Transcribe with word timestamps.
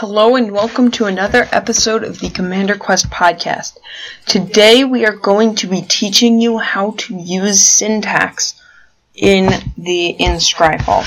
Hello 0.00 0.36
and 0.36 0.52
welcome 0.52 0.90
to 0.90 1.06
another 1.06 1.48
episode 1.52 2.04
of 2.04 2.20
the 2.20 2.28
Commander 2.28 2.76
Quest 2.76 3.08
podcast. 3.08 3.78
Today 4.26 4.84
we 4.84 5.06
are 5.06 5.16
going 5.16 5.54
to 5.54 5.66
be 5.66 5.80
teaching 5.80 6.38
you 6.38 6.58
how 6.58 6.90
to 6.98 7.14
use 7.16 7.64
syntax 7.64 8.60
in 9.14 9.46
the 9.78 10.08
in 10.08 10.32
Scryfall. 10.32 11.02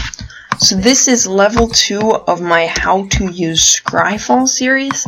So 0.57 0.75
this 0.75 1.07
is 1.07 1.28
level 1.28 1.67
2 1.67 1.99
of 1.99 2.41
my 2.41 2.65
how 2.65 3.05
to 3.10 3.31
use 3.31 3.79
Scryfall 3.79 4.47
series 4.47 5.05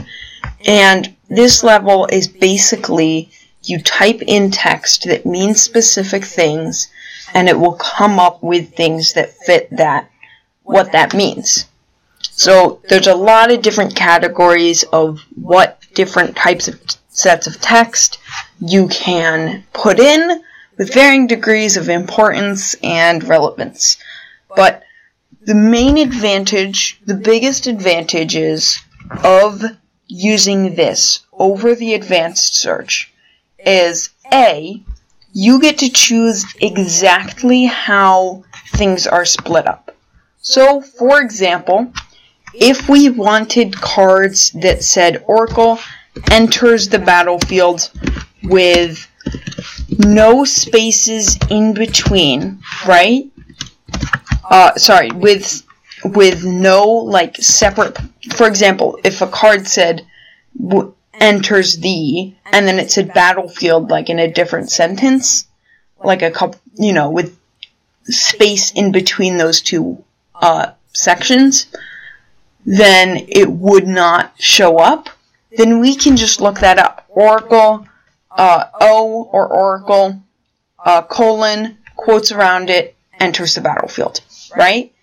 and 0.68 1.16
this 1.28 1.64
level 1.64 2.06
is 2.06 2.28
basically 2.28 3.32
you 3.64 3.82
type 3.82 4.22
in 4.22 4.52
text 4.52 5.06
that 5.06 5.26
means 5.26 5.60
specific 5.60 6.24
things 6.24 6.88
and 7.34 7.50
it 7.50 7.60
will 7.60 7.80
come 7.82 8.20
up 8.20 8.44
with 8.44 8.76
things 8.76 9.14
that 9.14 9.32
fit 9.32 9.76
that 9.76 10.08
what 10.62 10.92
that 10.92 11.16
means. 11.16 11.66
So 12.32 12.82
there's 12.90 13.08
a 13.08 13.16
lot 13.16 13.52
of 13.52 13.62
different 13.62 13.96
categories 13.96 14.84
of 14.84 15.20
what 15.36 15.80
different 15.94 16.36
types 16.36 16.68
of 16.68 16.80
sets 17.10 17.46
of 17.46 17.60
text 17.60 18.20
you 18.60 18.88
can 18.88 19.64
put 19.74 20.00
in 20.00 20.42
with 20.78 20.94
varying 20.94 21.28
degrees 21.28 21.78
of 21.78 21.90
importance 21.90 22.74
and 22.82 23.24
relevance. 23.26 23.98
But 24.56 24.84
the 25.42 25.56
main 25.56 25.98
advantage, 25.98 27.02
the 27.06 27.16
biggest 27.16 27.68
advantages 27.68 28.80
of 29.24 29.64
using 30.08 30.76
this 30.76 31.26
over 31.34 31.76
the 31.76 31.94
advanced 31.94 32.56
search 32.56 33.12
is 33.60 34.10
A, 34.32 34.82
you 35.34 35.62
get 35.62 35.80
to 35.80 35.90
choose 35.90 36.46
exactly 36.60 37.66
how 37.66 38.44
things 38.70 39.08
are 39.08 39.26
split 39.26 39.68
up. 39.68 39.96
So, 40.42 40.82
for 40.82 41.22
example, 41.22 41.94
if 42.54 42.90
we 42.90 43.10
wanted 43.10 43.80
cards 43.80 44.52
that 44.52 44.84
said 44.84 45.24
Oracle 45.28 45.80
enters 46.30 46.90
the 46.90 47.00
battlefield 47.00 47.92
with 48.44 49.08
no 49.98 50.44
spaces 50.46 51.38
in 51.50 51.74
between, 51.74 52.60
right? 52.88 53.30
Uh, 54.50 54.76
sorry, 54.76 55.12
with 55.12 55.64
with 56.04 56.44
no 56.44 56.88
like 56.88 57.36
separate. 57.38 57.98
For 58.34 58.48
example, 58.48 59.00
if 59.04 59.22
a 59.22 59.28
card 59.28 59.68
said 59.68 60.06
w- 60.60 60.94
enters 61.14 61.78
the, 61.78 62.34
and 62.52 62.68
then 62.68 62.80
it 62.80 62.92
said 62.92 63.14
battlefield 63.14 63.90
like 63.90 64.10
in 64.10 64.20
a 64.20 64.32
different 64.32 64.72
sentence, 64.72 65.48
like 66.04 66.22
a 66.22 66.32
couple, 66.32 66.60
you 66.76 66.92
know, 66.92 67.10
with 67.10 67.38
space 68.04 68.72
in 68.72 68.92
between 68.92 69.38
those 69.38 69.62
two 69.62 70.04
uh, 70.36 70.72
sections 70.94 71.68
then 72.66 73.26
it 73.28 73.50
would 73.50 73.88
not 73.88 74.34
show 74.40 74.78
up, 74.78 75.10
then 75.52 75.80
we 75.80 75.96
can 75.96 76.16
just 76.16 76.42
look 76.42 76.60
that 76.60 76.78
up. 76.78 77.06
Oracle, 77.10 77.88
uh, 78.30 78.66
O 78.80 79.30
or 79.32 79.48
Oracle, 79.48 80.22
uh, 80.84 81.02
colon, 81.04 81.78
quotes 81.96 82.32
around 82.32 82.70
it, 82.70 82.96
enters 83.20 83.56
the 83.56 83.62
battlefield, 83.62 84.22
right? 84.56 84.94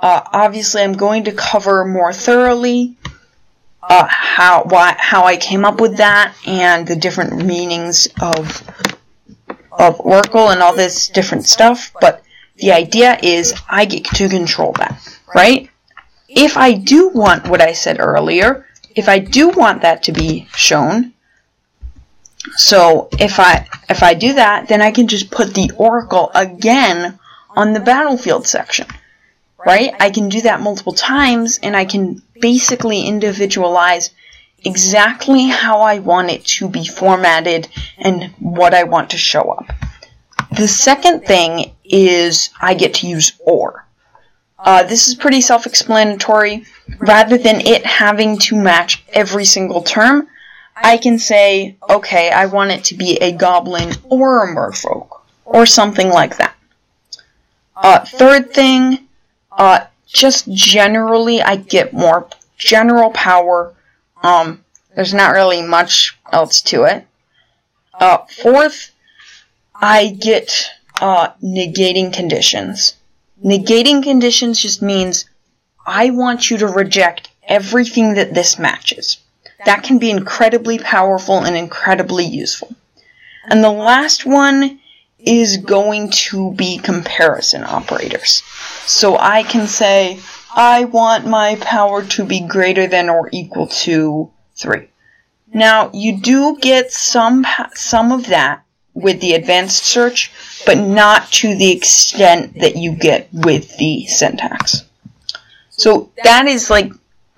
Uh, 0.00 0.20
obviously, 0.32 0.82
I'm 0.82 0.92
going 0.92 1.24
to 1.24 1.32
cover 1.32 1.84
more 1.84 2.12
thoroughly 2.12 2.96
uh, 3.82 4.06
how 4.08 4.64
why, 4.64 4.94
how 4.98 5.24
I 5.24 5.36
came 5.36 5.64
up 5.64 5.80
with 5.80 5.96
that 5.96 6.34
and 6.46 6.86
the 6.86 6.96
different 6.96 7.44
meanings 7.44 8.08
of 8.20 8.62
of 9.72 10.00
Oracle 10.00 10.50
and 10.50 10.62
all 10.62 10.74
this 10.74 11.08
different 11.08 11.44
stuff. 11.44 11.92
But 12.00 12.22
the 12.56 12.72
idea 12.72 13.18
is 13.22 13.54
I 13.68 13.84
get 13.84 14.04
to 14.04 14.28
control 14.28 14.72
that, 14.78 15.00
right? 15.34 15.70
If 16.28 16.56
I 16.56 16.72
do 16.72 17.08
want 17.08 17.48
what 17.48 17.60
I 17.60 17.72
said 17.72 17.98
earlier, 17.98 18.66
if 18.94 19.08
I 19.08 19.18
do 19.18 19.48
want 19.48 19.82
that 19.82 20.02
to 20.04 20.12
be 20.12 20.46
shown, 20.54 21.14
so 22.56 23.08
if 23.18 23.40
I 23.40 23.66
if 23.88 24.02
I 24.02 24.14
do 24.14 24.34
that, 24.34 24.68
then 24.68 24.82
I 24.82 24.90
can 24.90 25.08
just 25.08 25.30
put 25.30 25.54
the 25.54 25.72
oracle 25.76 26.30
again 26.34 27.18
on 27.50 27.72
the 27.72 27.80
battlefield 27.80 28.46
section. 28.46 28.86
Right? 29.64 29.92
I 29.98 30.10
can 30.10 30.28
do 30.28 30.42
that 30.42 30.60
multiple 30.60 30.92
times 30.92 31.58
and 31.62 31.76
I 31.76 31.84
can 31.84 32.22
basically 32.40 33.02
individualize 33.02 34.10
exactly 34.64 35.48
how 35.48 35.80
I 35.80 35.98
want 35.98 36.30
it 36.30 36.44
to 36.44 36.68
be 36.68 36.86
formatted 36.86 37.68
and 37.98 38.32
what 38.38 38.72
I 38.72 38.84
want 38.84 39.10
to 39.10 39.16
show 39.16 39.50
up. 39.50 39.66
The 40.52 40.68
second 40.68 41.24
thing 41.26 41.72
is 41.84 42.50
I 42.60 42.74
get 42.74 42.94
to 42.94 43.08
use 43.08 43.32
OR. 43.40 43.84
Uh, 44.58 44.82
this 44.82 45.08
is 45.08 45.14
pretty 45.14 45.40
self-explanatory. 45.40 46.64
Rather 46.98 47.38
than 47.38 47.60
it 47.60 47.84
having 47.86 48.38
to 48.38 48.56
match 48.56 49.04
every 49.12 49.44
single 49.44 49.82
term, 49.82 50.26
I 50.74 50.96
can 50.96 51.18
say, 51.18 51.76
okay, 51.88 52.30
I 52.30 52.46
want 52.46 52.70
it 52.70 52.84
to 52.84 52.94
be 52.94 53.16
a 53.16 53.32
goblin 53.32 53.94
or 54.04 54.44
a 54.44 54.54
merfolk, 54.54 55.20
or 55.44 55.66
something 55.66 56.08
like 56.08 56.36
that. 56.38 56.56
Uh, 57.76 58.04
third 58.04 58.52
thing, 58.52 59.08
uh, 59.52 59.86
just 60.06 60.50
generally, 60.50 61.42
I 61.42 61.56
get 61.56 61.92
more 61.92 62.28
general 62.56 63.10
power. 63.10 63.74
Um, 64.22 64.64
there's 64.94 65.14
not 65.14 65.32
really 65.32 65.62
much 65.62 66.18
else 66.32 66.60
to 66.62 66.84
it. 66.84 67.06
Uh, 67.94 68.18
fourth, 68.42 68.90
I 69.74 70.08
get 70.08 70.70
uh, 71.00 71.30
negating 71.42 72.12
conditions. 72.12 72.94
Negating 73.44 74.02
conditions 74.02 74.60
just 74.60 74.82
means 74.82 75.24
I 75.86 76.10
want 76.10 76.50
you 76.50 76.58
to 76.58 76.66
reject 76.66 77.30
everything 77.44 78.14
that 78.14 78.34
this 78.34 78.58
matches. 78.58 79.18
That 79.64 79.82
can 79.82 79.98
be 79.98 80.10
incredibly 80.10 80.78
powerful 80.78 81.38
and 81.38 81.56
incredibly 81.56 82.24
useful. 82.24 82.74
And 83.50 83.64
the 83.64 83.70
last 83.70 84.26
one 84.26 84.80
is 85.18 85.56
going 85.56 86.10
to 86.10 86.52
be 86.52 86.78
comparison 86.78 87.64
operators. 87.64 88.42
So 88.86 89.16
I 89.18 89.42
can 89.42 89.66
say, 89.66 90.20
I 90.54 90.84
want 90.84 91.26
my 91.26 91.56
power 91.56 92.04
to 92.04 92.24
be 92.24 92.40
greater 92.40 92.86
than 92.86 93.08
or 93.08 93.28
equal 93.32 93.66
to 93.66 94.30
3. 94.56 94.88
Now, 95.52 95.90
you 95.92 96.20
do 96.20 96.58
get 96.60 96.92
some, 96.92 97.46
some 97.74 98.12
of 98.12 98.26
that 98.26 98.64
with 98.94 99.20
the 99.20 99.34
advanced 99.34 99.84
search, 99.84 100.30
but 100.66 100.78
not 100.78 101.30
to 101.32 101.56
the 101.56 101.70
extent 101.70 102.58
that 102.60 102.76
you 102.76 102.92
get 102.92 103.28
with 103.32 103.76
the 103.78 104.06
syntax. 104.06 104.84
So 105.70 106.10
that 106.24 106.46
is 106.46 106.70
like 106.70 106.90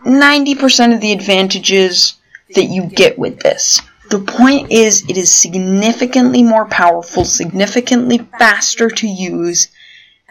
90% 0.04 0.94
of 0.94 1.00
the 1.00 1.12
advantages 1.12 2.14
that 2.54 2.64
you 2.64 2.86
get 2.86 3.18
with 3.18 3.40
this. 3.40 3.80
The 4.10 4.20
point 4.20 4.72
is, 4.72 5.08
it 5.08 5.16
is 5.16 5.32
significantly 5.32 6.42
more 6.42 6.66
powerful, 6.66 7.24
significantly 7.24 8.18
faster 8.38 8.88
to 8.90 9.06
use, 9.06 9.68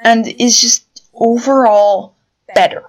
and 0.03 0.27
is 0.27 0.59
just 0.59 1.03
overall 1.13 2.15
better. 2.53 2.83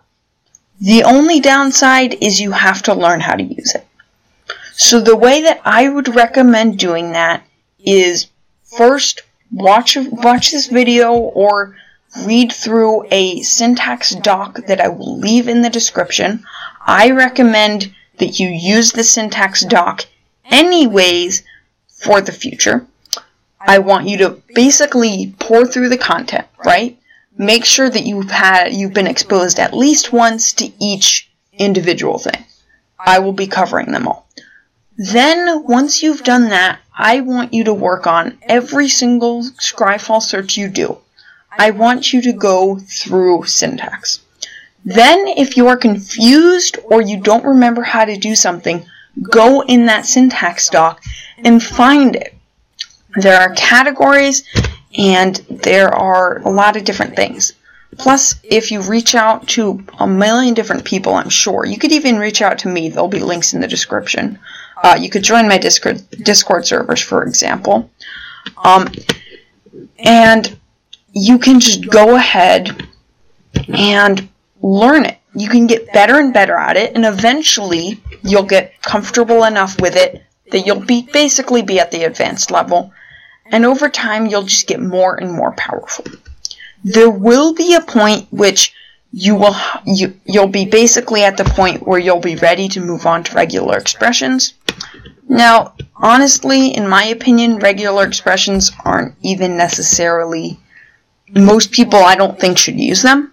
The 0.80 1.04
only 1.04 1.40
downside 1.40 2.14
is 2.20 2.40
you 2.40 2.52
have 2.52 2.82
to 2.84 2.94
learn 2.94 3.20
how 3.20 3.36
to 3.36 3.42
use 3.42 3.74
it. 3.74 3.86
So 4.72 5.00
the 5.00 5.16
way 5.16 5.42
that 5.42 5.60
I 5.64 5.88
would 5.88 6.14
recommend 6.14 6.78
doing 6.78 7.12
that 7.12 7.44
is 7.78 8.26
first 8.64 9.22
watch 9.52 9.96
watch 9.96 10.50
this 10.50 10.66
video 10.66 11.12
or 11.14 11.76
read 12.24 12.52
through 12.52 13.06
a 13.10 13.40
syntax 13.42 14.10
doc 14.10 14.60
that 14.66 14.80
I 14.80 14.88
will 14.88 15.18
leave 15.18 15.48
in 15.48 15.62
the 15.62 15.70
description. 15.70 16.44
I 16.84 17.10
recommend 17.10 17.94
that 18.18 18.40
you 18.40 18.48
use 18.48 18.92
the 18.92 19.04
syntax 19.04 19.64
doc 19.64 20.06
anyways 20.44 21.42
for 21.88 22.20
the 22.20 22.32
future. 22.32 22.86
I 23.60 23.78
want 23.78 24.08
you 24.08 24.18
to 24.18 24.42
basically 24.54 25.34
pour 25.38 25.66
through 25.66 25.90
the 25.90 25.98
content, 25.98 26.46
right? 26.64 26.98
Make 27.36 27.64
sure 27.64 27.88
that 27.88 28.04
you've 28.04 28.30
had 28.30 28.72
you've 28.72 28.94
been 28.94 29.06
exposed 29.06 29.58
at 29.58 29.74
least 29.74 30.12
once 30.12 30.52
to 30.54 30.70
each 30.82 31.30
individual 31.52 32.18
thing. 32.18 32.44
I 32.98 33.18
will 33.18 33.32
be 33.32 33.46
covering 33.46 33.92
them 33.92 34.08
all. 34.08 34.26
Then, 34.96 35.64
once 35.64 36.02
you've 36.02 36.24
done 36.24 36.50
that, 36.50 36.80
I 37.02 37.20
want 37.20 37.54
you 37.54 37.64
to 37.64 37.72
work 37.72 38.06
on 38.06 38.36
every 38.42 38.90
single 38.90 39.42
Scryfall 39.42 40.20
search 40.20 40.58
you 40.58 40.68
do. 40.68 40.98
I 41.50 41.70
want 41.70 42.12
you 42.12 42.20
to 42.20 42.32
go 42.34 42.78
through 42.78 43.46
syntax. 43.46 44.20
Then, 44.84 45.26
if 45.26 45.56
you 45.56 45.68
are 45.68 45.78
confused 45.78 46.78
or 46.84 47.00
you 47.00 47.18
don't 47.18 47.44
remember 47.44 47.82
how 47.82 48.04
to 48.04 48.18
do 48.18 48.34
something, 48.34 48.84
go 49.22 49.62
in 49.62 49.86
that 49.86 50.04
syntax 50.04 50.68
doc 50.68 51.02
and 51.42 51.62
find 51.62 52.16
it. 52.16 52.34
There 53.16 53.40
are 53.40 53.54
categories 53.54 54.44
and 54.96 55.36
there 55.48 55.88
are 55.88 56.42
a 56.42 56.50
lot 56.50 56.76
of 56.76 56.84
different 56.84 57.16
things. 57.16 57.54
Plus, 57.96 58.38
if 58.44 58.70
you 58.70 58.82
reach 58.82 59.14
out 59.14 59.48
to 59.48 59.82
a 59.98 60.06
million 60.06 60.52
different 60.52 60.84
people, 60.84 61.14
I'm 61.14 61.30
sure, 61.30 61.64
you 61.64 61.78
could 61.78 61.92
even 61.92 62.18
reach 62.18 62.42
out 62.42 62.58
to 62.60 62.68
me, 62.68 62.90
there'll 62.90 63.08
be 63.08 63.20
links 63.20 63.54
in 63.54 63.62
the 63.62 63.68
description. 63.68 64.38
Uh, 64.82 64.96
you 65.00 65.10
could 65.10 65.22
join 65.22 65.46
my 65.48 65.58
Discord 65.58 66.02
Discord 66.22 66.66
servers, 66.66 67.00
for 67.00 67.22
example, 67.22 67.90
um, 68.64 68.88
and 69.98 70.58
you 71.12 71.38
can 71.38 71.60
just 71.60 71.88
go 71.90 72.16
ahead 72.16 72.86
and 73.68 74.28
learn 74.62 75.04
it. 75.04 75.18
you 75.34 75.48
can 75.48 75.66
get 75.66 75.92
better 75.92 76.18
and 76.18 76.32
better 76.32 76.56
at 76.56 76.76
it, 76.76 76.94
and 76.94 77.04
eventually 77.04 78.02
you'll 78.22 78.42
get 78.42 78.80
comfortable 78.82 79.44
enough 79.44 79.80
with 79.80 79.96
it 79.96 80.24
that 80.50 80.66
you'll 80.66 80.80
be 80.80 81.02
basically 81.12 81.62
be 81.62 81.78
at 81.78 81.90
the 81.90 82.04
advanced 82.04 82.50
level, 82.50 82.92
and 83.46 83.64
over 83.64 83.88
time 83.88 84.26
you'll 84.26 84.42
just 84.42 84.66
get 84.66 84.80
more 84.80 85.14
and 85.20 85.32
more 85.32 85.52
powerful. 85.52 86.04
There 86.82 87.10
will 87.10 87.54
be 87.54 87.74
a 87.74 87.80
point 87.80 88.26
which 88.30 88.74
you 89.12 89.34
will 89.34 89.56
you 89.84 90.14
you'll 90.24 90.48
be 90.48 90.64
basically 90.66 91.24
at 91.24 91.36
the 91.36 91.44
point 91.44 91.86
where 91.86 91.98
you'll 91.98 92.20
be 92.20 92.36
ready 92.36 92.68
to 92.68 92.80
move 92.80 93.06
on 93.06 93.24
to 93.24 93.34
regular 93.34 93.76
expressions. 93.76 94.54
Now, 95.30 95.74
honestly, 95.94 96.74
in 96.74 96.88
my 96.88 97.04
opinion, 97.04 97.60
regular 97.60 98.04
expressions 98.04 98.72
aren't 98.84 99.14
even 99.22 99.56
necessarily 99.56 100.58
most 101.30 101.70
people 101.70 102.00
I 102.00 102.16
don't 102.16 102.36
think 102.36 102.58
should 102.58 102.80
use 102.80 103.02
them. 103.02 103.32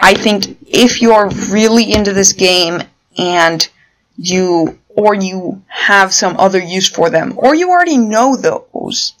I 0.00 0.14
think 0.14 0.56
if 0.68 1.02
you're 1.02 1.28
really 1.50 1.92
into 1.92 2.12
this 2.12 2.32
game 2.32 2.80
and 3.18 3.68
you 4.16 4.78
or 4.90 5.16
you 5.16 5.60
have 5.66 6.14
some 6.14 6.36
other 6.38 6.60
use 6.60 6.88
for 6.88 7.10
them 7.10 7.34
or 7.36 7.56
you 7.56 7.70
already 7.70 7.98
know 7.98 8.36
those, 8.36 9.14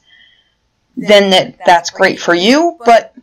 then 0.96 1.30
that 1.30 1.58
that's 1.66 1.90
great 1.90 2.20
for 2.20 2.34
you, 2.34 2.78
but 2.86 3.16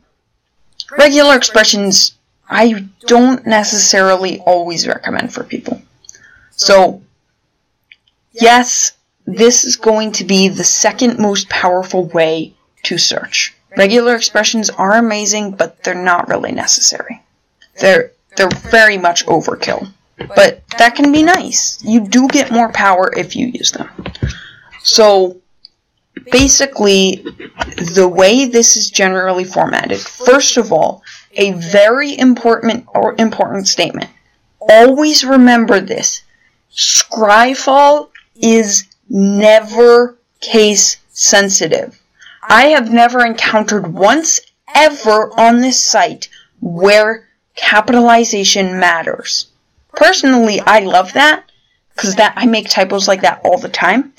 regular 0.97 1.37
expressions 1.37 2.17
I 2.49 2.85
don't 3.07 3.47
necessarily 3.47 4.39
always 4.41 4.85
recommend 4.85 5.33
for 5.33 5.45
people. 5.45 5.81
So, 6.51 7.01
yes, 8.33 8.93
this 9.25 9.63
is 9.63 9.75
going 9.75 10.11
to 10.13 10.23
be 10.23 10.47
the 10.47 10.63
second 10.63 11.19
most 11.19 11.49
powerful 11.49 12.05
way 12.05 12.53
to 12.83 12.97
search. 12.97 13.53
Regular 13.77 14.15
expressions 14.15 14.69
are 14.69 14.97
amazing, 14.97 15.51
but 15.51 15.83
they're 15.83 15.95
not 15.95 16.27
really 16.27 16.51
necessary. 16.51 17.21
They're 17.79 18.11
they're 18.35 18.49
very 18.49 18.97
much 18.97 19.25
overkill. 19.25 19.89
But 20.35 20.67
that 20.77 20.95
can 20.95 21.11
be 21.11 21.23
nice. 21.23 21.81
You 21.83 22.01
do 22.01 22.27
get 22.27 22.51
more 22.51 22.71
power 22.71 23.11
if 23.15 23.35
you 23.35 23.47
use 23.47 23.71
them. 23.71 23.89
So 24.83 25.37
basically 26.31 27.23
the 27.95 28.07
way 28.07 28.45
this 28.45 28.75
is 28.75 28.89
generally 28.89 29.45
formatted, 29.45 29.99
first 29.99 30.57
of 30.57 30.73
all, 30.73 31.03
a 31.33 31.51
very 31.53 32.17
important 32.17 32.85
or 32.93 33.15
important 33.17 33.67
statement. 33.67 34.09
Always 34.59 35.23
remember 35.23 35.79
this. 35.79 36.21
Scryfall 36.71 38.09
is 38.41 38.85
never 39.09 40.17
case 40.39 40.97
sensitive. 41.09 41.99
I 42.41 42.67
have 42.67 42.91
never 42.91 43.25
encountered 43.25 43.93
once 43.93 44.39
ever 44.73 45.31
on 45.39 45.59
this 45.59 45.83
site 45.83 46.29
where 46.61 47.27
capitalization 47.55 48.79
matters. 48.79 49.47
Personally, 49.93 50.59
I 50.61 50.79
love 50.79 51.13
that 51.13 51.43
because 51.95 52.15
that 52.15 52.33
I 52.37 52.45
make 52.45 52.69
typos 52.69 53.07
like 53.07 53.21
that 53.21 53.41
all 53.43 53.57
the 53.57 53.69
time. 53.69 54.13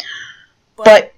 But 0.77 1.15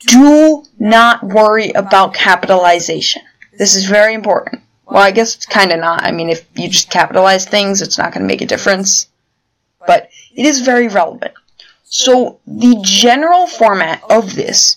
do 0.00 0.64
not 0.78 1.22
worry 1.22 1.70
about 1.72 2.14
capitalization. 2.14 3.22
This 3.58 3.74
is 3.74 3.84
very 3.84 4.14
important. 4.14 4.62
Well, 4.86 5.02
I 5.02 5.10
guess 5.10 5.34
it's 5.34 5.46
kind 5.46 5.72
of 5.72 5.80
not. 5.80 6.02
I 6.02 6.12
mean, 6.12 6.30
if 6.30 6.46
you 6.54 6.68
just 6.68 6.90
capitalize 6.90 7.44
things, 7.44 7.82
it's 7.82 7.98
not 7.98 8.12
going 8.12 8.22
to 8.22 8.26
make 8.26 8.40
a 8.40 8.46
difference. 8.46 9.08
But 9.86 10.08
it 10.34 10.46
is 10.46 10.60
very 10.60 10.88
relevant. 10.88 11.34
So, 11.90 12.40
the 12.46 12.78
general 12.82 13.46
format 13.46 14.02
of 14.10 14.34
this 14.34 14.76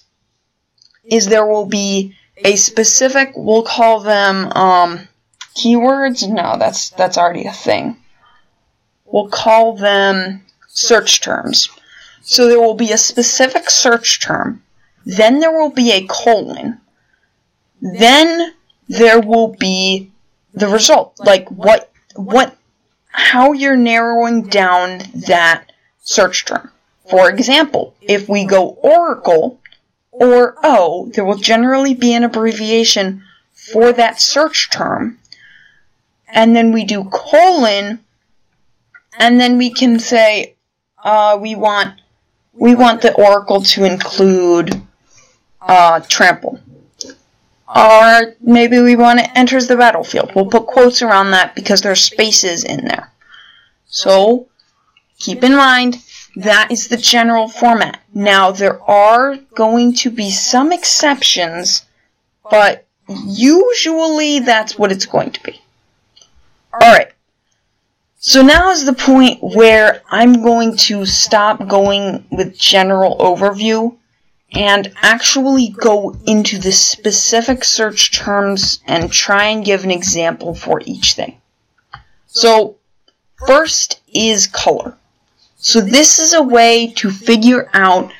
is 1.04 1.26
there 1.26 1.46
will 1.46 1.66
be 1.66 2.16
a 2.38 2.56
specific, 2.56 3.34
we'll 3.36 3.64
call 3.64 4.00
them 4.00 4.52
um, 4.54 5.08
keywords. 5.56 6.28
No, 6.28 6.58
that's 6.58 6.90
that's 6.92 7.18
already 7.18 7.46
a 7.46 7.52
thing. 7.52 7.98
We'll 9.06 9.30
call 9.30 9.76
them 9.76 10.46
search 10.68 11.22
terms. 11.22 11.70
So 12.22 12.48
there 12.48 12.62
will 12.62 12.76
be 12.76 12.92
a 12.92 12.98
specific 12.98 13.70
search 13.70 14.22
term. 14.22 14.64
Then 15.06 15.40
there 15.40 15.52
will 15.52 15.72
be 15.72 15.92
a 15.92 16.08
colon. 16.08 16.80
Then 17.82 18.54
there 18.88 19.20
will 19.20 19.56
be 19.60 20.12
the 20.54 20.68
result, 20.68 21.20
like 21.20 21.50
what 21.50 21.92
what 22.16 22.56
how 23.08 23.52
you're 23.52 23.76
narrowing 23.76 24.44
down 24.44 25.02
that 25.28 25.72
search 26.02 26.46
term. 26.46 26.72
For 27.12 27.30
example, 27.30 27.94
if 28.02 28.30
we 28.30 28.46
go 28.46 28.70
Oracle 28.82 29.60
or 30.12 30.56
O, 30.64 31.12
there 31.14 31.26
will 31.26 31.38
generally 31.38 31.94
be 31.94 32.14
an 32.14 32.24
abbreviation 32.24 33.24
for 33.52 33.92
that 33.92 34.22
search 34.22 34.70
term. 34.72 35.20
And 36.30 36.56
then 36.56 36.72
we 36.72 36.86
do 36.86 37.04
colon, 37.12 38.00
and 39.20 39.42
then 39.42 39.58
we 39.58 39.72
can 39.72 40.00
say 40.00 40.56
uh, 41.04 41.38
we 41.40 41.54
want 41.54 42.00
we 42.54 42.76
want 42.76 43.02
the 43.02 43.14
Oracle 43.14 43.62
to 43.62 43.84
include 43.84 44.82
uh, 45.62 46.00
trample. 46.08 46.62
Or 47.76 48.36
maybe 48.40 48.80
we 48.80 48.96
want 48.96 49.20
it 49.20 49.30
enters 49.36 49.68
the 49.68 49.76
battlefield. 49.76 50.32
We'll 50.34 50.46
put 50.46 50.66
quotes 50.66 51.02
around 51.02 51.32
that 51.32 51.56
because 51.56 51.82
there 51.82 51.92
are 51.92 51.96
spaces 51.96 52.64
in 52.64 52.86
there. 52.86 53.12
So 53.88 54.48
keep 55.20 55.44
in 55.44 55.56
mind 55.58 55.98
that 56.36 56.70
is 56.72 56.88
the 56.88 56.98
general 56.98 57.48
format. 57.48 58.02
Now 58.14 58.52
there 58.52 58.82
are 58.84 59.38
going 59.56 59.94
to 59.96 60.10
be 60.10 60.32
some 60.32 60.72
exceptions, 60.72 61.86
but 62.50 62.86
usually 63.08 64.40
that's 64.40 64.78
what 64.78 64.92
it's 64.92 65.06
going 65.06 65.32
to 65.32 65.44
be. 65.44 65.62
Alright. 66.74 67.12
So 68.18 68.44
now 68.44 68.70
is 68.70 68.86
the 68.86 68.94
point 68.94 69.40
where 69.42 70.02
I'm 70.10 70.44
going 70.44 70.78
to 70.78 71.06
stop 71.06 71.68
going 71.68 72.26
with 72.32 72.58
general 72.58 73.18
overview 73.18 73.98
and 74.54 74.94
actually 75.02 75.70
go 75.70 76.16
into 76.28 76.60
the 76.60 76.72
specific 76.72 77.64
search 77.64 78.12
terms 78.12 78.82
and 78.86 79.12
try 79.12 79.46
and 79.46 79.66
give 79.66 79.84
an 79.84 79.92
example 79.92 80.54
for 80.54 80.82
each 80.86 81.14
thing. 81.14 81.42
So, 82.28 82.78
first 83.48 84.02
is 84.14 84.48
color. 84.48 84.98
So 85.64 85.80
this 85.80 86.18
is 86.18 86.34
a 86.34 86.42
way 86.42 86.88
to 86.98 87.12
figure 87.12 87.70
out 87.74 88.12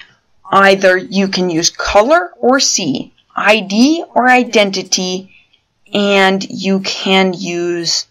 either 0.52 0.96
you 0.96 1.28
can 1.28 1.50
use 1.50 1.72
color 1.72 2.32
or 2.38 2.60
C, 2.60 3.14
ID 3.36 4.04
or 4.14 4.30
identity, 4.30 5.36
and 5.92 6.48
you 6.50 6.82
can 6.82 7.34
use, 7.34 8.06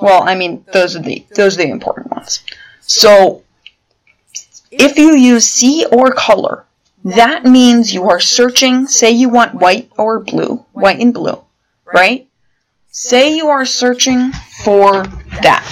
well, 0.00 0.22
I 0.22 0.36
mean, 0.36 0.64
those 0.72 0.94
are 0.94 1.02
the, 1.02 1.26
those 1.34 1.56
are 1.56 1.64
the 1.64 1.70
important 1.70 2.12
ones. 2.12 2.44
So, 2.82 3.42
if 4.70 4.96
you 4.96 5.16
use 5.16 5.44
C 5.44 5.84
or 5.90 6.12
color, 6.12 6.64
that 7.04 7.44
means 7.44 7.92
you 7.92 8.08
are 8.08 8.20
searching, 8.20 8.86
say 8.86 9.10
you 9.10 9.28
want 9.28 9.54
white 9.56 9.90
or 9.98 10.20
blue, 10.20 10.64
white 10.72 11.00
and 11.00 11.12
blue, 11.12 11.42
right? 11.84 12.28
Say 12.92 13.36
you 13.36 13.48
are 13.48 13.64
searching 13.64 14.30
for 14.64 15.04
that. 15.42 15.66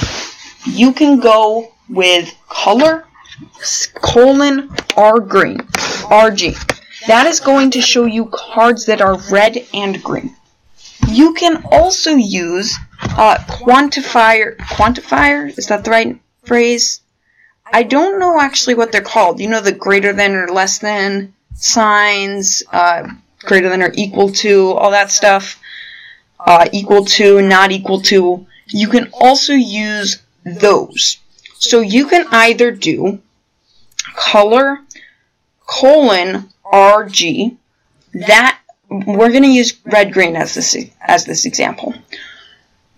You 0.66 0.92
can 0.92 1.20
go 1.20 1.72
with 1.88 2.34
color 2.48 3.06
colon 3.94 4.70
R 4.96 5.20
green, 5.20 5.58
RG. 5.58 7.06
That 7.06 7.26
is 7.26 7.40
going 7.40 7.70
to 7.72 7.80
show 7.80 8.04
you 8.04 8.26
cards 8.26 8.86
that 8.86 9.00
are 9.00 9.18
red 9.30 9.66
and 9.72 10.02
green. 10.02 10.34
You 11.08 11.34
can 11.34 11.62
also 11.70 12.14
use 12.14 12.76
uh, 13.00 13.36
quantifier, 13.48 14.56
quantifier, 14.56 15.56
is 15.56 15.66
that 15.68 15.84
the 15.84 15.90
right 15.90 16.18
phrase? 16.44 17.00
I 17.72 17.82
don't 17.82 18.18
know 18.18 18.40
actually 18.40 18.74
what 18.74 18.92
they're 18.92 19.02
called. 19.02 19.40
You 19.40 19.48
know 19.48 19.60
the 19.60 19.72
greater 19.72 20.12
than 20.12 20.34
or 20.34 20.48
less 20.48 20.78
than 20.78 21.34
signs, 21.54 22.62
uh, 22.72 23.08
greater 23.40 23.68
than 23.68 23.82
or 23.82 23.92
equal 23.94 24.30
to, 24.30 24.72
all 24.72 24.90
that 24.90 25.10
stuff. 25.10 25.60
Uh, 26.38 26.66
equal 26.72 27.04
to, 27.04 27.42
not 27.42 27.72
equal 27.72 28.00
to. 28.02 28.46
You 28.68 28.88
can 28.88 29.10
also 29.12 29.52
use 29.52 30.22
those. 30.44 31.18
So 31.58 31.80
you 31.80 32.06
can 32.06 32.26
either 32.30 32.70
do 32.70 33.20
color 34.14 34.80
colon 35.66 36.48
RG. 36.64 37.56
That 38.14 38.60
we're 38.88 39.30
going 39.30 39.42
to 39.42 39.48
use 39.48 39.78
red 39.84 40.12
green 40.12 40.36
as 40.36 40.54
this 40.54 40.76
as 41.00 41.24
this 41.24 41.44
example. 41.44 41.94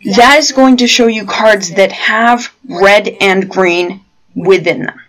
That 0.05 0.39
is 0.39 0.53
going 0.53 0.77
to 0.79 0.87
show 0.87 1.09
you 1.09 1.25
cards 1.25 1.75
that 1.75 1.91
have 1.93 2.55
red 2.69 3.09
and 3.21 3.49
green 3.49 4.05
within 4.35 4.85
them. 4.85 5.01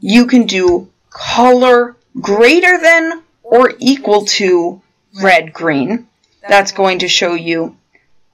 You 0.00 0.26
can 0.26 0.46
do 0.46 0.90
color 1.10 1.96
greater 2.20 2.78
than 2.80 3.22
or 3.42 3.74
equal 3.78 4.24
to 4.24 4.82
red 5.22 5.52
green. 5.52 6.08
That's 6.48 6.72
going 6.72 7.00
to 7.00 7.08
show 7.08 7.34
you 7.34 7.76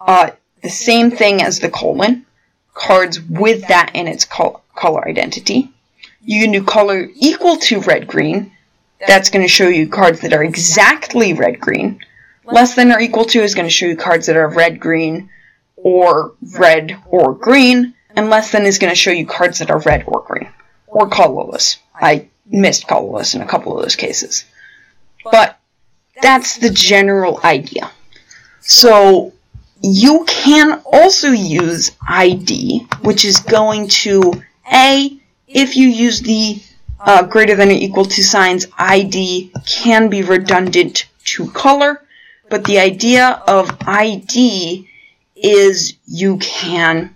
uh, 0.01 0.31
the 0.63 0.71
same 0.71 1.11
thing 1.11 1.43
as 1.43 1.61
the 1.61 1.69
colon, 1.69 2.24
cards 2.75 3.21
with 3.21 3.69
that 3.69 3.93
in 3.95 4.09
its 4.09 4.25
col- 4.25 4.62
color 4.75 5.07
identity. 5.09 5.71
You 6.23 6.43
can 6.43 6.52
do 6.52 6.64
color 6.64 7.09
equal 7.14 7.57
to 7.57 7.81
red 7.81 8.07
green. 8.07 8.52
That's 9.07 9.31
going 9.31 9.45
to 9.45 9.49
show 9.49 9.69
you 9.69 9.88
cards 9.88 10.21
that 10.21 10.33
are 10.33 10.43
exactly 10.43 11.33
red 11.33 11.61
green. 11.61 12.00
Less 12.45 12.75
than 12.75 12.93
or 12.93 13.00
equal 13.00 13.25
to 13.26 13.40
is 13.43 13.54
going 13.54 13.66
to 13.66 13.71
show 13.71 13.87
you 13.87 13.97
cards 13.97 14.26
that 14.26 14.37
are 14.37 14.49
red 14.49 14.81
green 14.81 15.31
or 15.76 16.35
red 16.59 16.97
or 17.07 17.35
green. 17.35 17.95
and 18.16 18.31
less 18.31 18.52
than 18.52 18.64
is 18.64 18.78
going 18.78 18.90
to 18.93 18.97
show 18.97 19.11
you 19.11 19.26
cards 19.26 19.59
that 19.59 19.71
are 19.71 19.81
red 19.81 20.04
or 20.07 20.23
green 20.26 20.49
or 20.87 21.09
colorless. 21.09 21.78
I 21.95 22.28
missed 22.47 22.87
colorless 22.87 23.35
in 23.35 23.43
a 23.43 23.47
couple 23.47 23.76
of 23.76 23.83
those 23.83 23.97
cases. 23.97 24.45
But 25.31 25.59
that's 26.23 26.59
the 26.59 26.71
general 26.71 27.40
idea. 27.45 27.90
So 28.61 29.34
you 29.87 30.25
can 30.26 30.81
also 30.87 31.31
use 31.31 31.91
ID, 32.09 32.87
which 33.03 33.26
is 33.26 33.41
going 33.41 33.88
to 33.88 34.33
A, 34.73 35.21
if 35.47 35.76
you 35.76 35.88
use 35.88 36.21
the 36.23 36.62
uh, 37.00 37.23
greater 37.26 37.55
than 37.55 37.69
or 37.69 37.73
equal 37.73 38.07
to 38.07 38.25
signs, 38.25 38.67
ID 38.79 39.53
can 39.67 40.09
be 40.09 40.23
redundant 40.23 41.07
to 41.25 41.50
color, 41.50 42.03
but 42.49 42.64
the 42.64 42.79
idea 42.79 43.43
of 43.47 43.76
ID 43.87 44.88
is 45.37 45.95
you 46.07 46.38
can 46.38 47.14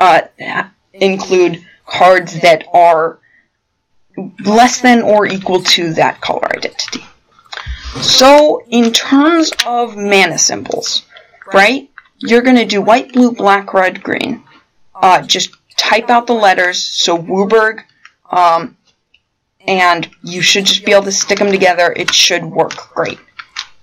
uh, 0.00 0.22
include 0.94 1.62
cards 1.84 2.40
that 2.40 2.64
are 2.72 3.18
less 4.42 4.80
than 4.80 5.02
or 5.02 5.26
equal 5.26 5.62
to 5.64 5.92
that 5.92 6.22
color 6.22 6.48
identity. 6.56 7.04
So, 8.00 8.62
in 8.70 8.92
terms 8.92 9.52
of 9.66 9.96
mana 9.96 10.38
symbols, 10.38 11.02
right, 11.52 11.90
you're 12.18 12.42
going 12.42 12.56
to 12.56 12.64
do 12.64 12.82
white, 12.82 13.12
blue, 13.12 13.32
black, 13.32 13.72
red, 13.74 14.02
green. 14.02 14.42
Uh, 14.94 15.22
just 15.22 15.50
type 15.76 16.10
out 16.10 16.26
the 16.26 16.34
letters, 16.34 16.82
so 16.82 17.16
WUBRG, 17.16 17.84
um, 18.30 18.76
and 19.66 20.10
you 20.22 20.42
should 20.42 20.66
just 20.66 20.84
be 20.84 20.92
able 20.92 21.04
to 21.04 21.12
stick 21.12 21.38
them 21.38 21.52
together. 21.52 21.92
It 21.96 22.12
should 22.12 22.44
work 22.44 22.92
great. 22.94 23.18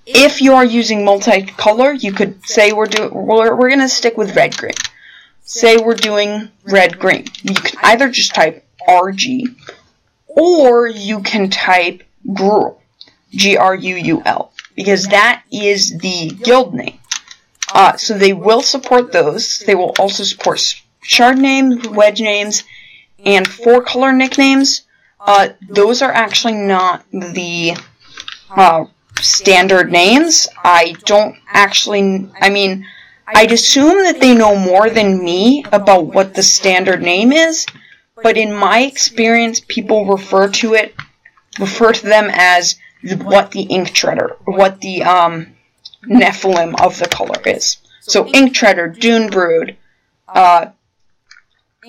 If 0.05 0.41
you 0.41 0.53
are 0.53 0.65
using 0.65 0.99
multicolor, 0.99 2.01
you 2.01 2.11
could 2.11 2.45
say 2.45 2.73
we're 2.73 2.85
doing 2.85 3.11
we're, 3.11 3.55
we're 3.55 3.69
going 3.69 3.79
to 3.79 3.89
stick 3.89 4.17
with 4.17 4.35
red 4.35 4.55
green. 4.55 4.73
Say 5.43 5.77
we're 5.77 5.95
doing 5.95 6.49
red 6.65 6.99
green. 6.99 7.25
You 7.43 7.55
can 7.55 7.79
either 7.83 8.09
just 8.09 8.35
type 8.35 8.65
RG 8.87 9.55
or 10.27 10.87
you 10.87 11.21
can 11.21 11.49
type 11.49 12.03
GRUUL, 12.33 12.81
G 13.31 13.57
R 13.57 13.75
U 13.75 13.95
U 13.95 14.21
L, 14.25 14.51
because 14.75 15.07
that 15.07 15.43
is 15.51 15.97
the 15.97 16.29
guild 16.43 16.73
name. 16.73 16.99
Uh, 17.73 17.97
so 17.97 18.17
they 18.17 18.33
will 18.33 18.61
support 18.61 19.11
those. 19.11 19.59
They 19.59 19.75
will 19.75 19.93
also 19.99 20.23
support 20.23 20.61
shard 21.01 21.37
names, 21.37 21.87
wedge 21.87 22.21
names, 22.21 22.63
and 23.23 23.47
four 23.47 23.81
color 23.83 24.11
nicknames. 24.11 24.81
Uh, 25.19 25.49
those 25.67 26.01
are 26.01 26.11
actually 26.11 26.53
not 26.53 27.03
the 27.11 27.75
uh, 28.51 28.85
standard 29.19 29.91
names. 29.91 30.47
I 30.63 30.95
don't 31.05 31.35
actually, 31.47 32.29
I 32.39 32.49
mean, 32.49 32.85
I'd 33.27 33.51
assume 33.51 34.03
that 34.03 34.19
they 34.19 34.35
know 34.35 34.55
more 34.55 34.89
than 34.89 35.23
me 35.23 35.65
about 35.71 36.05
what 36.07 36.35
the 36.35 36.43
standard 36.43 37.01
name 37.01 37.31
is, 37.31 37.65
but 38.21 38.37
in 38.37 38.53
my 38.53 38.81
experience, 38.81 39.59
people 39.59 40.05
refer 40.05 40.49
to 40.49 40.75
it, 40.75 40.95
refer 41.59 41.91
to 41.91 42.05
them 42.05 42.29
as 42.31 42.75
what 43.23 43.51
the 43.51 43.63
ink 43.63 43.91
treader, 43.91 44.37
what 44.45 44.81
the 44.81 45.03
um, 45.03 45.54
Nephilim 46.07 46.79
of 46.81 46.97
the 46.99 47.07
color 47.07 47.41
is. 47.45 47.77
So 48.01 48.27
ink 48.27 48.53
treader, 48.53 48.87
dune 48.87 49.29
brood, 49.29 49.77
uh, 50.27 50.67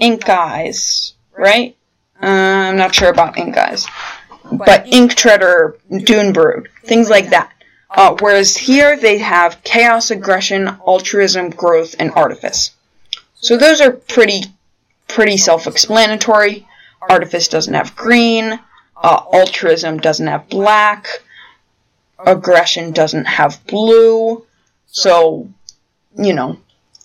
ink 0.01 0.29
eyes, 0.29 1.15
right? 1.37 1.77
Uh, 2.23 2.27
I'm 2.27 2.77
not 2.77 2.95
sure 2.95 3.11
about 3.11 3.39
ink 3.39 3.57
eyes, 3.57 3.87
but 4.51 4.87
ink 4.87 5.15
treader, 5.15 5.77
dune 6.05 6.33
brood, 6.33 6.69
things 6.85 7.11
like 7.11 7.31
that. 7.31 7.53
Uh, 7.91 8.17
whereas 8.21 8.57
here 8.57 8.97
they 8.97 9.19
have 9.19 9.63
chaos, 9.63 10.11
aggression, 10.11 10.69
altruism, 10.87 11.51
growth, 11.51 11.95
and 11.99 12.11
artifice. 12.13 12.73
So 13.35 13.57
those 13.57 13.81
are 13.81 13.93
pretty 13.93 14.45
pretty 15.09 15.37
self-explanatory. 15.37 16.67
Artifice 17.09 17.49
doesn't 17.49 17.75
have 17.75 17.95
green. 17.95 18.59
Uh, 18.97 19.21
altruism 19.33 19.99
doesn't 19.99 20.27
have 20.27 20.49
black. 20.49 21.07
Aggression 22.19 22.93
doesn't 22.93 23.27
have 23.27 23.65
blue. 23.67 24.45
So, 24.87 25.49
you 26.17 26.33
know, 26.33 26.59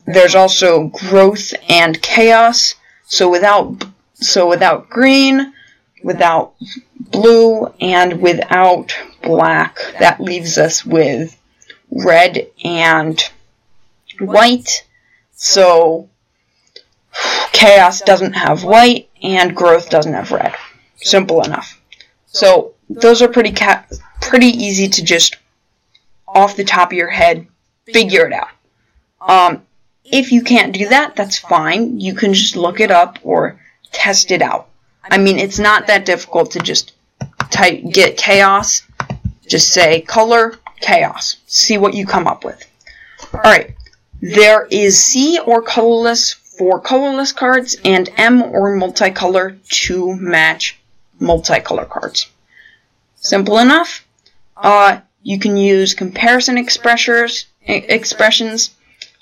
there's 0.06 0.36
also 0.36 0.88
growth 0.88 1.54
and 1.70 2.02
chaos. 2.02 2.76
So 3.06 3.30
without 3.30 3.86
so 4.16 4.48
without 4.48 4.90
green, 4.90 5.54
without 6.04 6.54
blue, 7.00 7.74
and 7.82 8.22
without 8.22 8.96
black, 9.24 9.78
that 10.00 10.22
leaves 10.22 10.58
us 10.58 10.86
with 10.86 11.38
red 11.90 12.48
and 12.64 13.22
white. 14.20 14.86
So 15.34 16.10
chaos 17.52 18.02
doesn't 18.02 18.34
have 18.34 18.64
white, 18.64 19.10
and 19.22 19.56
growth 19.56 19.90
doesn't 19.90 20.14
have 20.14 20.32
red. 20.32 20.54
Simple 20.98 21.44
enough. 21.44 21.82
So 22.28 22.76
those 23.00 23.22
are 23.22 23.28
pretty 23.28 23.52
ca- 23.52 23.86
pretty 24.22 24.48
easy 24.48 24.88
to 24.88 25.04
just 25.04 25.38
off 26.28 26.56
the 26.56 26.64
top 26.64 26.92
of 26.92 26.98
your 26.98 27.10
head 27.10 27.48
figure 27.86 28.26
it 28.26 28.34
out. 28.34 28.50
Um, 29.22 29.64
if 30.04 30.32
you 30.32 30.44
can't 30.44 30.74
do 30.74 30.90
that, 30.90 31.16
that's 31.16 31.38
fine. 31.38 32.00
You 32.00 32.14
can 32.14 32.34
just 32.34 32.56
look 32.56 32.80
it 32.80 32.92
up 32.92 33.20
or 33.24 33.60
test 33.92 34.32
it 34.32 34.42
out. 34.42 34.70
I 35.04 35.18
mean, 35.18 35.38
it's 35.38 35.60
not 35.60 35.88
that 35.88 36.06
difficult 36.06 36.52
to 36.52 36.60
just 36.60 36.94
type 37.50 37.84
get 37.92 38.18
chaos. 38.18 38.84
Just 39.48 39.74
say 39.74 40.02
color 40.02 40.60
chaos. 40.80 41.38
See 41.48 41.78
what 41.78 41.94
you 41.94 42.06
come 42.06 42.28
up 42.28 42.44
with. 42.44 42.66
All 43.34 43.42
right. 43.42 43.76
There 44.22 44.68
is 44.68 45.04
C 45.04 45.40
or 45.40 45.62
colorless 45.62 46.34
for 46.34 46.80
colorless 46.80 47.32
cards 47.32 47.76
and 47.84 48.10
M 48.18 48.44
or 48.44 48.76
multicolor 48.78 49.58
to 49.86 50.16
match 50.16 50.80
multicolor 51.20 51.90
cards. 51.90 52.31
Simple 53.22 53.60
enough. 53.60 54.06
Uh, 54.58 55.00
you 55.24 55.40
can 55.40 55.56
use 55.56 55.94
comparison 55.94 56.56
expressors, 56.58 57.46
expressions. 57.62 58.72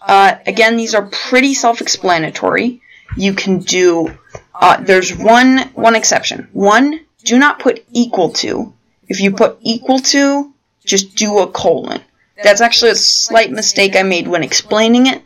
Uh, 0.01 0.35
again, 0.47 0.77
these 0.77 0.95
are 0.95 1.05
pretty 1.07 1.53
self-explanatory. 1.53 2.81
You 3.17 3.33
can 3.33 3.59
do. 3.59 4.17
Uh, 4.55 4.81
there's 4.81 5.15
one 5.15 5.59
one 5.73 5.95
exception. 5.95 6.47
One, 6.53 7.01
do 7.23 7.37
not 7.37 7.59
put 7.59 7.85
equal 7.91 8.31
to. 8.33 8.73
If 9.07 9.19
you 9.19 9.31
put 9.31 9.57
equal 9.61 9.99
to, 9.99 10.53
just 10.85 11.15
do 11.15 11.39
a 11.39 11.47
colon. 11.47 12.01
That's 12.41 12.61
actually 12.61 12.91
a 12.91 12.95
slight 12.95 13.51
mistake 13.51 13.95
I 13.95 14.03
made 14.03 14.27
when 14.27 14.43
explaining 14.43 15.07
it. 15.07 15.21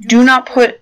Do 0.00 0.22
not 0.22 0.46
put 0.46 0.80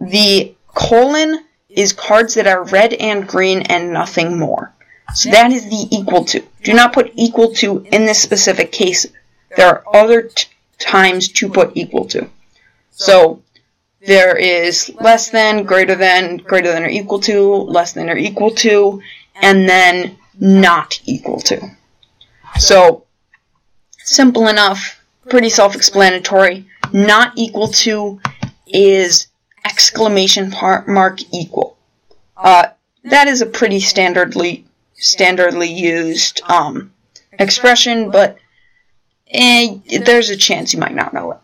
the 0.00 0.54
colon 0.74 1.44
is 1.68 1.92
cards 1.92 2.34
that 2.34 2.46
are 2.46 2.62
red 2.64 2.92
and 2.92 3.26
green 3.26 3.62
and 3.62 3.92
nothing 3.92 4.38
more. 4.38 4.72
So 5.14 5.30
that 5.30 5.50
is 5.50 5.64
the 5.64 5.88
equal 5.90 6.24
to. 6.26 6.44
Do 6.62 6.74
not 6.74 6.92
put 6.92 7.12
equal 7.14 7.54
to 7.54 7.86
in 7.92 8.04
this 8.04 8.20
specific 8.20 8.72
case. 8.72 9.06
There 9.56 9.66
are 9.66 9.84
other 9.94 10.22
t- 10.22 10.48
times 10.78 11.28
to 11.28 11.48
put 11.48 11.76
equal 11.76 12.04
to. 12.08 12.28
So 12.90 13.42
there 14.06 14.36
is 14.36 14.92
less 15.00 15.30
than, 15.30 15.64
greater 15.64 15.94
than, 15.94 16.38
greater 16.38 16.72
than 16.72 16.84
or 16.84 16.88
equal 16.88 17.20
to, 17.20 17.54
less 17.54 17.92
than 17.92 18.10
or 18.10 18.16
equal 18.16 18.50
to, 18.56 19.02
and 19.34 19.68
then 19.68 20.18
not 20.38 21.00
equal 21.06 21.40
to. 21.40 21.70
So 22.58 23.04
simple 23.98 24.48
enough, 24.48 25.02
pretty 25.28 25.48
self-explanatory. 25.48 26.66
Not 26.92 27.32
equal 27.36 27.68
to 27.68 28.20
is 28.66 29.28
exclamation 29.64 30.52
mark 30.86 31.20
equal. 31.32 31.76
Uh, 32.36 32.68
that 33.04 33.26
is 33.26 33.42
a 33.42 33.46
pretty 33.46 33.80
standardly 33.80 34.64
standardly 35.00 35.74
used 35.74 36.40
um, 36.48 36.92
expression, 37.32 38.10
but 38.10 38.38
eh, 39.30 39.78
there's 40.04 40.30
a 40.30 40.36
chance 40.36 40.72
you 40.72 40.80
might 40.80 40.94
not 40.94 41.14
know 41.14 41.32
it. 41.32 41.38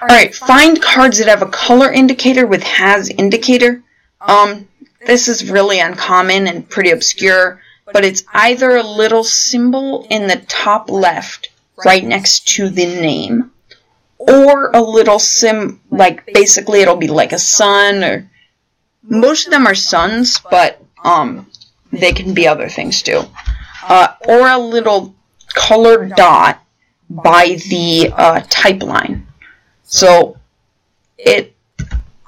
Alright, 0.00 0.34
find 0.34 0.80
cards 0.80 1.18
that 1.18 1.28
have 1.28 1.42
a 1.42 1.46
color 1.46 1.90
indicator 1.90 2.46
with 2.46 2.62
has 2.62 3.08
indicator. 3.08 3.82
Um, 4.20 4.68
this 5.06 5.28
is 5.28 5.50
really 5.50 5.80
uncommon 5.80 6.46
and 6.46 6.68
pretty 6.68 6.90
obscure, 6.90 7.62
but 7.92 8.04
it's 8.04 8.24
either 8.34 8.76
a 8.76 8.82
little 8.82 9.24
symbol 9.24 10.06
in 10.10 10.26
the 10.26 10.44
top 10.48 10.90
left 10.90 11.48
right 11.84 12.04
next 12.04 12.48
to 12.48 12.68
the 12.68 12.86
name, 12.86 13.52
or 14.18 14.70
a 14.72 14.82
little 14.82 15.18
sim, 15.18 15.80
like 15.90 16.26
basically 16.26 16.80
it'll 16.80 16.96
be 16.96 17.08
like 17.08 17.32
a 17.32 17.38
sun 17.38 18.04
or 18.04 18.30
most 19.02 19.46
of 19.46 19.52
them 19.52 19.66
are 19.66 19.74
suns, 19.74 20.40
but 20.50 20.82
um, 21.04 21.46
they 21.92 22.12
can 22.12 22.34
be 22.34 22.46
other 22.46 22.68
things 22.68 23.02
too. 23.02 23.22
Uh, 23.88 24.08
or 24.28 24.48
a 24.48 24.58
little 24.58 25.14
colored 25.54 26.12
dot 26.16 26.62
by 27.08 27.58
the 27.68 28.12
uh, 28.16 28.40
type 28.48 28.82
line. 28.82 29.26
So 29.84 30.36
it, 31.16 31.54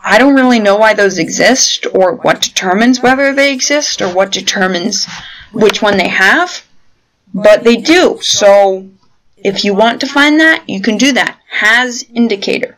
I 0.03 0.19
don't 0.19 0.37
really 0.37 0.61
know 0.61 0.77
why 0.77 0.95
those 0.95 1.19
exist 1.19 1.87
or 1.93 2.15
what 2.15 2.41
determines 2.41 3.00
whether 3.00 3.35
they 3.35 3.53
exist 3.53 4.00
or 4.00 4.15
what 4.15 4.33
determines 4.33 5.07
which 5.53 5.83
one 5.83 5.97
they 5.99 6.09
have, 6.09 6.65
but 7.35 7.65
they 7.65 7.77
do. 7.77 8.19
So 8.23 8.88
if 9.37 9.65
you 9.65 9.75
want 9.75 10.00
to 10.00 10.07
find 10.07 10.38
that, 10.41 10.69
you 10.69 10.81
can 10.81 10.97
do 10.97 11.12
that. 11.12 11.38
Has 11.50 12.07
indicator. 12.15 12.77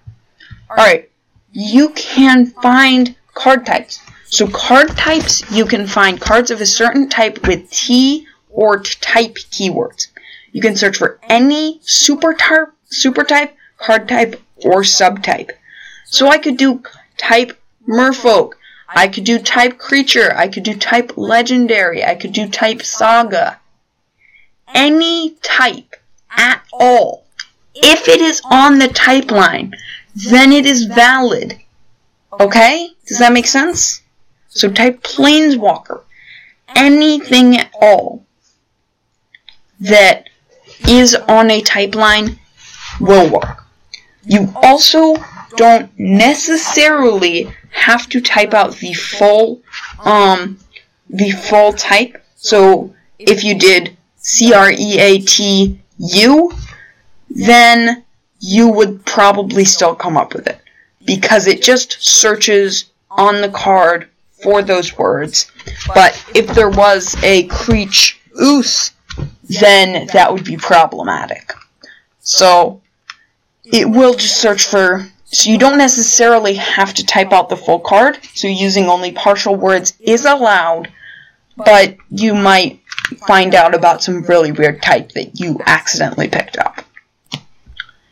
Alright, 0.70 1.10
you 1.52 1.90
can 1.90 2.46
find 2.46 3.14
card 3.34 3.66
types. 3.66 4.00
So 4.30 4.46
card 4.46 4.96
types, 4.96 5.50
you 5.50 5.66
can 5.66 5.88
find 5.88 6.20
cards 6.20 6.52
of 6.52 6.60
a 6.60 6.66
certain 6.66 7.08
type 7.08 7.46
with 7.46 7.68
T 7.70 8.26
or 8.48 8.80
type 8.80 9.34
keywords. 9.34 10.06
You 10.52 10.62
can 10.62 10.76
search 10.76 10.98
for 10.98 11.18
any 11.24 11.80
super 11.82 12.34
type, 12.34 12.68
super 12.84 13.24
type, 13.24 13.56
card 13.76 14.08
type, 14.08 14.40
or 14.64 14.82
subtype. 14.82 15.50
So 16.06 16.28
I 16.28 16.38
could 16.38 16.56
do 16.56 16.82
type 17.16 17.58
merfolk. 17.88 18.52
I 18.88 19.08
could 19.08 19.24
do 19.24 19.38
type 19.38 19.78
creature. 19.78 20.32
I 20.36 20.46
could 20.48 20.62
do 20.62 20.74
type 20.74 21.16
legendary. 21.16 22.04
I 22.04 22.14
could 22.14 22.32
do 22.32 22.48
type 22.48 22.82
saga. 22.82 23.58
Any 24.72 25.36
type 25.42 25.96
at 26.30 26.62
all. 26.72 27.24
If 27.74 28.06
it 28.06 28.20
is 28.20 28.42
on 28.44 28.78
the 28.78 28.88
type 28.88 29.30
line, 29.32 29.74
then 30.14 30.52
it 30.52 30.66
is 30.66 30.84
valid. 30.84 31.58
Okay? 32.38 32.90
Does 33.06 33.18
that 33.18 33.32
make 33.32 33.46
sense? 33.46 33.99
So 34.50 34.70
type 34.70 35.02
planeswalker. 35.02 36.02
Anything 36.76 37.56
at 37.56 37.70
all 37.80 38.24
that 39.80 40.28
is 40.88 41.14
on 41.14 41.50
a 41.50 41.60
type 41.62 41.94
line 41.94 42.38
will 43.00 43.30
work. 43.30 43.64
You 44.24 44.52
also 44.56 45.16
don't 45.56 45.90
necessarily 45.98 47.52
have 47.70 48.08
to 48.08 48.20
type 48.20 48.52
out 48.52 48.76
the 48.76 48.92
full 48.92 49.62
um 50.04 50.58
the 51.08 51.30
full 51.30 51.72
type. 51.72 52.22
So 52.36 52.94
if 53.18 53.42
you 53.44 53.58
did 53.58 53.96
C 54.16 54.52
R 54.52 54.70
E 54.70 54.98
A 54.98 55.18
T 55.20 55.80
U, 55.98 56.52
then 57.28 58.04
you 58.40 58.68
would 58.68 59.04
probably 59.04 59.64
still 59.64 59.94
come 59.94 60.16
up 60.16 60.34
with 60.34 60.46
it 60.46 60.60
because 61.04 61.46
it 61.46 61.62
just 61.62 62.02
searches 62.02 62.90
on 63.10 63.40
the 63.40 63.48
card 63.48 64.08
for 64.42 64.62
those 64.62 64.96
words. 64.96 65.50
But 65.94 66.22
if 66.34 66.48
there 66.48 66.70
was 66.70 67.16
a 67.22 67.44
creech 67.44 68.20
oos, 68.40 68.92
then 69.44 70.06
that 70.12 70.32
would 70.32 70.44
be 70.44 70.56
problematic. 70.56 71.52
So 72.20 72.80
it 73.64 73.88
will 73.88 74.14
just 74.14 74.40
search 74.40 74.66
for 74.66 75.06
so 75.32 75.48
you 75.50 75.58
don't 75.58 75.78
necessarily 75.78 76.54
have 76.54 76.92
to 76.94 77.06
type 77.06 77.32
out 77.32 77.48
the 77.48 77.56
full 77.56 77.78
card, 77.78 78.18
so 78.34 78.48
using 78.48 78.86
only 78.86 79.12
partial 79.12 79.54
words 79.54 79.94
is 80.00 80.24
allowed, 80.24 80.90
but 81.56 81.96
you 82.10 82.34
might 82.34 82.80
find 83.28 83.54
out 83.54 83.74
about 83.74 84.02
some 84.02 84.22
really 84.22 84.50
weird 84.50 84.82
type 84.82 85.12
that 85.12 85.38
you 85.38 85.60
accidentally 85.66 86.26
picked 86.26 86.58
up. 86.58 86.84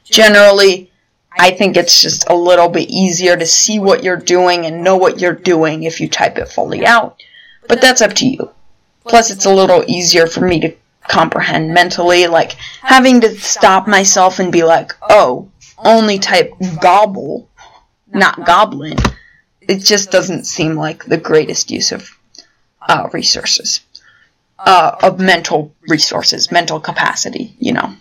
Generally, 0.05 0.93
I 1.39 1.53
think 1.53 1.77
it's 1.77 2.03
just 2.03 2.29
a 2.29 2.35
little 2.35 2.69
bit 2.69 2.89
easier 2.91 3.37
to 3.37 3.47
see 3.47 3.79
what 3.79 4.03
you're 4.03 4.17
doing 4.17 4.67
and 4.67 4.83
know 4.83 4.97
what 4.97 5.21
you're 5.21 5.33
doing 5.33 5.85
if 5.85 6.01
you 6.01 6.09
type 6.09 6.37
it 6.39 6.49
fully 6.49 6.85
out, 6.85 7.23
but 7.69 7.81
that's 7.81 8.03
up 8.03 8.15
to 8.15 8.29
you. 8.29 8.51
Plus, 9.05 9.31
it's 9.31 9.47
a 9.47 9.55
little 9.55 9.85
easier 9.87 10.27
for 10.27 10.47
me 10.47 10.61
to 10.61 10.75
comprehend 11.09 11.73
mentally, 11.73 12.27
like 12.27 12.53
having 12.83 13.21
to 13.21 13.39
stop 13.39 13.87
myself 13.87 14.41
and 14.41 14.53
be 14.53 14.65
like, 14.65 14.93
oh, 15.09 15.49
only 15.79 16.19
type 16.19 16.53
gobble, 16.81 17.49
not 18.13 18.45
goblin, 18.45 18.99
it 19.61 19.79
just 19.79 20.11
doesn't 20.11 20.45
seem 20.45 20.75
like 20.75 21.05
the 21.05 21.17
greatest 21.17 21.71
use 21.71 21.93
of 21.93 22.11
uh, 22.81 23.09
resources, 23.13 23.81
uh, 24.59 24.97
of 25.03 25.21
mental 25.21 25.75
resources, 25.89 26.51
mental 26.51 26.81
capacity, 26.81 27.55
you 27.59 27.73
know. 27.73 27.95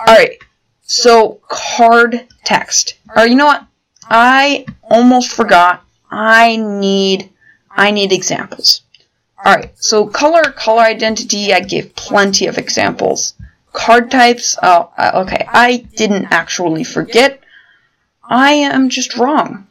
Alright, 0.00 0.38
so 0.84 1.40
card 1.48 2.26
text. 2.44 2.94
Or 3.16 3.26
you 3.26 3.34
know 3.34 3.46
what? 3.46 3.66
I 4.08 4.66
almost 4.82 5.32
forgot. 5.32 5.84
I 6.10 6.56
need, 6.56 7.30
I 7.70 7.90
need 7.90 8.12
examples. 8.12 8.82
Alright, 9.44 9.72
so 9.76 10.06
color, 10.06 10.42
color 10.52 10.82
identity, 10.82 11.52
I 11.52 11.60
gave 11.60 11.94
plenty 11.96 12.46
of 12.46 12.56
examples. 12.56 13.34
Card 13.72 14.10
types, 14.10 14.56
oh, 14.62 14.90
uh, 14.96 15.22
okay, 15.26 15.46
I 15.48 15.78
didn't 15.96 16.26
actually 16.30 16.84
forget. 16.84 17.40
I 18.22 18.52
am 18.52 18.88
just 18.88 19.16
wrong. 19.16 19.66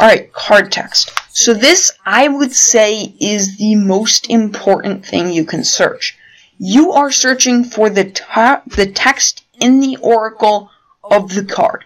Alright, 0.00 0.32
card 0.32 0.70
text. 0.70 1.10
So 1.30 1.52
this, 1.52 1.90
I 2.06 2.28
would 2.28 2.52
say, 2.52 3.14
is 3.20 3.58
the 3.58 3.74
most 3.74 4.30
important 4.30 5.04
thing 5.04 5.30
you 5.30 5.44
can 5.44 5.64
search. 5.64 6.16
You 6.58 6.92
are 6.92 7.10
searching 7.10 7.64
for 7.64 7.90
the, 7.90 8.04
the 8.66 8.90
text 8.94 9.44
in 9.60 9.80
the 9.80 9.96
oracle 10.00 10.70
of 11.02 11.34
the 11.34 11.44
card. 11.44 11.84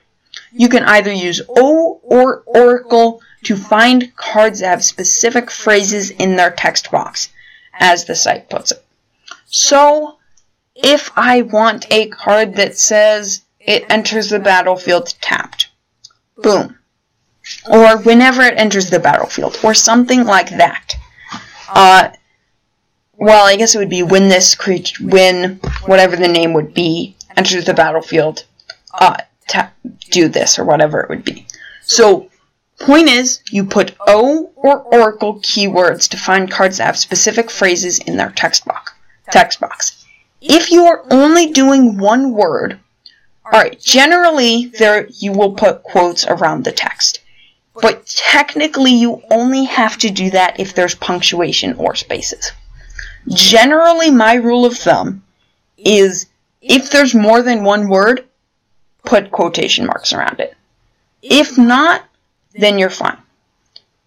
You 0.52 0.68
can 0.68 0.84
either 0.84 1.12
use 1.12 1.40
O 1.48 2.00
or 2.02 2.42
Oracle 2.46 3.20
to 3.44 3.56
find 3.56 4.14
cards 4.16 4.60
that 4.60 4.68
have 4.68 4.84
specific 4.84 5.50
phrases 5.50 6.10
in 6.10 6.36
their 6.36 6.50
text 6.50 6.90
box, 6.90 7.30
as 7.78 8.04
the 8.04 8.14
site 8.14 8.48
puts 8.48 8.72
it. 8.72 8.84
So, 9.46 10.18
if 10.74 11.10
I 11.16 11.42
want 11.42 11.86
a 11.90 12.08
card 12.08 12.56
that 12.56 12.76
says 12.78 13.42
it 13.60 13.84
enters 13.88 14.30
the 14.30 14.38
battlefield 14.38 15.14
tapped. 15.20 15.68
Boom. 16.36 16.78
Or 17.70 17.98
whenever 17.98 18.42
it 18.42 18.58
enters 18.58 18.90
the 18.90 19.00
battlefield, 19.00 19.58
or 19.62 19.74
something 19.74 20.24
like 20.24 20.50
that. 20.50 20.94
Uh, 21.68 22.10
well, 23.14 23.46
I 23.46 23.56
guess 23.56 23.74
it 23.74 23.78
would 23.78 23.88
be 23.88 24.02
when 24.02 24.28
this 24.28 24.54
creature, 24.54 25.04
when 25.04 25.60
whatever 25.86 26.16
the 26.16 26.28
name 26.28 26.52
would 26.54 26.74
be, 26.74 27.16
enters 27.36 27.64
the 27.64 27.74
battlefield, 27.74 28.44
uh, 28.94 29.16
tap, 29.48 29.74
do 30.10 30.28
this, 30.28 30.58
or 30.58 30.64
whatever 30.64 31.00
it 31.00 31.08
would 31.08 31.24
be. 31.24 31.46
So, 31.82 32.30
point 32.78 33.08
is, 33.08 33.40
you 33.50 33.64
put 33.64 33.96
O 34.06 34.52
or 34.56 34.80
Oracle 34.80 35.40
keywords 35.40 36.08
to 36.10 36.16
find 36.16 36.50
cards 36.50 36.78
that 36.78 36.86
have 36.86 36.98
specific 36.98 37.50
phrases 37.50 37.98
in 37.98 38.16
their 38.16 38.30
text 38.30 38.64
box. 38.64 38.92
Text 39.30 39.60
box. 39.60 40.04
If 40.40 40.70
you 40.70 40.86
are 40.86 41.04
only 41.10 41.52
doing 41.52 41.98
one 41.98 42.32
word, 42.32 42.80
alright, 43.44 43.80
generally 43.80 44.66
there 44.78 45.06
you 45.18 45.32
will 45.32 45.52
put 45.52 45.82
quotes 45.84 46.26
around 46.26 46.64
the 46.64 46.72
text. 46.72 47.20
But 47.80 48.06
technically 48.06 48.92
you 48.92 49.22
only 49.30 49.64
have 49.64 49.96
to 49.98 50.10
do 50.10 50.30
that 50.30 50.58
if 50.58 50.74
there's 50.74 50.94
punctuation 50.94 51.74
or 51.74 51.94
spaces. 51.94 52.52
Generally 53.28 54.10
my 54.10 54.34
rule 54.34 54.64
of 54.64 54.76
thumb 54.76 55.22
is 55.78 56.26
if 56.62 56.90
there's 56.90 57.14
more 57.14 57.42
than 57.42 57.64
one 57.64 57.88
word, 57.88 58.24
put 59.04 59.30
quotation 59.30 59.84
marks 59.84 60.12
around 60.12 60.40
it. 60.40 60.56
If 61.20 61.58
not, 61.58 62.04
then 62.52 62.78
you're 62.78 62.90
fine. 62.90 63.18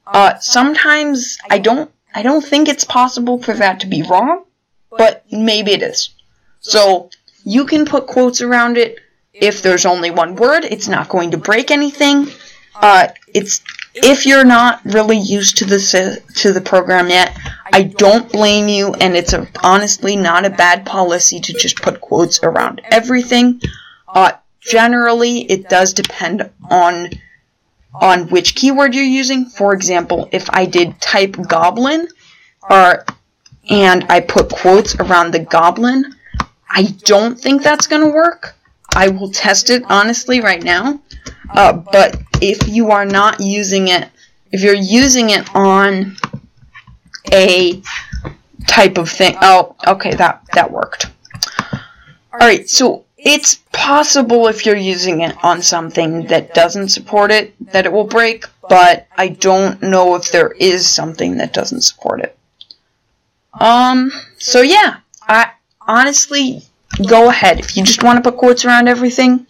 Uh, 0.08 0.38
sometimes 0.40 1.38
I 1.50 1.60
don't 1.60 1.92
I 2.14 2.22
don't 2.22 2.44
think 2.44 2.70
it's 2.70 2.86
possible 2.86 3.42
for 3.42 3.54
that 3.54 3.82
to 3.82 3.88
be 3.88 4.04
wrong, 4.04 4.46
but 4.90 5.26
maybe 5.32 5.72
it 5.72 5.84
is. 5.84 6.10
So 6.62 7.10
you 7.44 7.66
can 7.66 7.86
put 7.86 8.08
quotes 8.08 8.42
around 8.42 8.78
it. 8.78 9.00
If 9.34 9.62
there's 9.62 9.86
only 9.86 10.12
one 10.12 10.36
word, 10.36 10.64
it's 10.64 10.88
not 10.88 11.10
going 11.10 11.32
to 11.32 11.38
break 11.38 11.72
anything. 11.72 12.28
Uh, 12.74 13.10
it's 13.34 13.62
if 13.96 14.26
you're 14.26 14.46
not 14.46 14.82
really 14.84 15.18
used 15.18 15.58
to 15.58 15.66
the 15.66 16.22
to 16.36 16.52
the 16.52 16.62
program 16.62 17.10
yet, 17.10 17.38
I 17.72 17.84
don't 17.84 18.32
blame 18.32 18.68
you, 18.68 18.94
and 18.94 19.16
it's 19.16 19.34
a, 19.34 19.48
honestly 19.64 20.16
not 20.16 20.46
a 20.46 20.50
bad 20.50 20.86
policy 20.86 21.40
to 21.40 21.54
just 21.54 21.82
put 21.82 22.02
quotes 22.02 22.44
around 22.44 22.82
everything. 22.92 23.62
Uh, 24.08 24.34
generally, 24.60 25.40
it 25.50 25.70
does 25.70 25.94
depend 25.94 26.50
on 26.70 27.10
on 27.94 28.28
which 28.28 28.56
keyword 28.56 28.94
you're 28.94 29.04
using. 29.06 29.46
For 29.46 29.74
example, 29.74 30.28
if 30.34 30.50
I 30.50 30.66
did 30.66 31.00
type 31.00 31.38
goblin, 31.48 32.08
or 32.70 33.06
and 33.70 34.06
I 34.10 34.20
put 34.20 34.50
quotes 34.50 34.96
around 34.96 35.32
the 35.32 35.40
goblin, 35.40 36.14
I 36.70 36.84
don't 37.06 37.40
think 37.40 37.64
that's 37.64 37.88
going 37.88 38.04
to 38.04 38.12
work. 38.14 38.56
I 38.94 39.08
will 39.08 39.32
test 39.32 39.70
it 39.70 39.84
honestly 39.90 40.42
right 40.42 40.64
now. 40.64 41.00
Uh, 41.50 41.74
but 41.74 42.22
if 42.42 42.68
you 42.68 42.92
are 42.92 43.06
not 43.06 43.40
using 43.40 43.88
it, 43.88 44.10
if 44.52 44.62
you're 44.62 44.74
using 44.74 45.30
it 45.30 45.54
on 45.56 46.16
a 47.32 47.82
type 48.68 48.98
of 48.98 49.10
thing, 49.10 49.36
oh, 49.42 49.76
okay, 49.88 50.14
that 50.16 50.44
that 50.54 50.72
worked. 50.72 51.08
All 51.74 52.40
right, 52.40 52.70
so 52.70 53.06
it's 53.18 53.56
possible 53.72 54.48
if 54.48 54.66
you're 54.66 54.76
using 54.76 55.22
it 55.22 55.36
on 55.44 55.62
something 55.62 56.28
that 56.28 56.54
doesn't 56.54 56.90
support 56.90 57.32
it 57.32 57.56
that 57.72 57.86
it 57.86 57.92
will 57.92 58.04
break, 58.04 58.46
but 58.70 59.08
I 59.18 59.30
don't 59.30 59.82
know 59.82 60.16
if 60.16 60.32
there 60.32 60.52
is 60.52 60.88
something 60.88 61.38
that 61.38 61.54
doesn't 61.54 61.82
support 61.82 62.22
it. 62.22 62.38
Um, 63.60 64.12
so 64.38 64.62
yeah, 64.62 64.98
I 65.22 65.52
honestly, 65.82 66.62
go 67.08 67.30
ahead. 67.30 67.60
If 67.60 67.78
you 67.78 67.84
just 67.84 68.04
want 68.04 68.24
to 68.24 68.30
put 68.30 68.38
quotes 68.38 68.66
around 68.66 68.88
everything, 68.88 69.48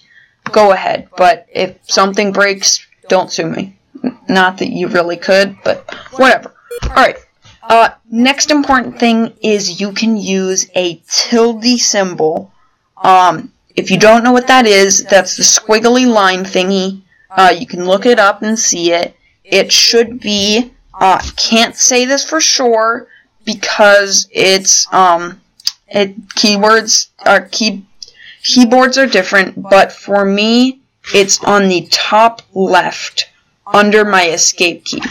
go 0.51 0.71
ahead. 0.71 1.09
But 1.17 1.47
if 1.53 1.77
something 1.83 2.31
breaks, 2.31 2.85
don't 3.09 3.31
sue 3.31 3.49
me. 3.49 3.77
Not 4.27 4.57
that 4.57 4.69
you 4.69 4.87
really 4.87 5.17
could, 5.17 5.57
but 5.63 5.89
whatever. 6.13 6.53
Alright. 6.85 7.17
Uh, 7.63 7.89
next 8.11 8.51
important 8.51 8.99
thing 8.99 9.33
is 9.41 9.81
you 9.81 9.91
can 9.91 10.17
use 10.17 10.69
a 10.75 11.01
tilde 11.07 11.79
symbol. 11.79 12.51
Um, 12.97 13.51
if 13.75 13.89
you 13.91 13.97
don't 13.97 14.23
know 14.23 14.31
what 14.31 14.47
that 14.47 14.65
is, 14.65 15.03
that's 15.03 15.35
the 15.37 15.43
squiggly 15.43 16.05
line 16.07 16.43
thingy. 16.43 17.01
Uh, 17.29 17.53
you 17.57 17.65
can 17.65 17.85
look 17.85 18.05
it 18.05 18.19
up 18.19 18.41
and 18.43 18.57
see 18.57 18.91
it. 18.91 19.15
It 19.43 19.71
should 19.71 20.19
be 20.19 20.71
Uh, 20.97 21.19
can't 21.35 21.75
say 21.75 22.05
this 22.05 22.23
for 22.23 22.39
sure 22.39 23.07
because 23.43 24.29
it's 24.31 24.87
um, 24.93 25.41
it 25.89 26.15
keywords 26.29 27.09
are 27.25 27.49
key 27.51 27.85
keyboards 28.45 28.97
are 28.97 29.07
different, 29.07 29.61
but 29.61 29.91
for 29.91 30.23
me, 30.23 30.79
it's 31.13 31.43
on 31.43 31.67
the 31.67 31.87
top 31.91 32.41
left 32.53 33.29
under 33.67 34.05
my 34.05 34.27
escape 34.29 34.85
key, 34.85 35.01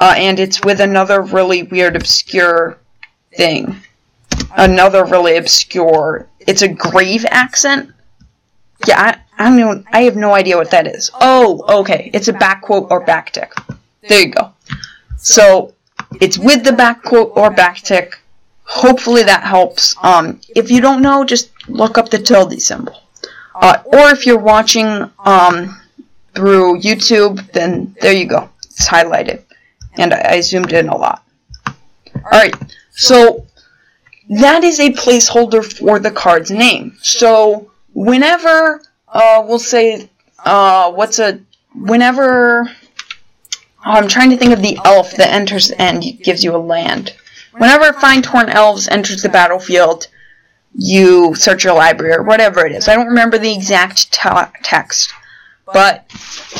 uh, 0.00 0.14
and 0.16 0.40
it's 0.40 0.62
with 0.62 0.80
another 0.80 1.22
really 1.22 1.62
weird 1.64 1.94
obscure 1.94 2.78
thing. 3.36 3.76
Another 4.56 5.04
really 5.04 5.36
obscure. 5.36 6.26
It's 6.40 6.62
a 6.62 6.68
grave 6.68 7.26
accent. 7.28 7.90
Yeah, 8.86 9.18
I, 9.38 9.46
I 9.46 9.58
don't. 9.58 9.86
I 9.92 10.02
have 10.02 10.16
no 10.16 10.34
idea 10.34 10.56
what 10.56 10.70
that 10.70 10.86
is. 10.86 11.10
Oh, 11.20 11.80
okay. 11.80 12.10
It's 12.14 12.28
a 12.28 12.32
back 12.32 12.62
quote 12.62 12.88
or 12.90 13.04
back 13.04 13.32
tick. 13.32 13.52
There 14.08 14.20
you 14.20 14.32
go. 14.32 14.52
So 15.18 15.74
it's 16.20 16.38
with 16.38 16.64
the 16.64 16.72
back 16.72 17.02
quote 17.02 17.32
or 17.36 17.50
back 17.50 17.76
tick. 17.76 18.18
Hopefully 18.70 19.24
that 19.24 19.42
helps. 19.42 19.96
Um, 20.00 20.40
if 20.54 20.70
you 20.70 20.80
don't 20.80 21.02
know, 21.02 21.24
just 21.24 21.50
look 21.68 21.98
up 21.98 22.08
the 22.08 22.18
tilde 22.18 22.62
symbol. 22.62 23.02
Uh, 23.52 23.82
or 23.84 24.10
if 24.10 24.26
you're 24.26 24.38
watching 24.38 25.10
um, 25.18 25.76
through 26.36 26.80
YouTube, 26.80 27.50
then 27.50 27.96
there 28.00 28.12
you 28.12 28.26
go. 28.26 28.48
It's 28.64 28.88
highlighted. 28.88 29.42
And 29.94 30.14
I, 30.14 30.34
I 30.34 30.40
zoomed 30.40 30.72
in 30.72 30.88
a 30.88 30.96
lot. 30.96 31.24
Alright, 32.14 32.54
so 32.92 33.44
that 34.28 34.62
is 34.62 34.78
a 34.78 34.90
placeholder 34.92 35.64
for 35.64 35.98
the 35.98 36.12
card's 36.12 36.52
name. 36.52 36.96
So 37.02 37.72
whenever, 37.92 38.82
uh, 39.08 39.44
we'll 39.48 39.58
say, 39.58 40.08
uh, 40.44 40.92
what's 40.92 41.18
a, 41.18 41.40
whenever, 41.74 42.70
oh, 42.70 42.70
I'm 43.84 44.06
trying 44.06 44.30
to 44.30 44.36
think 44.36 44.52
of 44.52 44.62
the 44.62 44.78
elf 44.84 45.16
that 45.16 45.32
enters 45.32 45.72
and 45.72 46.04
gives 46.22 46.44
you 46.44 46.54
a 46.54 46.58
land. 46.58 47.16
Whenever 47.52 47.92
Fyndhorn 47.92 48.48
Elves 48.48 48.88
enters 48.88 49.22
the 49.22 49.28
battlefield, 49.28 50.06
you 50.74 51.34
search 51.34 51.64
your 51.64 51.74
library 51.74 52.14
or 52.14 52.22
whatever 52.22 52.64
it 52.64 52.72
is. 52.72 52.88
I 52.88 52.94
don't 52.94 53.08
remember 53.08 53.38
the 53.38 53.52
exact 53.52 54.12
text, 54.12 55.12
but 55.66 56.04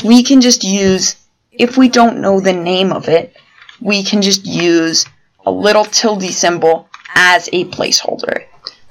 we 0.03 0.21
can 0.23 0.41
just 0.41 0.63
use, 0.63 1.15
if 1.51 1.77
we 1.77 1.87
don't 1.87 2.19
know 2.19 2.39
the 2.39 2.53
name 2.53 2.91
of 2.91 3.07
it, 3.07 3.35
we 3.79 4.03
can 4.03 4.21
just 4.21 4.45
use 4.45 5.05
a 5.45 5.51
little 5.51 5.85
tilde 5.85 6.23
symbol 6.23 6.89
as 7.15 7.49
a 7.53 7.65
placeholder. 7.65 8.45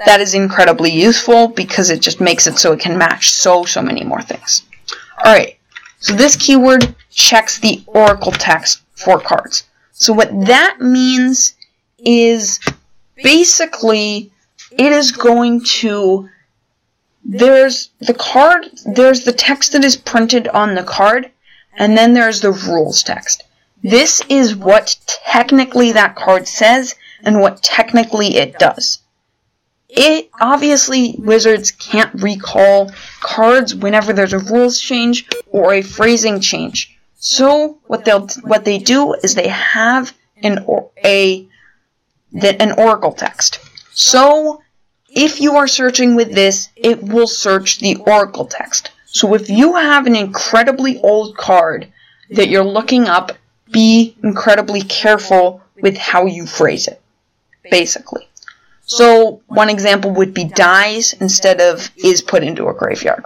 That 0.06 0.20
is 0.20 0.34
incredibly 0.34 0.90
useful 0.90 1.48
because 1.48 1.90
it 1.90 2.00
just 2.00 2.20
makes 2.20 2.46
it 2.46 2.58
so 2.58 2.72
it 2.72 2.80
can 2.80 2.96
match 2.96 3.30
so, 3.30 3.64
so 3.64 3.82
many 3.82 4.02
more 4.02 4.22
things. 4.22 4.62
Alright, 5.18 5.58
so 5.98 6.14
this 6.14 6.36
keyword 6.36 6.94
checks 7.10 7.58
the 7.58 7.82
oracle 7.86 8.32
text 8.32 8.80
for 8.94 9.20
cards. 9.20 9.64
So 9.92 10.14
what 10.14 10.30
that 10.46 10.80
means 10.80 11.54
is 12.04 12.60
basically 13.16 14.30
it 14.70 14.92
is 14.92 15.12
going 15.12 15.62
to 15.64 16.28
there's 17.24 17.90
the 18.00 18.14
card 18.14 18.66
there's 18.86 19.24
the 19.24 19.32
text 19.32 19.72
that 19.72 19.84
is 19.84 19.96
printed 19.96 20.48
on 20.48 20.74
the 20.74 20.82
card 20.82 21.30
and 21.76 21.96
then 21.96 22.12
there's 22.12 22.40
the 22.40 22.52
rules 22.52 23.02
text. 23.02 23.44
This 23.82 24.22
is 24.28 24.54
what 24.54 24.96
technically 25.24 25.92
that 25.92 26.14
card 26.16 26.46
says 26.46 26.94
and 27.22 27.40
what 27.40 27.62
technically 27.62 28.36
it 28.36 28.58
does. 28.58 28.98
It 29.88 30.30
obviously 30.40 31.16
wizards 31.18 31.70
can't 31.70 32.22
recall 32.22 32.92
cards 33.20 33.74
whenever 33.74 34.12
there's 34.12 34.34
a 34.34 34.38
rules 34.38 34.78
change 34.78 35.28
or 35.48 35.72
a 35.74 35.82
phrasing 35.82 36.40
change. 36.40 36.96
So 37.16 37.78
what 37.86 38.04
they'll 38.04 38.28
what 38.42 38.64
they 38.64 38.78
do 38.78 39.14
is 39.14 39.34
they 39.34 39.48
have 39.48 40.12
an 40.42 40.64
a 41.04 41.48
that 42.32 42.60
an 42.60 42.72
oracle 42.72 43.12
text. 43.12 43.60
So 43.92 44.62
if 45.08 45.40
you 45.40 45.56
are 45.56 45.68
searching 45.68 46.14
with 46.14 46.32
this, 46.32 46.68
it 46.76 47.02
will 47.02 47.26
search 47.26 47.80
the 47.80 47.96
oracle 47.96 48.46
text. 48.46 48.92
So 49.06 49.34
if 49.34 49.50
you 49.50 49.76
have 49.76 50.06
an 50.06 50.14
incredibly 50.14 51.00
old 51.00 51.36
card 51.36 51.92
that 52.30 52.48
you're 52.48 52.64
looking 52.64 53.08
up, 53.08 53.32
be 53.70 54.16
incredibly 54.22 54.82
careful 54.82 55.62
with 55.80 55.96
how 55.96 56.26
you 56.26 56.46
phrase 56.46 56.86
it 56.86 57.00
basically. 57.70 58.26
So 58.82 59.42
one 59.46 59.70
example 59.70 60.10
would 60.12 60.34
be 60.34 60.44
dies 60.44 61.12
instead 61.14 61.60
of 61.60 61.90
is 61.96 62.22
put 62.22 62.42
into 62.42 62.68
a 62.68 62.74
graveyard. 62.74 63.24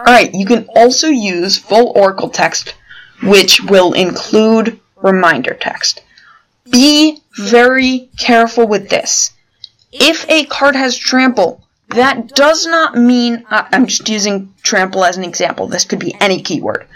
Alright, 0.00 0.34
you 0.34 0.46
can 0.46 0.66
also 0.74 1.08
use 1.08 1.58
full 1.58 1.92
oracle 1.96 2.30
text, 2.30 2.74
which 3.22 3.62
will 3.62 3.92
include 3.92 4.80
reminder 4.96 5.54
text. 5.54 6.02
Be 6.70 7.22
very 7.36 8.10
careful 8.18 8.66
with 8.66 8.88
this. 8.88 9.32
If 9.92 10.28
a 10.28 10.44
card 10.44 10.76
has 10.76 10.96
trample, 10.96 11.62
that 11.88 12.34
does 12.34 12.66
not 12.66 12.96
mean, 12.96 13.44
uh, 13.50 13.66
I'm 13.70 13.86
just 13.86 14.08
using 14.08 14.52
trample 14.62 15.04
as 15.04 15.16
an 15.16 15.24
example, 15.24 15.66
this 15.66 15.84
could 15.84 15.98
be 15.98 16.16
any 16.20 16.42
keyword. 16.42 16.86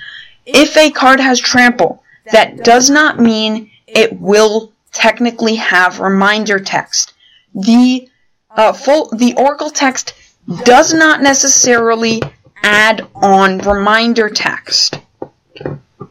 If 0.46 0.76
a 0.76 0.90
card 0.90 1.20
has 1.20 1.38
trample, 1.38 2.02
that 2.32 2.64
does 2.64 2.90
not 2.90 3.20
mean 3.20 3.70
it 3.86 4.18
will 4.18 4.72
technically 4.92 5.56
have 5.56 6.00
reminder 6.00 6.58
text. 6.58 7.14
The 7.54 8.08
uh, 8.50 8.72
full 8.72 9.10
the 9.10 9.34
Oracle 9.36 9.70
text 9.70 10.14
does 10.64 10.92
not 10.92 11.22
necessarily 11.22 12.22
add 12.62 13.06
on 13.14 13.58
reminder 13.58 14.28
text. 14.28 14.98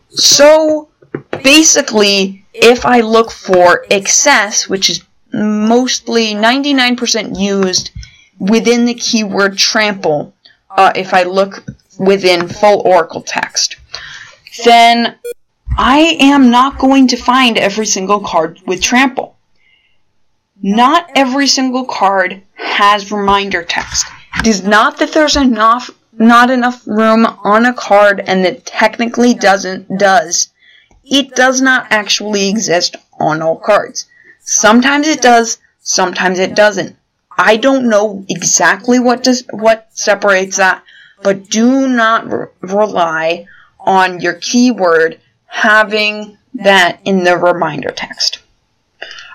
So 0.09 0.89
basically, 1.43 2.45
if 2.61 2.85
I 2.85 3.01
look 3.01 3.31
for 3.31 3.85
excess, 3.91 4.67
which 4.67 4.89
is 4.89 5.03
mostly 5.31 6.33
99% 6.33 7.39
used 7.39 7.91
within 8.39 8.85
the 8.85 8.93
keyword 8.93 9.57
trample, 9.57 10.33
uh, 10.69 10.91
if 10.95 11.13
I 11.13 11.23
look 11.23 11.63
within 11.99 12.47
full 12.47 12.81
Oracle 12.81 13.21
text, 13.21 13.77
then 14.63 15.15
I 15.77 16.17
am 16.19 16.49
not 16.49 16.79
going 16.79 17.07
to 17.09 17.17
find 17.17 17.57
every 17.57 17.85
single 17.85 18.19
card 18.19 18.59
with 18.65 18.81
trample. 18.81 19.37
Not 20.61 21.09
every 21.15 21.47
single 21.47 21.85
card 21.85 22.41
has 22.55 23.11
reminder 23.11 23.63
text. 23.63 24.07
It 24.39 24.47
is 24.47 24.63
not 24.63 24.97
that 24.97 25.13
there's 25.13 25.35
enough 25.35 25.91
not 26.19 26.49
enough 26.49 26.81
room 26.87 27.27
on 27.43 27.65
a 27.65 27.73
card 27.73 28.23
and 28.25 28.43
that 28.43 28.65
technically 28.65 29.35
doesn't 29.35 29.99
does. 29.99 30.49
It 31.09 31.35
does 31.35 31.61
not 31.61 31.87
actually 31.89 32.49
exist 32.49 32.95
on 33.19 33.41
all 33.41 33.57
cards. 33.57 34.07
Sometimes 34.39 35.07
it 35.07 35.21
does, 35.21 35.57
sometimes 35.79 36.39
it 36.39 36.55
doesn't. 36.55 36.95
I 37.37 37.57
don't 37.57 37.89
know 37.89 38.25
exactly 38.29 38.99
what 38.99 39.23
does 39.23 39.43
what 39.51 39.87
separates 39.91 40.57
that, 40.57 40.83
but 41.21 41.49
do 41.49 41.87
not 41.87 42.29
re- 42.31 42.47
rely 42.61 43.45
on 43.79 44.19
your 44.19 44.33
keyword 44.33 45.19
having 45.45 46.37
that 46.55 46.99
in 47.05 47.23
the 47.23 47.37
reminder 47.37 47.91
text. 47.91 48.39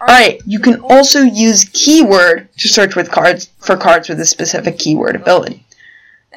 Alright, 0.00 0.40
you 0.44 0.58
can 0.58 0.80
also 0.80 1.20
use 1.20 1.64
keyword 1.72 2.48
to 2.58 2.68
search 2.68 2.96
with 2.96 3.10
cards 3.10 3.48
for 3.58 3.76
cards 3.76 4.08
with 4.08 4.20
a 4.20 4.26
specific 4.26 4.78
keyword 4.78 5.14
ability. 5.14 5.64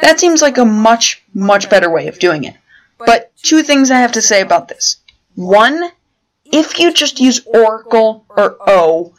That 0.02 0.20
seems 0.20 0.42
like 0.42 0.58
a 0.58 0.66
much, 0.66 1.24
much 1.34 1.70
better 1.70 1.90
way 1.90 2.08
of 2.08 2.20
doing 2.20 2.44
it. 2.44 2.56
But 3.00 3.32
two 3.42 3.64
things 3.64 3.90
I 3.90 4.00
have 4.00 4.12
to 4.14 4.22
say 4.22 4.42
about 4.42 4.68
this. 4.68 4.98
One, 5.36 5.92
if 6.46 6.80
you 6.80 6.94
just 6.94 7.20
use 7.20 7.46
Oracle 7.46 8.26
or 8.30 8.58
O 8.68 9.14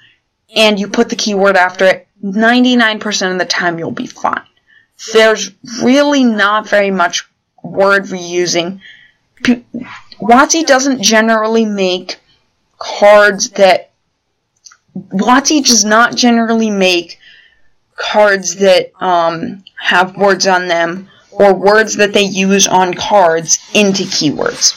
and 0.54 0.80
you 0.80 0.88
put 0.88 1.08
the 1.08 1.16
keyword 1.16 1.56
after 1.56 1.84
it, 1.84 2.08
99% 2.22 3.32
of 3.32 3.38
the 3.38 3.44
time 3.44 3.78
you'll 3.78 3.90
be 3.90 4.06
fine. 4.06 4.42
There's 5.12 5.50
really 5.82 6.24
not 6.24 6.68
very 6.68 6.90
much 6.90 7.28
word 7.62 8.04
reusing. 8.04 8.80
WotC 9.42 10.66
doesn't 10.66 11.02
generally 11.02 11.66
make 11.66 12.18
cards 12.78 13.50
that 13.50 13.90
WotC 14.96 15.66
does 15.66 15.84
not 15.84 16.16
generally 16.16 16.70
make 16.70 17.18
cards 17.96 18.56
that 18.56 18.92
um, 19.02 19.62
have 19.78 20.16
words 20.16 20.46
on 20.46 20.68
them 20.68 21.08
or 21.30 21.52
words 21.52 21.96
that 21.96 22.14
they 22.14 22.22
use 22.22 22.66
on 22.66 22.94
cards 22.94 23.58
into 23.74 24.04
keywords. 24.04 24.74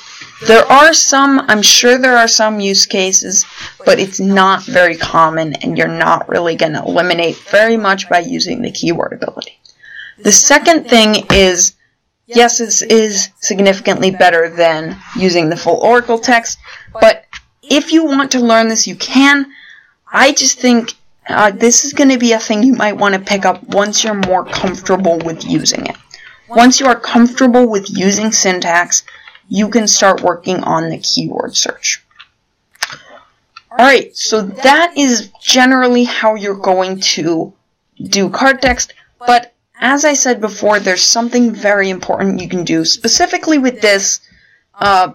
There 0.48 0.66
are 0.66 0.94
some, 0.94 1.40
I'm 1.48 1.62
sure 1.62 1.98
there 1.98 2.18
are 2.18 2.28
some 2.28 2.60
use 2.60 2.86
cases, 2.86 3.46
but 3.86 4.00
it's 4.00 4.20
not 4.20 4.64
very 4.64 4.96
common 4.96 5.54
and 5.56 5.78
you're 5.78 5.88
not 5.88 6.30
really 6.30 6.56
going 6.56 6.74
to 6.74 6.84
eliminate 6.84 7.36
very 7.36 7.76
much 7.76 8.10
by 8.10 8.20
using 8.20 8.62
the 8.62 8.72
keyword 8.72 9.14
ability. 9.14 9.60
The 10.20 10.32
second 10.32 10.90
thing 10.90 11.26
is 11.32 11.74
yes, 12.26 12.60
this 12.60 12.82
is 12.82 13.30
significantly 13.40 14.12
better 14.12 14.50
than 14.50 14.98
using 15.16 15.50
the 15.50 15.58
full 15.58 15.78
Oracle 15.78 16.20
text, 16.20 16.60
but 16.94 17.26
if 17.64 17.92
you 17.92 18.06
want 18.06 18.32
to 18.32 18.40
learn 18.40 18.68
this, 18.68 18.88
you 18.88 18.96
can. 18.96 19.46
I 20.12 20.32
just 20.32 20.60
think 20.60 20.94
uh, 21.28 21.52
this 21.52 21.86
is 21.86 21.94
going 21.94 22.10
to 22.10 22.18
be 22.18 22.34
a 22.34 22.40
thing 22.40 22.64
you 22.64 22.74
might 22.74 22.98
want 22.98 23.14
to 23.16 23.20
pick 23.20 23.46
up 23.46 23.64
once 23.64 24.04
you're 24.04 24.14
more 24.14 24.46
comfortable 24.46 25.20
with 25.20 25.46
using 25.46 25.86
it. 25.86 25.96
Once 26.48 26.80
you 26.80 26.88
are 26.88 27.00
comfortable 27.00 27.70
with 27.70 27.90
using 27.90 28.32
syntax, 28.32 29.04
you 29.50 29.70
can 29.70 29.88
start 29.88 30.22
working 30.22 30.64
on 30.64 30.90
the 30.90 31.00
keyword 31.00 31.56
search. 31.56 32.04
Alright, 33.72 34.16
so 34.16 34.42
that 34.42 34.98
is 34.98 35.32
generally 35.42 36.04
how 36.04 36.36
you're 36.36 36.56
going 36.56 37.00
to 37.00 37.54
do 38.02 38.30
card 38.30 38.62
text, 38.62 38.94
but 39.20 39.54
as 39.80 40.06
I 40.06 40.14
said 40.14 40.42
before, 40.42 40.80
there's 40.80 41.04
something 41.04 41.52
very 41.52 41.90
important 41.90 42.42
you 42.42 42.50
can 42.50 42.64
do 42.64 42.84
specifically 42.84 43.58
with 43.58 43.82
this, 43.82 44.20
uh, 44.76 45.14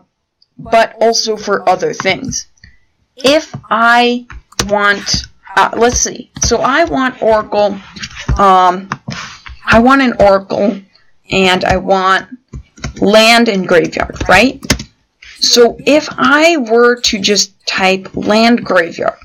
but 0.56 0.94
also 1.00 1.36
for 1.36 1.68
other 1.68 1.92
things. 1.92 2.46
If 3.16 3.54
I 3.70 4.26
want, 4.66 5.24
uh, 5.56 5.70
let's 5.76 5.98
see, 5.98 6.30
so 6.42 6.58
I 6.58 6.84
want 6.84 7.22
Oracle, 7.22 7.78
um, 8.38 8.88
I 9.66 9.78
want 9.80 10.02
an 10.02 10.14
Oracle, 10.18 10.80
and 11.30 11.64
I 11.64 11.76
want 11.76 12.28
land 13.04 13.48
and 13.48 13.68
graveyard, 13.68 14.16
right? 14.28 14.62
So 15.38 15.76
if 15.86 16.08
I 16.10 16.56
were 16.56 17.00
to 17.02 17.20
just 17.20 17.52
type 17.66 18.08
land 18.16 18.64
graveyard, 18.64 19.18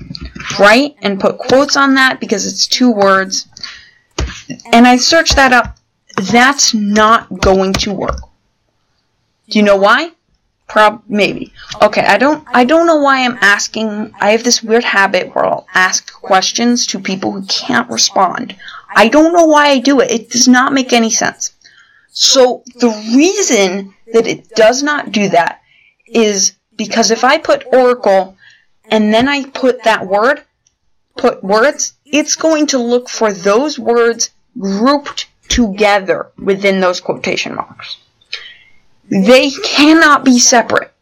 right, 0.58 0.94
and 1.02 1.20
put 1.20 1.38
quotes 1.38 1.76
on 1.76 1.94
that 1.94 2.20
because 2.20 2.46
it's 2.46 2.66
two 2.66 2.92
words, 2.92 3.48
and 4.72 4.86
I 4.86 4.96
search 4.96 5.30
that 5.30 5.52
up, 5.52 5.78
that's 6.30 6.74
not 6.74 7.40
going 7.40 7.72
to 7.74 7.92
work. 7.92 8.20
Do 9.48 9.58
you 9.58 9.64
know 9.64 9.76
why? 9.76 10.12
Prob 10.68 11.02
maybe. 11.08 11.52
Okay, 11.82 12.02
I 12.02 12.18
don't 12.18 12.46
I 12.52 12.64
don't 12.64 12.86
know 12.86 13.00
why 13.00 13.24
I'm 13.24 13.38
asking 13.40 14.12
I 14.20 14.30
have 14.30 14.44
this 14.44 14.62
weird 14.62 14.84
habit 14.84 15.34
where 15.34 15.44
I'll 15.44 15.66
ask 15.74 16.12
questions 16.12 16.86
to 16.88 17.00
people 17.00 17.32
who 17.32 17.42
can't 17.46 17.90
respond. 17.90 18.54
I 18.94 19.08
don't 19.08 19.32
know 19.32 19.46
why 19.46 19.68
I 19.68 19.78
do 19.78 20.00
it. 20.00 20.10
It 20.10 20.30
does 20.30 20.46
not 20.46 20.72
make 20.72 20.92
any 20.92 21.10
sense. 21.10 21.52
So 22.10 22.62
the 22.76 22.90
reason 23.14 23.94
that 24.12 24.26
it 24.26 24.48
does 24.50 24.82
not 24.82 25.12
do 25.12 25.28
that 25.28 25.62
is 26.06 26.52
because 26.76 27.10
if 27.10 27.24
I 27.24 27.38
put 27.38 27.66
Oracle 27.72 28.36
and 28.90 29.14
then 29.14 29.28
I 29.28 29.44
put 29.44 29.84
that 29.84 30.06
word, 30.06 30.42
put 31.16 31.44
words, 31.44 31.94
it's 32.04 32.34
going 32.34 32.66
to 32.68 32.78
look 32.78 33.08
for 33.08 33.32
those 33.32 33.78
words 33.78 34.30
grouped 34.58 35.26
together 35.48 36.28
within 36.38 36.80
those 36.80 37.00
quotation 37.00 37.54
marks. 37.54 37.98
They 39.08 39.50
cannot 39.50 40.24
be 40.24 40.38
separate. 40.38 40.92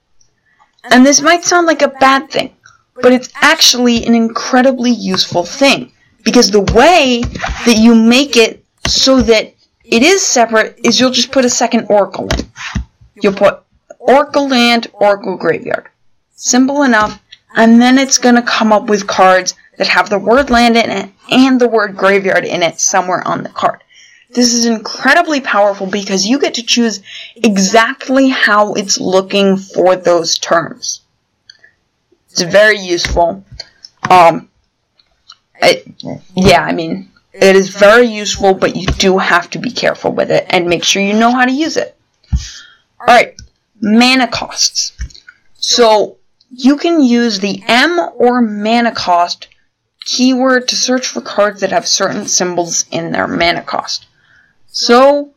And 0.91 1.05
this 1.05 1.21
might 1.21 1.45
sound 1.45 1.67
like 1.67 1.83
a 1.83 1.89
bad 1.89 2.31
thing, 2.31 2.55
but 2.95 3.13
it's 3.13 3.31
actually 3.37 4.07
an 4.07 4.15
incredibly 4.15 4.91
useful 4.91 5.45
thing. 5.45 5.93
Because 6.25 6.51
the 6.51 6.61
way 6.61 7.23
that 7.67 7.77
you 7.77 7.95
make 7.95 8.37
it 8.37 8.65
so 8.87 9.23
that 9.23 9.55
it 9.91 10.03
is 10.03 10.25
separate 10.25 10.79
is 10.85 11.01
you'll 11.01 11.11
just 11.11 11.33
put 11.33 11.45
a 11.45 11.51
second 11.51 11.87
oracle 11.89 12.29
in. 12.37 12.47
You'll 13.23 13.35
put 13.35 13.61
oracle 13.99 14.49
land, 14.49 14.89
oracle 14.93 15.37
graveyard. 15.37 15.89
Simple 16.35 16.83
enough, 16.83 17.21
and 17.57 17.81
then 17.81 17.99
it's 17.99 18.19
going 18.19 18.35
to 18.35 18.43
come 18.43 18.73
up 18.73 18.87
with 18.87 19.07
cards 19.07 19.55
that 19.79 19.89
have 19.89 20.11
the 20.11 20.19
word 20.19 20.51
land 20.51 20.77
in 20.77 20.91
it 20.91 21.11
and 21.31 21.61
the 21.61 21.69
word 21.69 21.97
graveyard 21.97 22.45
in 22.45 22.63
it 22.63 22.81
somewhere 22.81 23.27
on 23.27 23.43
the 23.43 23.49
card. 23.49 23.83
This 24.31 24.53
is 24.53 24.67
incredibly 24.67 25.41
powerful 25.41 25.87
because 25.87 26.27
you 26.27 26.39
get 26.39 26.55
to 26.55 26.63
choose 26.63 27.01
exactly 27.37 28.29
how 28.29 28.75
it's 28.75 29.01
looking 29.01 29.57
for 29.57 29.97
those 29.97 30.39
terms. 30.39 31.01
It's 32.31 32.43
very 32.43 32.79
useful. 32.79 33.45
Um, 34.11 34.51
it, 35.63 35.89
yeah, 36.35 36.63
I 36.63 36.73
mean, 36.73 37.11
it 37.41 37.57
is 37.57 37.71
very 37.71 38.07
useful, 38.07 38.55
but 38.55 38.77
you 38.77 38.87
do 38.87 39.19
have 39.19 39.51
to 39.51 39.59
be 39.59 39.71
careful 39.71 40.13
with 40.13 40.31
it 40.31 40.47
and 40.49 40.69
make 40.69 40.85
sure 40.85 41.03
you 41.03 41.15
know 41.15 41.33
how 41.33 41.45
to 41.45 41.53
use 41.53 41.77
it. 41.77 41.97
Alright, 43.01 43.37
mana 43.81 44.27
costs. 44.27 44.93
So, 45.55 46.17
you 46.51 46.77
can 46.77 47.03
use 47.03 47.41
the 47.41 47.63
M 47.67 47.99
or 48.17 48.41
mana 48.41 48.93
cost 48.93 49.49
keyword 50.01 50.69
to 50.69 50.77
search 50.77 51.07
for 51.07 51.21
cards 51.21 51.61
that 51.61 51.71
have 51.71 51.87
certain 51.87 52.27
symbols 52.27 52.87
in 52.91 53.13
their 53.13 53.29
mana 53.29 53.63
cost. 53.63 54.07
So, 54.67 55.35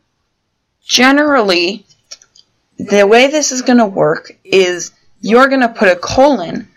generally, 0.84 1.84
the 2.78 3.06
way 3.06 3.28
this 3.28 3.52
is 3.52 3.62
going 3.62 3.78
to 3.78 3.86
work 3.86 4.36
is 4.44 4.92
you're 5.20 5.48
going 5.48 5.60
to 5.60 5.68
put 5.68 5.88
a 5.88 5.96
colon, 5.96 6.68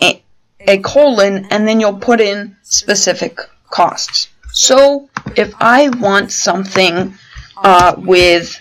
a, 0.00 0.22
a 0.60 0.78
colon, 0.78 1.46
and 1.50 1.66
then 1.66 1.80
you'll 1.80 1.98
put 1.98 2.20
in 2.20 2.56
specific 2.62 3.38
costs. 3.70 4.28
So, 4.52 5.08
if 5.36 5.54
I 5.60 5.88
want 5.88 6.32
something 6.32 7.14
uh, 7.56 7.94
with, 7.98 8.60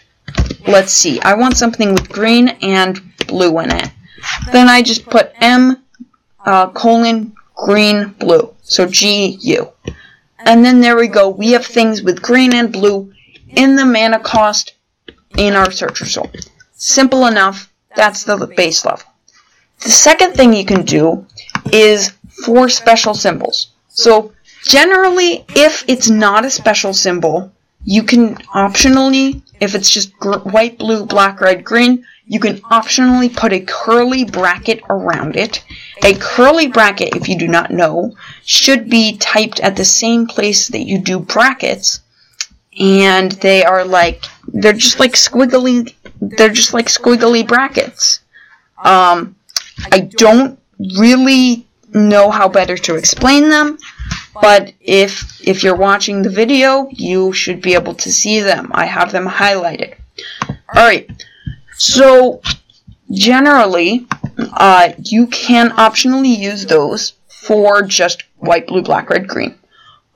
let's 0.68 0.94
see, 0.94 1.20
I 1.22 1.34
want 1.36 1.58
something 1.58 1.94
with 1.94 2.10
green 2.10 2.50
and 2.62 3.02
blue 3.28 3.60
in 3.60 3.72
it, 3.72 3.90
then 4.52 4.68
I 4.70 4.82
just 4.82 5.06
put 5.06 5.32
M 5.42 5.78
uh, 6.46 6.70
colon 6.70 7.36
green 7.56 8.10
blue. 8.20 8.54
So 8.64 8.88
GU. 8.88 9.68
And 10.40 10.64
then 10.64 10.80
there 10.82 10.96
we 10.96 11.08
go. 11.08 11.30
We 11.30 11.52
have 11.52 11.66
things 11.66 12.02
with 12.02 12.22
green 12.22 12.54
and 12.54 12.72
blue 12.72 13.12
in 13.50 13.76
the 13.76 13.86
mana 13.86 14.20
cost 14.20 14.74
in 15.38 15.54
our 15.56 15.72
search 15.72 16.02
result. 16.02 16.50
Simple 16.74 17.26
enough. 17.26 17.72
That's 17.96 18.24
the 18.24 18.48
base 18.56 18.86
level. 18.86 19.06
The 19.82 19.90
second 19.90 20.34
thing 20.34 20.54
you 20.54 20.66
can 20.66 20.86
do 20.86 21.26
is 21.72 22.14
for 22.46 22.70
special 22.70 23.14
symbols. 23.14 23.72
So 23.88 24.32
generally, 24.64 25.46
if 25.50 25.84
it's 25.88 26.10
not 26.10 26.46
a 26.46 26.50
special 26.50 26.94
symbol, 26.94 27.52
you 27.86 28.04
can 28.04 28.36
optionally, 28.54 29.42
if 29.60 29.76
it's 29.76 29.90
just 29.90 30.12
white, 30.22 30.78
blue, 30.78 31.06
black, 31.06 31.42
red, 31.42 31.64
green, 31.64 32.06
you 32.28 32.40
can 32.40 32.58
optionally 32.58 33.36
put 33.36 33.54
a 33.54 33.62
curly 33.62 34.24
bracket 34.24 34.82
around 34.90 35.36
it. 35.36 35.64
A 36.04 36.14
curly 36.14 36.68
bracket, 36.68 37.16
if 37.16 37.28
you 37.28 37.38
do 37.38 37.48
not 37.48 37.72
know, 37.72 38.16
should 38.46 38.90
be 38.90 39.18
typed 39.18 39.60
at 39.62 39.76
the 39.76 39.86
same 39.86 40.28
place 40.28 40.68
that 40.68 40.86
you 40.86 41.00
do 41.00 41.20
brackets. 41.20 42.02
And 42.80 43.32
they 43.32 43.64
are 43.66 43.84
like, 43.84 44.26
they're 44.48 44.74
just 44.74 45.00
like 45.00 45.14
squiggly, 45.14 45.94
they're 46.22 46.50
just 46.50 46.74
like 46.74 46.86
squiggly 46.86 47.48
brackets. 47.48 48.20
Um, 48.84 49.36
I 49.92 50.02
don't 50.02 50.60
really 51.00 51.66
know 51.94 52.30
how 52.30 52.48
better 52.48 52.78
to 52.78 52.96
explain 52.96 53.50
them, 53.50 53.78
but 54.42 54.74
if, 54.80 55.40
if 55.46 55.64
you're 55.64 55.76
watching 55.76 56.22
the 56.22 56.30
video, 56.30 56.88
you 56.92 57.34
should 57.34 57.62
be 57.62 57.74
able 57.74 57.96
to 57.96 58.12
see 58.12 58.40
them. 58.40 58.72
I 58.74 58.86
have 58.86 59.12
them 59.12 59.28
highlighted. 59.28 59.96
Alright, 60.76 61.10
so 61.74 62.42
generally, 63.12 64.06
uh, 64.54 64.92
you 65.00 65.28
can 65.28 65.72
optionally 65.72 66.38
use 66.38 66.66
those 66.66 67.14
for 67.28 67.82
just 67.82 68.24
white, 68.38 68.68
blue, 68.68 68.82
black, 68.82 69.10
red, 69.10 69.28
green. 69.28 69.58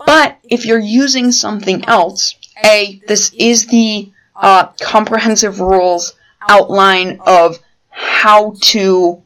But 0.06 0.38
if 0.44 0.66
you're 0.66 0.80
using 0.80 1.32
something 1.32 1.86
else, 1.86 2.36
A, 2.64 3.02
this 3.08 3.34
is 3.34 3.68
the 3.68 4.12
uh, 4.36 4.68
comprehensive 4.82 5.60
rules 5.60 6.14
outline 6.50 7.20
of 7.26 7.60
how 7.90 8.56
to, 8.62 9.22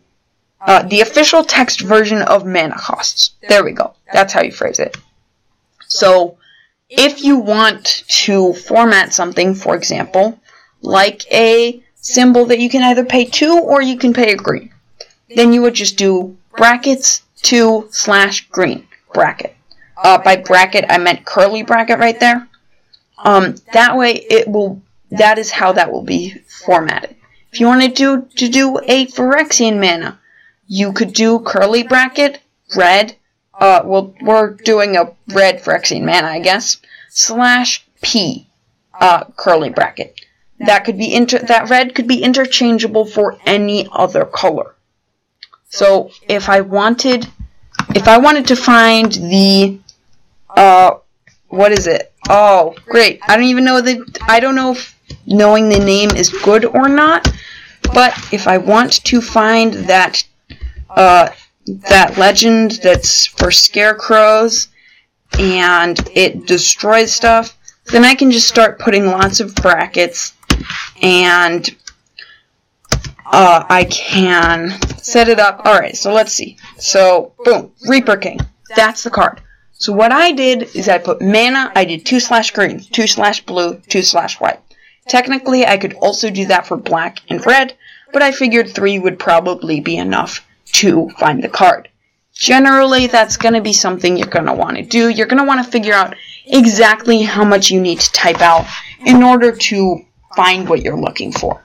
uh, 0.61 0.83
the 0.83 1.01
official 1.01 1.43
text 1.43 1.81
version 1.81 2.21
of 2.21 2.45
mana 2.45 2.77
costs. 2.77 3.31
There 3.47 3.63
we 3.63 3.71
go. 3.71 3.95
That's 4.13 4.33
how 4.33 4.41
you 4.41 4.51
phrase 4.51 4.79
it. 4.79 4.97
So, 5.87 6.37
if 6.89 7.23
you 7.23 7.37
want 7.37 8.03
to 8.07 8.53
format 8.53 9.13
something, 9.13 9.53
for 9.55 9.75
example, 9.75 10.39
like 10.81 11.29
a 11.31 11.83
symbol 11.95 12.45
that 12.45 12.59
you 12.59 12.69
can 12.69 12.83
either 12.83 13.03
pay 13.03 13.25
two 13.25 13.59
or 13.59 13.81
you 13.81 13.97
can 13.97 14.13
pay 14.13 14.31
a 14.31 14.37
green. 14.37 14.71
Then 15.35 15.51
you 15.51 15.61
would 15.61 15.73
just 15.73 15.97
do 15.97 16.37
brackets 16.55 17.23
two 17.41 17.87
slash 17.91 18.47
green 18.47 18.87
bracket. 19.13 19.55
Uh, 19.97 20.17
by 20.17 20.37
bracket, 20.37 20.85
I 20.89 20.97
meant 20.97 21.25
curly 21.25 21.63
bracket 21.63 21.99
right 21.99 22.19
there. 22.19 22.47
Um, 23.17 23.55
that 23.73 23.97
way 23.97 24.13
it 24.13 24.47
will, 24.47 24.81
that 25.11 25.37
is 25.37 25.51
how 25.51 25.73
that 25.73 25.91
will 25.91 26.03
be 26.03 26.35
formatted. 26.65 27.15
If 27.51 27.59
you 27.59 27.65
wanted 27.65 27.95
to, 27.95 28.21
do 28.21 28.27
to 28.37 28.49
do 28.49 28.77
a 28.83 29.07
Phyrexian 29.07 29.79
mana, 29.79 30.19
you 30.67 30.93
could 30.93 31.13
do 31.13 31.39
curly 31.39 31.83
bracket, 31.83 32.39
red, 32.75 33.15
uh, 33.59 33.81
well, 33.83 34.13
we're 34.21 34.51
doing 34.51 34.95
a 34.95 35.11
red 35.29 35.61
Phyrexian 35.61 36.03
mana, 36.03 36.27
I 36.27 36.39
guess, 36.39 36.77
slash 37.09 37.85
P, 38.01 38.47
uh, 38.99 39.25
curly 39.35 39.69
bracket. 39.69 40.21
That 40.59 40.85
could 40.85 40.97
be 40.97 41.13
inter- 41.13 41.39
that 41.39 41.69
red 41.69 41.93
could 41.93 42.07
be 42.07 42.23
interchangeable 42.23 43.05
for 43.05 43.37
any 43.45 43.87
other 43.91 44.25
color. 44.25 44.75
So 45.69 46.11
if 46.27 46.49
I 46.49 46.61
wanted, 46.61 47.27
if 47.95 48.07
I 48.07 48.17
wanted 48.17 48.47
to 48.47 48.55
find 48.55 49.11
the, 49.11 49.79
uh, 50.49 50.97
what 51.49 51.71
is 51.71 51.85
it? 51.87 52.11
Oh, 52.29 52.75
great! 52.85 53.19
I 53.27 53.35
don't 53.35 53.45
even 53.45 53.65
know 53.65 53.81
that. 53.81 54.19
I 54.27 54.39
don't 54.39 54.55
know 54.55 54.71
if 54.71 54.95
knowing 55.25 55.69
the 55.69 55.79
name 55.79 56.09
is 56.11 56.29
good 56.29 56.65
or 56.65 56.89
not. 56.89 57.27
But 57.93 58.13
if 58.33 58.47
I 58.47 58.57
want 58.57 59.03
to 59.05 59.21
find 59.21 59.73
that, 59.73 60.23
uh, 60.89 61.29
that 61.67 62.17
legend 62.17 62.79
that's 62.83 63.25
for 63.25 63.51
scarecrows, 63.51 64.69
and 65.37 65.99
it 66.13 66.47
destroys 66.47 67.13
stuff, 67.13 67.57
then 67.85 68.03
I 68.03 68.15
can 68.15 68.31
just 68.31 68.47
start 68.47 68.79
putting 68.79 69.05
lots 69.05 69.39
of 69.39 69.55
brackets 69.55 70.33
and 71.01 71.69
uh, 73.25 73.63
I 73.67 73.83
can 73.85 74.71
set 74.97 75.27
it 75.27 75.39
up. 75.39 75.59
Alright, 75.65 75.97
so 75.97 76.13
let's 76.13 76.33
see. 76.33 76.57
So, 76.77 77.33
boom, 77.43 77.71
Reaper 77.87 78.17
King. 78.17 78.39
That's 78.75 79.03
the 79.03 79.09
card. 79.09 79.41
So 79.73 79.93
what 79.93 80.11
I 80.11 80.31
did 80.31 80.75
is 80.75 80.89
I 80.89 80.97
put 80.97 81.21
mana, 81.21 81.71
I 81.75 81.85
did 81.85 82.05
2 82.05 82.19
slash 82.19 82.51
green, 82.51 82.79
2 82.79 83.07
slash 83.07 83.45
blue, 83.45 83.79
2 83.89 84.01
slash 84.01 84.39
white. 84.39 84.59
Technically, 85.07 85.65
I 85.65 85.77
could 85.77 85.93
also 85.93 86.29
do 86.29 86.47
that 86.47 86.65
for 86.65 86.77
black 86.77 87.19
and 87.29 87.45
red, 87.45 87.75
but 88.11 88.21
I 88.21 88.31
figured 88.31 88.69
3 88.73 88.99
would 88.99 89.19
probably 89.19 89.79
be 89.79 89.97
enough 89.97 90.46
to 90.81 91.09
find 91.19 91.43
the 91.43 91.49
card. 91.49 91.89
Generally, 92.33 93.07
that's 93.07 93.37
going 93.37 93.55
to 93.55 93.61
be 93.61 93.73
something 93.73 94.15
you're 94.15 94.27
going 94.27 94.45
to 94.45 94.53
want 94.53 94.77
to 94.77 94.83
do. 94.83 95.09
You're 95.09 95.27
going 95.27 95.41
to 95.41 95.47
want 95.47 95.63
to 95.65 95.71
figure 95.71 95.93
out 95.93 96.15
exactly 96.45 97.23
how 97.23 97.43
much 97.43 97.71
you 97.71 97.81
need 97.81 97.99
to 97.99 98.11
type 98.11 98.41
out 98.41 98.65
in 99.05 99.23
order 99.23 99.51
to 99.51 100.05
find 100.35 100.69
what 100.69 100.83
you're 100.83 100.99
looking 100.99 101.31
for. 101.31 101.63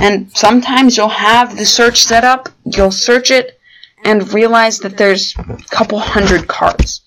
And 0.00 0.30
sometimes 0.36 0.96
you'll 0.96 1.08
have 1.08 1.56
the 1.56 1.64
search 1.64 2.02
set 2.04 2.24
up, 2.24 2.48
you'll 2.64 2.92
search 2.92 3.30
it, 3.30 3.58
and 4.04 4.32
realize 4.32 4.78
that 4.80 4.96
there's 4.96 5.34
a 5.38 5.56
couple 5.70 5.98
hundred 5.98 6.46
cards. 6.46 7.00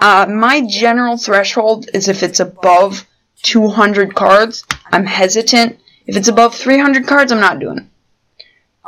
Uh, 0.00 0.26
my 0.28 0.66
general 0.66 1.18
threshold 1.18 1.88
is 1.92 2.08
if 2.08 2.22
it's 2.22 2.40
above 2.40 3.06
200 3.42 4.14
cards, 4.14 4.64
I'm 4.92 5.04
hesitant. 5.04 5.78
If 6.06 6.16
it's 6.16 6.28
above 6.28 6.54
300 6.54 7.06
cards, 7.06 7.32
I'm 7.32 7.40
not 7.40 7.58
doing 7.58 7.78
it. 7.78 7.84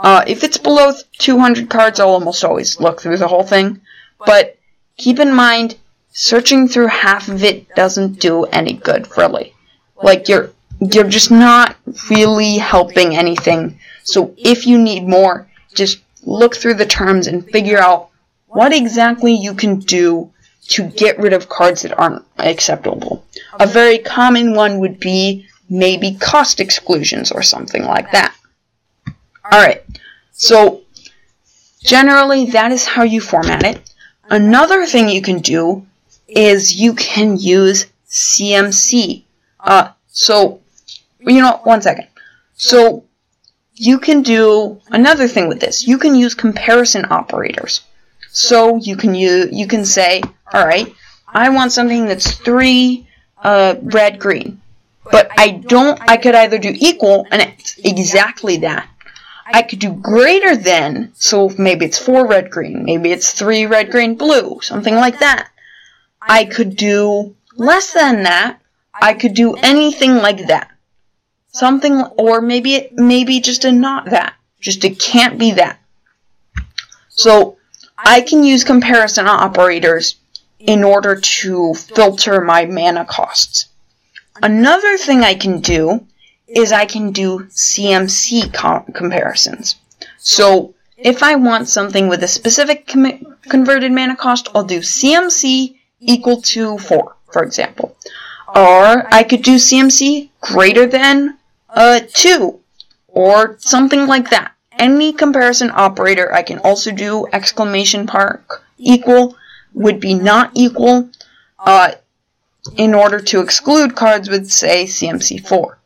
Uh, 0.03 0.25
if 0.27 0.43
it's 0.45 0.59
below 0.59 0.93
200 1.19 1.69
cards, 1.69 2.01
I'll 2.01 2.11
almost 2.11 2.45
always 2.45 2.81
look 2.81 3.01
through 3.01 3.19
the 3.19 3.29
whole 3.29 3.43
thing. 3.43 3.81
But 4.25 4.57
keep 4.97 5.19
in 5.19 5.33
mind, 5.33 5.77
searching 6.13 6.69
through 6.69 6.89
half 6.89 7.29
of 7.29 7.45
it 7.45 7.75
doesn't 7.75 8.21
do 8.21 8.45
any 8.45 8.75
good, 8.75 9.07
really. 9.17 9.55
Like, 10.03 10.29
you're, 10.29 10.51
you're 10.81 11.09
just 11.09 11.31
not 11.31 11.77
really 12.11 12.57
helping 12.57 13.15
anything. 13.15 13.79
So 14.03 14.35
if 14.39 14.67
you 14.67 14.79
need 14.79 15.07
more, 15.07 15.49
just 15.75 16.01
look 16.25 16.57
through 16.57 16.75
the 16.75 16.87
terms 16.87 17.27
and 17.27 17.49
figure 17.51 17.79
out 17.79 18.09
what 18.47 18.73
exactly 18.73 19.35
you 19.35 19.55
can 19.55 19.79
do 19.79 20.33
to 20.69 20.85
get 20.85 21.19
rid 21.19 21.33
of 21.33 21.49
cards 21.49 21.83
that 21.83 21.99
aren't 21.99 22.25
acceptable. 22.39 23.25
A 23.59 23.67
very 23.67 23.99
common 23.99 24.55
one 24.55 24.79
would 24.79 25.01
be 25.01 25.47
maybe 25.69 26.15
cost 26.15 26.61
exclusions 26.61 27.31
or 27.31 27.43
something 27.43 27.85
like 27.85 28.11
that. 28.13 28.35
Alright, 29.53 29.85
so 30.33 30.83
generally 31.83 32.47
that 32.47 32.73
is 32.73 32.87
how 32.87 33.03
you 33.03 33.21
format 33.21 33.65
it. 33.65 33.95
Another 34.29 34.87
thing 34.87 35.09
you 35.09 35.23
can 35.23 35.41
do 35.41 35.87
is 36.29 36.75
you 36.75 36.95
can 36.95 37.37
use 37.37 37.87
CMC. 38.09 39.25
Uh, 39.59 39.91
so, 40.09 40.61
you 41.21 41.41
know, 41.41 41.61
one 41.65 41.83
second. 41.83 42.07
So, 42.55 43.05
you 43.81 43.99
can 43.99 44.21
do 44.21 44.79
another 44.91 45.27
thing 45.27 45.49
with 45.49 45.59
this. 45.59 45.87
You 45.87 45.97
can 45.97 46.15
use 46.15 46.35
comparison 46.35 47.07
operators. 47.09 47.81
So 48.31 48.77
you 48.77 48.95
can 48.95 49.15
use, 49.15 49.49
you 49.53 49.67
can 49.67 49.87
say, 49.87 50.23
all 50.53 50.67
right, 50.67 50.93
I 51.27 51.49
want 51.49 51.73
something 51.73 52.05
that's 52.05 52.33
three 52.33 53.09
uh, 53.43 53.77
red 53.83 54.21
green, 54.21 54.61
but 55.11 55.31
I 55.39 55.53
don't. 55.53 55.99
I 56.09 56.19
could 56.19 56.35
either 56.35 56.59
do 56.59 56.75
equal, 56.77 57.27
and 57.31 57.41
it's 57.41 57.79
exactly 57.79 58.59
that, 58.59 58.87
I 59.53 59.63
could 59.63 59.79
do 59.79 59.93
greater 59.93 60.57
than, 60.57 61.13
so 61.15 61.51
maybe 61.59 61.85
it's 61.85 61.99
4 61.99 62.27
red 62.27 62.51
green, 62.51 62.85
maybe 62.85 63.13
it's 63.13 63.33
3 63.33 63.67
red 63.67 63.91
green 63.91 64.15
blue, 64.15 64.61
something 64.63 64.95
like 64.95 65.19
that. 65.21 65.49
I 66.21 66.45
could 66.45 66.77
do 66.77 67.35
less 67.57 67.93
than 67.93 68.23
that. 68.25 68.61
I 68.95 69.15
could 69.15 69.35
do 69.35 69.55
anything 69.55 70.17
like 70.17 70.47
that. 70.49 70.71
Something, 71.53 72.03
or 72.17 72.41
maybe 72.41 72.75
it, 72.75 72.93
maybe 72.93 73.41
just 73.41 73.65
a 73.65 73.73
not 73.73 74.11
that. 74.11 74.35
Just 74.61 74.85
it 74.85 74.99
can't 75.01 75.39
be 75.39 75.53
that. 75.53 75.79
So, 77.09 77.57
I 77.99 78.21
can 78.21 78.45
use 78.45 78.65
comparison 78.65 79.27
operators 79.27 80.17
in 80.59 80.85
order 80.85 81.17
to 81.17 81.75
filter 81.75 82.41
my 82.41 82.67
mana 82.67 83.05
costs. 83.05 83.67
Another 84.43 84.97
thing 84.97 85.23
I 85.23 85.35
can 85.35 85.61
do 85.61 86.07
is 86.55 86.73
I 86.73 86.85
can 86.85 87.13
do 87.13 87.47
CMC 87.51 88.53
com- 88.53 88.85
comparisons. 88.93 89.77
So 90.19 90.75
if 90.97 91.23
I 91.23 91.37
want 91.37 91.69
something 91.69 92.09
with 92.09 92.23
a 92.23 92.29
specific 92.29 92.87
com- 92.89 93.37
converted 93.49 93.93
mana 93.93 94.17
cost, 94.17 94.49
I'll 94.55 94.65
do 94.65 94.81
CMC 94.81 95.77
equal 96.01 96.43
to 96.43 96.79
4, 96.79 97.17
for 97.33 97.43
example. 97.43 97.97
Or 98.49 99.07
I 99.15 99.23
could 99.23 99.43
do 99.43 99.57
CMC 99.57 100.31
greater 100.41 100.87
than 100.87 101.39
uh, 101.69 102.01
2, 102.13 102.59
or 103.09 103.57
something 103.61 104.07
like 104.07 104.31
that. 104.31 104.53
Any 104.73 105.13
comparison 105.13 105.71
operator, 105.73 106.33
I 106.33 106.43
can 106.43 106.59
also 106.59 106.91
do 106.91 107.27
exclamation 107.33 108.07
mark 108.13 108.65
equal, 108.79 109.37
would 109.75 110.01
be 110.01 110.15
not 110.15 110.51
equal, 110.55 111.11
uh, 111.59 111.93
in 112.77 112.95
order 112.95 113.21
to 113.21 113.41
exclude 113.41 113.95
cards 113.95 114.29
with, 114.29 114.51
say, 114.51 114.85
CMC 114.85 115.47
4. 115.47 115.79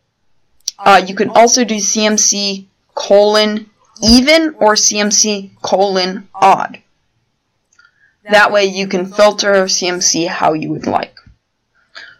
Uh, 0.79 1.03
you 1.07 1.15
can 1.15 1.31
also 1.31 1.65
do 1.65 1.77
CMC 1.77 2.67
colon 2.95 3.71
even 4.03 4.55
or 4.59 4.75
CMC 4.75 5.51
colon 5.63 6.29
odd. 6.35 6.81
That 8.31 8.53
way 8.53 8.65
you 8.65 8.87
can 8.89 9.13
filter 9.13 9.53
CMC 9.65 10.29
how 10.29 10.55
you 10.55 10.71
would 10.71 10.87
like. 10.87 11.15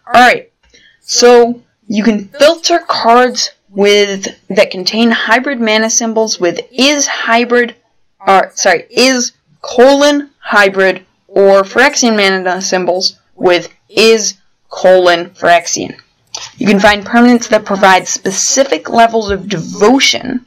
Alright, 0.07 0.53
so 1.01 1.62
you 1.88 2.05
can 2.05 2.29
filter 2.29 2.79
cards 2.79 3.51
with 3.71 4.29
that 4.49 4.71
contain 4.71 5.11
hybrid 5.11 5.61
mana 5.61 5.90
symbols 5.90 6.38
with 6.38 6.61
is 6.71 7.07
hybrid 7.07 7.75
or 8.27 8.53
sorry, 8.55 8.87
is 8.90 9.33
colon 9.62 10.31
hybrid 10.38 11.05
or 11.27 11.62
Phyrexian 11.62 12.17
mana 12.17 12.61
symbols 12.61 13.19
with 13.35 13.73
is 13.88 14.35
colon 14.69 15.31
Phyrexian. 15.31 15.99
You 16.57 16.67
can 16.67 16.81
find 16.81 17.05
permanents 17.05 17.49
that 17.49 17.64
provide 17.64 18.07
specific 18.07 18.88
levels 18.88 19.31
of 19.31 19.49
devotion. 19.49 20.47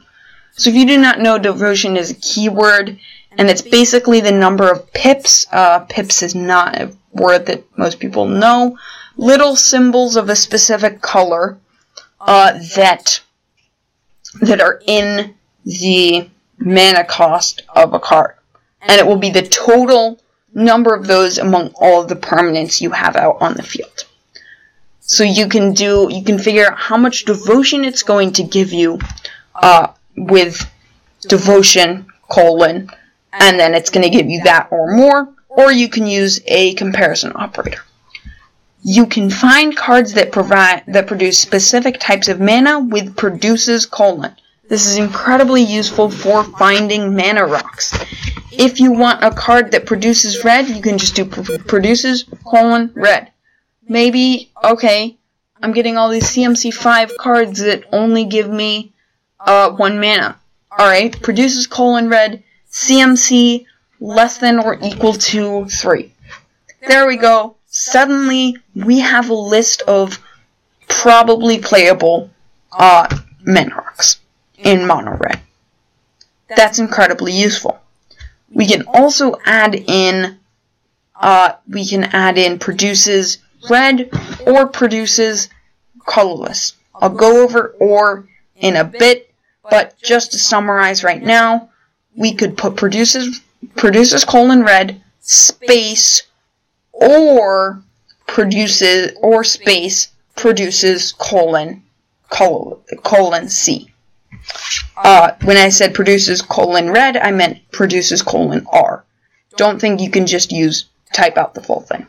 So 0.52 0.70
if 0.70 0.76
you 0.76 0.86
do 0.86 0.98
not 0.98 1.20
know, 1.20 1.38
devotion 1.38 1.96
is 1.96 2.10
a 2.10 2.14
keyword, 2.14 2.98
and 3.32 3.50
it's 3.50 3.62
basically 3.62 4.20
the 4.20 4.32
number 4.32 4.70
of 4.70 4.92
pips. 4.92 5.46
Uh, 5.52 5.80
pips 5.80 6.22
is 6.22 6.34
not 6.34 6.80
a 6.80 6.94
word 7.12 7.46
that 7.46 7.64
most 7.76 7.98
people 7.98 8.26
know. 8.26 8.78
Little 9.16 9.54
symbols 9.54 10.16
of 10.16 10.28
a 10.28 10.36
specific 10.36 11.00
color 11.00 11.58
uh, 12.20 12.58
that 12.74 13.20
that 14.40 14.60
are 14.60 14.80
in 14.86 15.34
the 15.64 16.28
mana 16.58 17.04
cost 17.04 17.62
of 17.74 17.94
a 17.94 18.00
card, 18.00 18.34
and 18.80 19.00
it 19.00 19.06
will 19.06 19.18
be 19.18 19.30
the 19.30 19.42
total 19.42 20.20
number 20.54 20.94
of 20.94 21.06
those 21.06 21.38
among 21.38 21.72
all 21.76 22.00
of 22.02 22.08
the 22.08 22.16
permanents 22.16 22.80
you 22.80 22.90
have 22.90 23.16
out 23.16 23.38
on 23.40 23.54
the 23.54 23.62
field. 23.62 24.04
So 25.08 25.24
you 25.24 25.48
can 25.48 25.72
do, 25.72 26.08
you 26.10 26.22
can 26.22 26.38
figure 26.38 26.66
out 26.66 26.76
how 26.76 26.98
much 26.98 27.24
devotion 27.24 27.82
it's 27.82 28.02
going 28.02 28.30
to 28.32 28.42
give 28.42 28.74
you 28.74 28.98
uh, 29.54 29.92
with 30.14 30.70
devotion 31.22 32.06
colon, 32.30 32.90
and 33.32 33.58
then 33.58 33.74
it's 33.74 33.88
going 33.88 34.04
to 34.04 34.10
give 34.10 34.26
you 34.26 34.42
that 34.42 34.68
or 34.70 34.94
more, 34.94 35.32
or 35.48 35.72
you 35.72 35.88
can 35.88 36.06
use 36.06 36.42
a 36.46 36.74
comparison 36.74 37.32
operator. 37.36 37.80
You 38.84 39.06
can 39.06 39.30
find 39.30 39.74
cards 39.74 40.12
that 40.12 40.30
provide 40.30 40.84
that 40.88 41.06
produce 41.06 41.38
specific 41.38 41.98
types 41.98 42.28
of 42.28 42.38
mana 42.38 42.78
with 42.78 43.16
produces 43.16 43.86
colon. 43.86 44.36
This 44.68 44.86
is 44.86 44.98
incredibly 44.98 45.62
useful 45.62 46.10
for 46.10 46.44
finding 46.44 47.16
mana 47.16 47.46
rocks. 47.46 47.98
If 48.52 48.78
you 48.78 48.92
want 48.92 49.24
a 49.24 49.30
card 49.30 49.70
that 49.70 49.86
produces 49.86 50.44
red, 50.44 50.68
you 50.68 50.82
can 50.82 50.98
just 50.98 51.16
do 51.16 51.24
produces 51.24 52.26
colon 52.44 52.92
red 52.94 53.32
maybe, 53.88 54.50
okay, 54.62 55.16
I'm 55.62 55.72
getting 55.72 55.96
all 55.96 56.10
these 56.10 56.24
CMC 56.24 56.72
5 56.72 57.16
cards 57.16 57.60
that 57.60 57.84
only 57.92 58.24
give 58.24 58.48
me 58.48 58.92
uh, 59.40 59.72
1 59.72 60.00
mana. 60.00 60.38
Alright, 60.70 61.20
produces 61.22 61.66
colon 61.66 62.08
red, 62.08 62.42
CMC 62.70 63.66
less 64.00 64.38
than 64.38 64.58
or 64.58 64.78
equal 64.82 65.14
to 65.14 65.64
3. 65.66 66.12
There 66.86 67.06
we 67.06 67.16
go. 67.16 67.56
Suddenly, 67.66 68.56
we 68.74 69.00
have 69.00 69.30
a 69.30 69.34
list 69.34 69.82
of 69.82 70.18
probably 70.86 71.58
playable 71.58 72.30
uh, 72.72 73.08
in 74.58 74.86
mono 74.86 75.16
red. 75.16 75.40
That's 76.54 76.78
incredibly 76.78 77.32
useful. 77.32 77.78
We 78.50 78.66
can 78.66 78.84
also 78.86 79.36
add 79.44 79.74
in, 79.74 80.38
uh, 81.14 81.54
we 81.68 81.86
can 81.86 82.04
add 82.04 82.38
in 82.38 82.58
produces 82.58 83.38
red 83.68 84.10
or 84.46 84.66
produces 84.66 85.48
colorless. 86.06 86.74
I'll 86.94 87.10
go 87.10 87.42
over 87.42 87.74
or 87.80 88.28
in 88.56 88.76
a 88.76 88.84
bit, 88.84 89.32
but 89.70 89.96
just 90.02 90.32
to 90.32 90.38
summarize 90.38 91.04
right 91.04 91.22
now, 91.22 91.70
we 92.16 92.34
could 92.34 92.56
put 92.56 92.76
produces 92.76 93.40
produces 93.76 94.24
colon 94.24 94.62
red 94.62 95.02
space 95.20 96.22
or 96.92 97.82
produces 98.26 99.12
or 99.20 99.44
space 99.44 100.08
produces 100.36 101.12
colon 101.12 101.82
colon, 102.30 102.78
colon 103.02 103.48
C. 103.48 103.90
Uh, 104.96 105.32
when 105.44 105.56
I 105.56 105.68
said 105.68 105.94
produces 105.94 106.42
colon 106.42 106.90
red, 106.90 107.16
I 107.16 107.30
meant 107.30 107.70
produces 107.70 108.22
colon 108.22 108.66
R. 108.72 109.04
Don't 109.56 109.80
think 109.80 110.00
you 110.00 110.10
can 110.10 110.26
just 110.26 110.52
use 110.52 110.86
type 111.12 111.36
out 111.36 111.54
the 111.54 111.62
full 111.62 111.80
thing. 111.80 112.06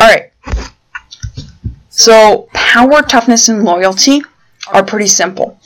Alright. 0.00 0.32
So, 1.88 2.48
power, 2.52 3.02
toughness, 3.02 3.48
and 3.48 3.64
loyalty 3.64 4.22
are 4.72 4.84
pretty 4.84 5.06
simple. 5.06 5.60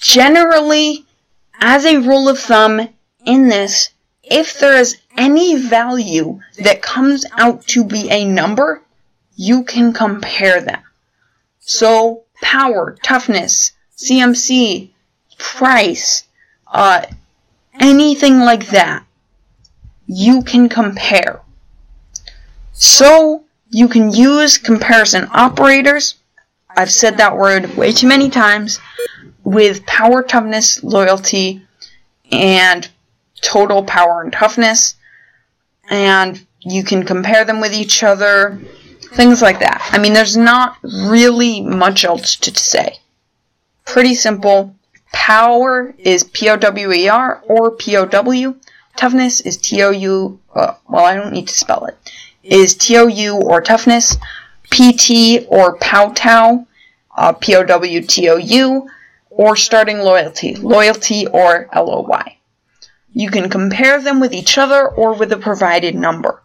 Generally, 0.00 1.06
as 1.60 1.84
a 1.84 1.98
rule 1.98 2.28
of 2.28 2.40
thumb 2.40 2.88
in 3.24 3.48
this, 3.48 3.90
if 4.24 4.58
there 4.58 4.76
is 4.76 4.98
any 5.16 5.56
value 5.56 6.40
that 6.58 6.82
comes 6.82 7.24
out 7.38 7.64
to 7.68 7.84
be 7.84 8.10
a 8.10 8.24
number, 8.24 8.82
you 9.36 9.62
can 9.62 9.92
compare 9.92 10.60
them. 10.60 10.82
So, 11.60 12.24
power, 12.42 12.96
toughness, 13.04 13.70
CMC, 13.96 14.90
price, 15.38 16.24
uh, 16.66 17.06
anything 17.78 18.40
like 18.40 18.66
that, 18.70 19.04
you 20.06 20.42
can 20.42 20.68
compare. 20.68 21.40
So, 22.72 23.44
you 23.72 23.88
can 23.88 24.12
use 24.12 24.58
comparison 24.58 25.26
operators. 25.32 26.16
I've 26.68 26.90
said 26.90 27.16
that 27.16 27.36
word 27.36 27.74
way 27.74 27.92
too 27.92 28.06
many 28.06 28.28
times 28.28 28.78
with 29.44 29.84
power, 29.86 30.22
toughness, 30.22 30.84
loyalty, 30.84 31.62
and 32.30 32.88
total 33.40 33.82
power 33.82 34.22
and 34.22 34.32
toughness. 34.32 34.94
And 35.90 36.46
you 36.60 36.84
can 36.84 37.04
compare 37.04 37.44
them 37.44 37.60
with 37.60 37.72
each 37.72 38.02
other, 38.02 38.60
things 39.14 39.40
like 39.40 39.60
that. 39.60 39.88
I 39.90 39.98
mean, 39.98 40.12
there's 40.12 40.36
not 40.36 40.76
really 40.82 41.62
much 41.62 42.04
else 42.04 42.36
to 42.36 42.54
say. 42.54 42.98
Pretty 43.86 44.14
simple. 44.14 44.76
Power 45.12 45.94
is 45.98 46.24
P 46.24 46.48
O 46.50 46.56
W 46.56 46.92
E 46.92 47.08
R 47.08 47.42
or 47.46 47.70
P 47.72 47.96
O 47.96 48.04
W. 48.04 48.54
Toughness 48.96 49.40
is 49.40 49.56
T 49.56 49.82
O 49.82 49.90
U. 49.90 50.40
Uh, 50.54 50.74
well, 50.88 51.04
I 51.04 51.14
don't 51.14 51.32
need 51.32 51.48
to 51.48 51.54
spell 51.54 51.86
it. 51.86 52.01
Is 52.42 52.74
T 52.74 52.96
O 52.96 53.06
U 53.06 53.36
or 53.36 53.60
toughness. 53.60 54.16
P 54.70 54.92
T 54.92 55.46
or 55.48 55.76
powtou, 55.78 56.66
Uh, 57.16 57.32
P 57.32 57.54
O 57.56 57.62
W 57.62 58.00
T 58.02 58.28
O 58.28 58.36
U. 58.36 58.88
Or 59.30 59.56
starting 59.56 59.98
loyalty. 59.98 60.54
Loyalty 60.56 61.26
or 61.26 61.68
L 61.72 61.90
O 61.90 62.00
Y. 62.00 62.36
You 63.14 63.30
can 63.30 63.48
compare 63.50 64.00
them 64.00 64.20
with 64.20 64.32
each 64.32 64.58
other 64.58 64.88
or 64.88 65.14
with 65.14 65.32
a 65.32 65.36
provided 65.36 65.94
number. 65.94 66.42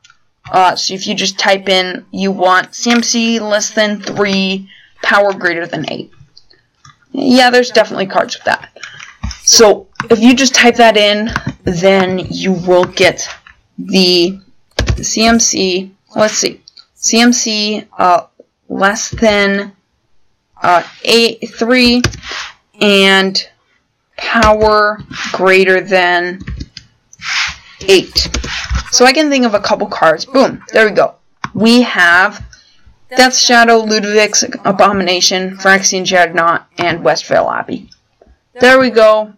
Uh, 0.52 0.76
so 0.76 0.94
if 0.94 1.08
you 1.08 1.16
just 1.16 1.38
type 1.38 1.68
in 1.68 2.06
you 2.12 2.32
want 2.32 2.72
CMC 2.72 3.40
less 3.42 3.72
than 3.72 4.02
3, 4.02 4.70
power 5.02 5.34
greater 5.34 5.66
than 5.68 5.90
8. 5.90 6.12
Yeah, 7.12 7.50
there's 7.50 7.72
definitely 7.72 8.08
cards 8.08 8.36
with 8.36 8.46
that. 8.46 8.78
So 9.44 9.88
if 10.10 10.20
you 10.20 10.36
just 10.36 10.54
type 10.56 10.76
that 10.76 10.98
in, 10.98 11.30
then 11.64 12.20
you 12.30 12.54
will 12.54 12.86
get 12.86 13.28
the 13.78 14.40
CMC, 14.98 15.92
let's 16.16 16.34
see, 16.36 16.62
CMC 16.96 17.88
uh, 17.98 18.26
less 18.70 19.10
than 19.10 19.72
uh, 20.62 20.84
8, 21.04 21.50
3 21.50 22.02
and 22.82 23.50
power 24.18 25.00
greater 25.34 25.82
than 25.82 26.42
8. 27.82 28.10
So 28.92 29.06
I 29.06 29.14
can 29.14 29.30
think 29.30 29.46
of 29.46 29.54
a 29.54 29.60
couple 29.60 29.88
cards. 29.88 30.26
Boom, 30.26 30.64
there 30.74 30.88
we 30.88 30.96
go. 30.96 31.16
We 31.54 31.84
have 31.84 32.44
Death 33.10 33.36
Shadow, 33.36 33.86
Ludevic's 33.86 34.44
Abomination, 34.66 35.58
Phyrexian 35.58 36.06
Dreadnought, 36.06 36.68
and 36.78 37.00
Westvale 37.00 37.54
Abbey. 37.54 37.90
There 38.60 38.80
we 38.80 38.90
go. 38.90 39.34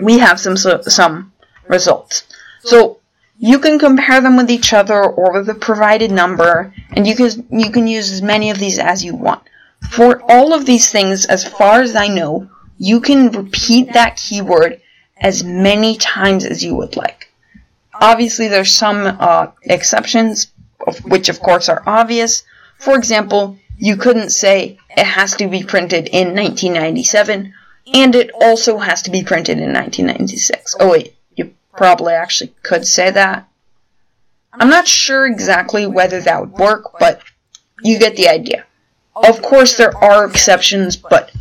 We 0.00 0.18
have 0.18 0.38
some 0.38 0.56
some 0.56 1.32
results. 1.68 2.24
So 2.60 2.99
you 3.42 3.58
can 3.58 3.78
compare 3.78 4.20
them 4.20 4.36
with 4.36 4.50
each 4.50 4.74
other 4.74 5.02
or 5.02 5.32
with 5.32 5.48
a 5.48 5.54
provided 5.54 6.10
number, 6.12 6.74
and 6.90 7.06
you 7.06 7.16
can 7.16 7.46
you 7.50 7.70
can 7.70 7.86
use 7.86 8.12
as 8.12 8.20
many 8.20 8.50
of 8.50 8.58
these 8.58 8.78
as 8.78 9.02
you 9.02 9.14
want. 9.14 9.40
For 9.90 10.20
all 10.30 10.52
of 10.52 10.66
these 10.66 10.92
things, 10.92 11.24
as 11.24 11.42
far 11.42 11.80
as 11.80 11.96
I 11.96 12.08
know, 12.08 12.50
you 12.76 13.00
can 13.00 13.30
repeat 13.30 13.94
that 13.94 14.18
keyword 14.18 14.82
as 15.16 15.42
many 15.42 15.96
times 15.96 16.44
as 16.44 16.62
you 16.62 16.74
would 16.74 16.96
like. 16.96 17.32
Obviously, 17.94 18.48
there's 18.48 18.72
some 18.72 19.16
uh, 19.18 19.46
exceptions, 19.62 20.48
which 21.04 21.30
of 21.30 21.40
course 21.40 21.70
are 21.70 21.82
obvious. 21.86 22.42
For 22.76 22.94
example, 22.94 23.56
you 23.78 23.96
couldn't 23.96 24.30
say 24.30 24.78
it 24.94 25.06
has 25.06 25.34
to 25.36 25.48
be 25.48 25.62
printed 25.62 26.08
in 26.08 26.34
1997, 26.34 27.54
and 27.94 28.14
it 28.14 28.30
also 28.38 28.76
has 28.76 29.00
to 29.02 29.10
be 29.10 29.24
printed 29.24 29.56
in 29.56 29.72
1996. 29.72 30.76
Oh 30.78 30.90
wait, 30.90 31.14
probably 31.76 32.12
actually 32.12 32.54
could 32.62 32.86
say 32.86 33.10
that. 33.10 33.48
I'm 34.52 34.68
not 34.68 34.88
sure 34.88 35.26
exactly 35.26 35.86
whether 35.86 36.20
that 36.20 36.40
would 36.40 36.52
work, 36.52 36.98
but 36.98 37.22
you 37.82 37.98
get 37.98 38.16
the 38.16 38.28
idea. 38.28 38.64
Of 39.14 39.42
course, 39.42 39.76
there 39.76 39.96
are 39.96 40.24
exceptions, 40.24 40.96
but 40.96 41.32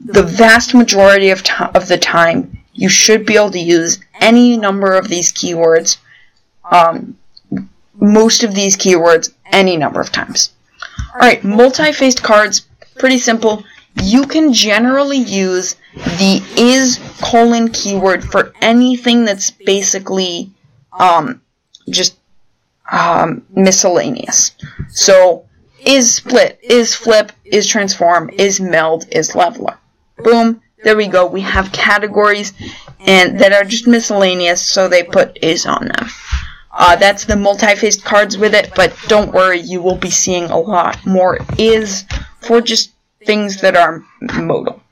the 0.00 0.22
vast 0.22 0.74
majority 0.74 1.30
of, 1.30 1.42
of 1.74 1.88
the 1.88 1.98
time, 1.98 2.58
you 2.72 2.88
should 2.88 3.24
be 3.24 3.36
able 3.36 3.52
to 3.52 3.60
use 3.60 4.00
any 4.20 4.56
number 4.56 4.94
of 4.94 5.08
these 5.08 5.32
keywords 5.32 5.98
um, 6.70 7.16
most 7.94 8.42
of 8.44 8.54
these 8.54 8.76
keywords 8.76 9.32
any 9.46 9.76
number 9.76 10.00
of 10.00 10.12
times. 10.12 10.50
Alright, 11.14 11.44
multi-faced 11.44 12.22
cards, 12.22 12.66
pretty 12.98 13.18
simple. 13.18 13.64
You 14.02 14.26
can 14.26 14.52
generally 14.52 15.18
use 15.18 15.76
the 15.94 16.42
is 16.56 16.98
colon 17.22 17.70
keyword 17.70 18.24
for 18.24 18.52
anything 18.60 19.24
that's 19.24 19.50
basically 19.50 20.50
um, 20.92 21.40
just 21.88 22.16
um, 22.90 23.44
miscellaneous. 23.50 24.52
So, 24.90 25.46
is 25.84 26.14
split, 26.14 26.58
is 26.62 26.94
flip, 26.94 27.32
is 27.44 27.66
transform, 27.66 28.30
is 28.30 28.60
meld, 28.60 29.06
is 29.12 29.34
leveler. 29.34 29.78
Boom, 30.18 30.60
there 30.82 30.96
we 30.96 31.06
go. 31.06 31.26
We 31.26 31.40
have 31.42 31.72
categories 31.72 32.52
and 33.00 33.38
that 33.40 33.52
are 33.52 33.64
just 33.64 33.86
miscellaneous, 33.86 34.62
so 34.62 34.88
they 34.88 35.02
put 35.02 35.38
is 35.42 35.66
on 35.66 35.88
them. 35.88 36.08
Uh, 36.72 36.96
that's 36.96 37.24
the 37.24 37.36
multi-faced 37.36 38.04
cards 38.04 38.36
with 38.36 38.54
it, 38.54 38.70
but 38.76 38.94
don't 39.08 39.32
worry, 39.32 39.60
you 39.60 39.80
will 39.80 39.96
be 39.96 40.10
seeing 40.10 40.44
a 40.44 40.58
lot 40.58 41.04
more 41.06 41.38
is 41.58 42.04
for 42.40 42.60
just 42.60 42.92
things 43.26 43.60
that 43.60 43.76
are 43.76 44.04
modal. 44.34 44.82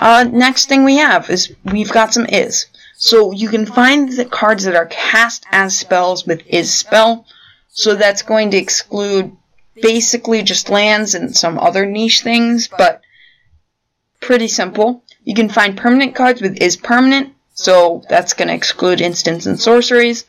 Uh, 0.00 0.24
next 0.30 0.68
thing 0.68 0.84
we 0.84 0.96
have 0.96 1.30
is 1.30 1.54
we've 1.64 1.92
got 1.92 2.12
some 2.12 2.26
is. 2.26 2.66
So 2.96 3.32
you 3.32 3.48
can 3.48 3.66
find 3.66 4.12
the 4.12 4.24
cards 4.24 4.64
that 4.64 4.76
are 4.76 4.86
cast 4.86 5.46
as 5.50 5.78
spells 5.78 6.26
with 6.26 6.42
is 6.46 6.72
spell. 6.72 7.26
So 7.68 7.94
that's 7.94 8.22
going 8.22 8.50
to 8.50 8.56
exclude 8.56 9.36
basically 9.80 10.42
just 10.42 10.68
lands 10.68 11.14
and 11.14 11.36
some 11.36 11.58
other 11.58 11.86
niche 11.86 12.22
things, 12.22 12.68
but 12.68 13.00
pretty 14.20 14.48
simple. 14.48 15.02
You 15.24 15.34
can 15.34 15.48
find 15.48 15.76
permanent 15.76 16.14
cards 16.14 16.40
with 16.40 16.60
is 16.60 16.76
permanent, 16.76 17.34
so 17.54 18.04
that's 18.08 18.34
going 18.34 18.48
to 18.48 18.54
exclude 18.54 19.00
instants 19.00 19.46
and 19.46 19.60
sorceries 19.60 20.24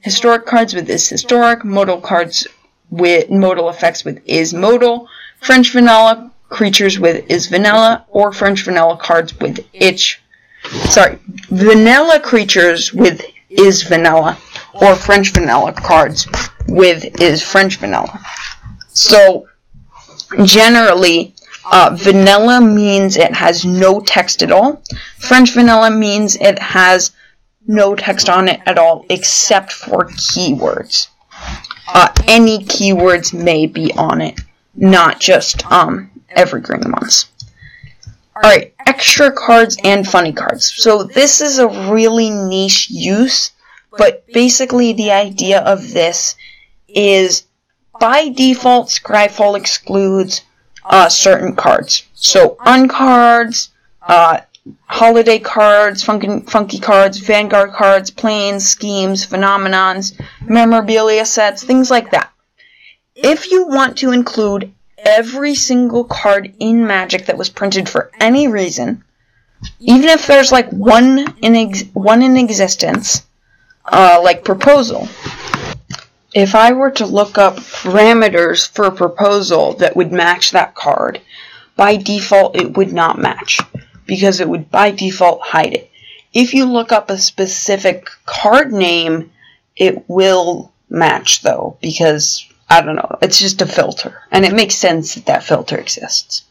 historic 0.00 0.46
cards 0.46 0.74
with 0.74 0.88
is 0.88 1.08
historic, 1.08 1.64
modal 1.64 2.00
cards 2.00 2.46
with 2.90 3.30
modal 3.30 3.68
effects 3.68 4.04
with 4.04 4.20
is 4.24 4.54
modal, 4.54 5.08
French 5.40 5.72
vanilla 5.72 6.30
creatures 6.48 6.98
with 6.98 7.30
is 7.30 7.46
vanilla, 7.46 8.04
or 8.08 8.32
French 8.32 8.64
vanilla 8.64 8.96
cards 8.96 9.38
with 9.38 9.64
itch. 9.72 10.20
Sorry, 10.90 11.18
vanilla 11.50 12.20
creatures 12.20 12.92
with 12.92 13.22
is 13.48 13.82
vanilla, 13.82 14.38
or 14.74 14.94
French 14.94 15.32
vanilla 15.32 15.72
cards 15.72 16.26
with 16.66 17.20
is 17.20 17.42
French 17.42 17.76
vanilla. 17.76 18.20
So, 18.88 19.48
generally, 20.44 21.34
uh, 21.70 21.96
vanilla 21.98 22.60
means 22.60 23.16
it 23.16 23.34
has 23.34 23.64
no 23.64 24.00
text 24.00 24.42
at 24.42 24.52
all. 24.52 24.82
French 25.18 25.52
vanilla 25.54 25.90
means 25.90 26.36
it 26.36 26.58
has 26.58 27.12
no 27.66 27.94
text 27.94 28.28
on 28.28 28.48
it 28.48 28.60
at 28.66 28.78
all 28.78 29.04
except 29.10 29.72
for 29.72 30.06
keywords. 30.06 31.08
Uh, 31.86 32.08
any 32.26 32.64
keywords 32.64 33.32
may 33.32 33.66
be 33.66 33.92
on 33.92 34.20
it, 34.20 34.40
not 34.74 35.20
just 35.20 35.64
um, 35.70 36.10
evergreen 36.30 36.90
ones. 36.90 37.26
Alright, 38.36 38.74
extra 38.86 39.32
cards 39.32 39.76
and 39.82 40.06
funny 40.06 40.32
cards. 40.32 40.72
So 40.76 41.02
this 41.02 41.40
is 41.40 41.58
a 41.58 41.90
really 41.90 42.30
niche 42.30 42.88
use, 42.88 43.50
but 43.96 44.26
basically 44.32 44.92
the 44.92 45.10
idea 45.10 45.60
of 45.60 45.92
this 45.92 46.36
is 46.86 47.44
by 47.98 48.28
default 48.28 48.88
Scryfall 48.88 49.56
excludes 49.56 50.42
uh, 50.84 51.08
certain 51.08 51.56
cards. 51.56 52.04
So 52.14 52.56
uncards, 52.60 53.70
uh, 54.02 54.40
holiday 54.86 55.38
cards, 55.38 56.02
funky, 56.02 56.40
funky 56.40 56.78
cards, 56.78 57.18
Vanguard 57.18 57.72
cards, 57.72 58.10
planes, 58.10 58.68
schemes, 58.68 59.26
phenomenons, 59.26 60.18
memorabilia 60.46 61.24
sets, 61.24 61.64
things 61.64 61.90
like 61.90 62.10
that. 62.12 62.30
If 63.14 63.50
you 63.50 63.66
want 63.66 63.98
to 63.98 64.12
include 64.12 64.72
every 64.98 65.54
single 65.54 66.04
card 66.04 66.54
in 66.58 66.86
Magic 66.86 67.26
that 67.26 67.38
was 67.38 67.48
printed 67.48 67.88
for 67.88 68.10
any 68.20 68.48
reason, 68.48 69.04
even 69.80 70.08
if 70.08 70.26
there's 70.26 70.52
like 70.52 70.70
one 70.70 71.34
in 71.42 71.56
ex- 71.56 71.84
one 71.92 72.22
in 72.22 72.36
existence, 72.36 73.24
uh, 73.84 74.20
like 74.22 74.44
proposal. 74.44 75.08
If 76.34 76.54
I 76.54 76.72
were 76.72 76.90
to 76.92 77.06
look 77.06 77.38
up 77.38 77.56
parameters 77.56 78.68
for 78.68 78.84
a 78.84 78.92
proposal 78.92 79.74
that 79.74 79.96
would 79.96 80.12
match 80.12 80.52
that 80.52 80.74
card, 80.74 81.20
by 81.74 81.96
default 81.96 82.56
it 82.56 82.76
would 82.76 82.92
not 82.92 83.18
match 83.18 83.60
because 84.06 84.40
it 84.40 84.48
would 84.48 84.70
by 84.70 84.90
default 84.90 85.40
hide 85.42 85.74
it. 85.74 85.90
If 86.34 86.52
you 86.52 86.66
look 86.66 86.92
up 86.92 87.08
a 87.08 87.18
specific 87.18 88.08
card 88.26 88.72
name, 88.72 89.30
it 89.76 90.08
will 90.08 90.72
match 90.90 91.42
though 91.42 91.78
because 91.80 92.46
I 92.70 92.82
don't 92.82 92.96
know, 92.96 93.18
it's 93.22 93.38
just 93.38 93.62
a 93.62 93.66
filter 93.66 94.22
and 94.30 94.44
it 94.44 94.54
makes 94.54 94.74
sense 94.74 95.14
that 95.14 95.26
that 95.26 95.44
filter 95.44 95.78
exists. 95.78 96.44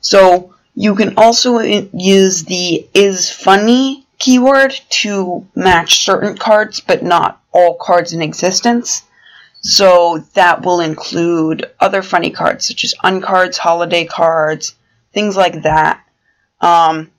So 0.00 0.54
you 0.74 0.94
can 0.94 1.14
also 1.16 1.58
use 1.58 2.44
the 2.44 2.86
is 2.94 3.30
funny 3.30 4.06
keyword 4.18 4.80
to 4.88 5.46
match 5.54 6.04
certain 6.04 6.36
cards 6.36 6.80
but 6.80 7.02
not 7.02 7.40
all 7.52 7.74
cards 7.74 8.12
in 8.12 8.22
existence. 8.22 9.02
So 9.60 10.18
that 10.34 10.62
will 10.62 10.80
include 10.80 11.70
other 11.80 12.02
funny 12.02 12.30
cards 12.30 12.68
such 12.68 12.84
as 12.84 12.94
uncards, 13.02 13.56
holiday 13.56 14.04
cards, 14.04 14.74
things 15.12 15.36
like 15.36 15.62
that. 15.62 16.04
Um, 16.60 17.10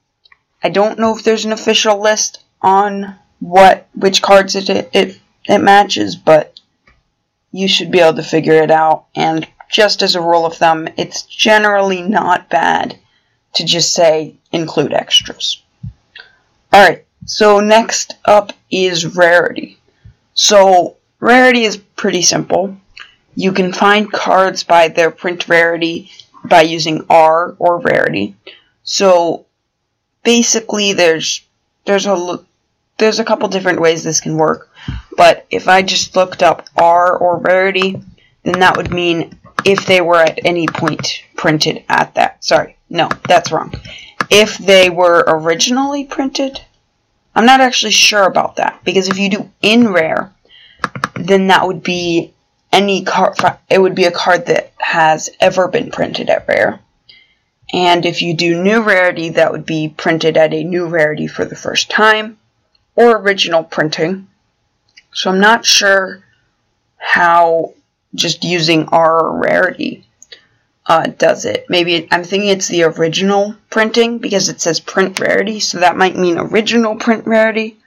I 0.64 0.70
don't 0.70 1.00
know 1.00 1.16
if 1.16 1.24
there's 1.24 1.46
an 1.46 1.52
official 1.52 2.02
list 2.02 2.44
on 2.62 3.16
what 3.40 3.88
which 3.94 4.22
cards 4.22 4.56
it 4.56 4.70
it, 4.70 5.20
it 5.48 5.60
matches, 5.60 6.16
but 6.16 6.55
you 7.56 7.70
should 7.70 7.90
be 7.90 8.02
able 8.02 8.18
to 8.18 8.24
figure 8.24 8.62
it 8.62 8.70
out. 8.70 9.06
And 9.16 9.48
just 9.72 10.02
as 10.02 10.14
a 10.14 10.22
rule 10.22 10.46
of 10.46 10.56
thumb, 10.56 10.90
it's 10.98 11.22
generally 11.24 12.02
not 12.02 12.50
bad 12.50 13.00
to 13.54 13.64
just 13.64 13.94
say 13.94 14.36
include 14.52 14.92
extras. 14.92 15.62
Alright, 16.74 17.06
so 17.26 17.62
next 17.62 18.18
up 18.26 18.52
is 18.70 19.16
rarity. 19.16 19.80
So 20.34 20.98
rarity 21.22 21.64
is 21.64 21.78
pretty 21.78 22.24
simple. 22.24 22.76
You 23.36 23.54
can 23.54 23.72
find 23.72 24.12
cards 24.12 24.64
by 24.64 24.90
their 24.90 25.10
print 25.10 25.48
rarity 25.48 26.12
by 26.44 26.64
using 26.64 27.06
R 27.10 27.56
or 27.58 27.80
rarity. 27.80 28.36
So 28.84 29.46
basically 30.26 30.92
there's 30.92 31.42
there's 31.86 32.06
a 32.06 32.40
there's 32.98 33.20
a 33.20 33.26
couple 33.26 33.48
different 33.48 33.80
ways 33.80 34.04
this 34.04 34.20
can 34.20 34.36
work. 34.36 34.70
But 35.18 35.46
if 35.50 35.68
I 35.68 35.82
just 35.82 36.16
looked 36.16 36.44
up 36.44 36.68
R 36.76 37.18
or 37.18 37.38
rarity, 37.38 38.02
then 38.44 38.60
that 38.60 38.78
would 38.78 38.92
mean 38.92 39.40
if 39.64 39.86
they 39.86 40.02
were 40.02 40.22
at 40.22 40.40
any 40.46 40.68
point 40.68 41.24
printed 41.36 41.84
at 41.90 42.14
that. 42.16 42.44
Sorry, 42.44 42.78
no, 42.90 43.10
that's 43.28 43.52
wrong. 43.52 43.74
If 44.30 44.58
they 44.58 44.90
were 44.90 45.24
originally 45.28 46.06
printed, 46.06 46.60
I'm 47.36 47.46
not 47.46 47.62
actually 47.62 47.92
sure 47.92 48.24
about 48.24 48.58
that 48.58 48.82
because 48.84 49.10
if 49.10 49.20
you 49.20 49.30
do 49.30 49.52
in 49.62 49.90
rare, 49.90 50.34
then 51.16 51.48
that 51.48 51.68
would 51.68 51.84
be 51.84 52.34
any 52.72 53.04
card. 53.04 53.38
It 53.70 53.80
would 53.80 53.96
be 53.96 54.06
a 54.06 54.12
card 54.12 54.46
that 54.48 54.74
has 54.78 55.30
ever 55.40 55.68
been 55.68 55.92
printed 55.92 56.30
at 56.30 56.48
rare. 56.48 56.80
And 57.74 58.06
if 58.06 58.22
you 58.22 58.36
do 58.36 58.62
new 58.62 58.82
rarity, 58.82 59.30
that 59.30 59.52
would 59.52 59.66
be 59.66 59.90
printed 59.90 60.38
at 60.38 60.54
a 60.54 60.64
new 60.64 60.86
rarity 60.86 61.28
for 61.28 61.46
the 61.46 61.56
first 61.56 61.90
time 61.90 62.38
or 62.96 63.18
original 63.18 63.64
printing. 63.64 64.28
So 65.16 65.32
I'm 65.32 65.40
not 65.40 65.66
sure 65.66 66.22
how 66.98 67.74
just 68.14 68.44
using 68.44 68.90
R 68.90 69.38
rarity 69.38 70.06
uh, 70.86 71.08
does 71.08 71.46
it. 71.46 71.66
Maybe 71.70 72.08
I'm 72.12 72.26
thinking 72.26 72.50
it's 72.50 72.68
the 72.68 72.84
original 72.84 73.56
printing 73.70 74.18
because 74.20 74.50
it 74.50 74.60
says 74.60 74.82
print 74.82 75.18
rarity, 75.20 75.62
so 75.62 75.80
that 75.80 75.96
might 75.96 76.18
mean 76.18 76.38
original 76.38 76.98
print 76.98 77.26
rarity, 77.26 77.78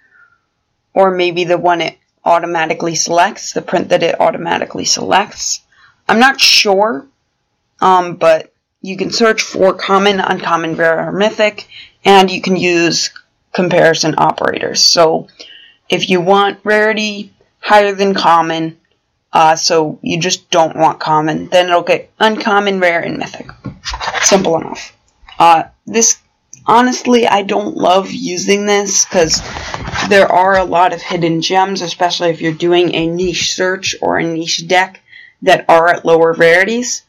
or 0.95 1.11
maybe 1.11 1.45
the 1.45 1.59
one 1.59 1.83
it 1.83 1.99
automatically 2.24 2.95
selects, 2.95 3.53
the 3.53 3.62
print 3.62 3.91
that 3.91 4.03
it 4.03 4.18
automatically 4.18 4.87
selects. 4.87 5.61
I'm 6.09 6.18
not 6.18 6.41
sure, 6.41 7.07
um, 7.81 8.16
but 8.16 8.55
you 8.81 8.97
can 8.97 9.11
search 9.11 9.43
for 9.43 9.74
common, 9.74 10.18
uncommon, 10.18 10.76
rare, 10.76 11.09
or 11.09 11.12
mythic, 11.12 11.68
and 12.07 12.31
you 12.31 12.41
can 12.41 12.57
use 12.57 13.11
comparison 13.53 14.14
operators. 14.16 14.81
So 14.81 15.29
if 15.89 16.11
you 16.11 16.20
want 16.20 16.61
rarity 16.64 17.32
higher 17.61 17.95
than 17.95 18.14
common, 18.14 18.78
uh, 19.32 19.57
so 19.57 19.99
you 20.03 20.18
just 20.18 20.51
don't 20.51 20.76
want 20.76 21.01
common, 21.01 21.49
then 21.49 21.68
it'll 21.68 21.82
get 21.82 22.11
uncommon, 22.18 22.80
rare, 22.80 23.01
and 23.01 23.18
mythic. 23.18 23.49
Simple 24.22 24.57
enough. 24.57 24.97
Uh, 25.39 25.64
this, 25.86 26.18
honestly, 26.66 27.26
I 27.26 27.43
don't 27.43 27.76
love 27.76 28.11
using 28.11 28.66
this 28.66 29.05
because 29.05 29.41
there 30.09 30.30
are 30.30 30.57
a 30.57 30.64
lot 30.64 30.93
of 30.93 31.03
hidden 31.03 31.43
gems, 31.43 31.82
especially 31.82 32.30
if 32.30 32.41
you're 32.41 32.53
doing 32.53 32.95
a 32.95 33.07
niche 33.07 33.55
search 33.55 33.95
or 34.01 34.18
a 34.18 34.24
niche 34.24 34.66
deck 34.66 35.01
that 35.43 35.64
are 35.68 35.89
at 35.89 36.05
lower 36.05 36.32
rarities. 36.32 37.03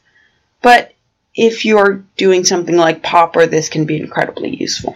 But 0.62 0.94
if 1.34 1.64
you're 1.64 2.04
doing 2.16 2.44
something 2.44 2.76
like 2.76 3.02
Pauper, 3.02 3.46
this 3.46 3.68
can 3.68 3.86
be 3.86 3.96
incredibly 3.96 4.54
useful. 4.54 4.94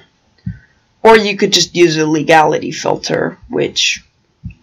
Or 1.05 1.17
you 1.17 1.37
could 1.37 1.53
just 1.53 1.77
use 1.77 1.97
a 1.99 2.07
legality 2.07 2.73
filter, 2.73 3.39
which, 3.49 4.03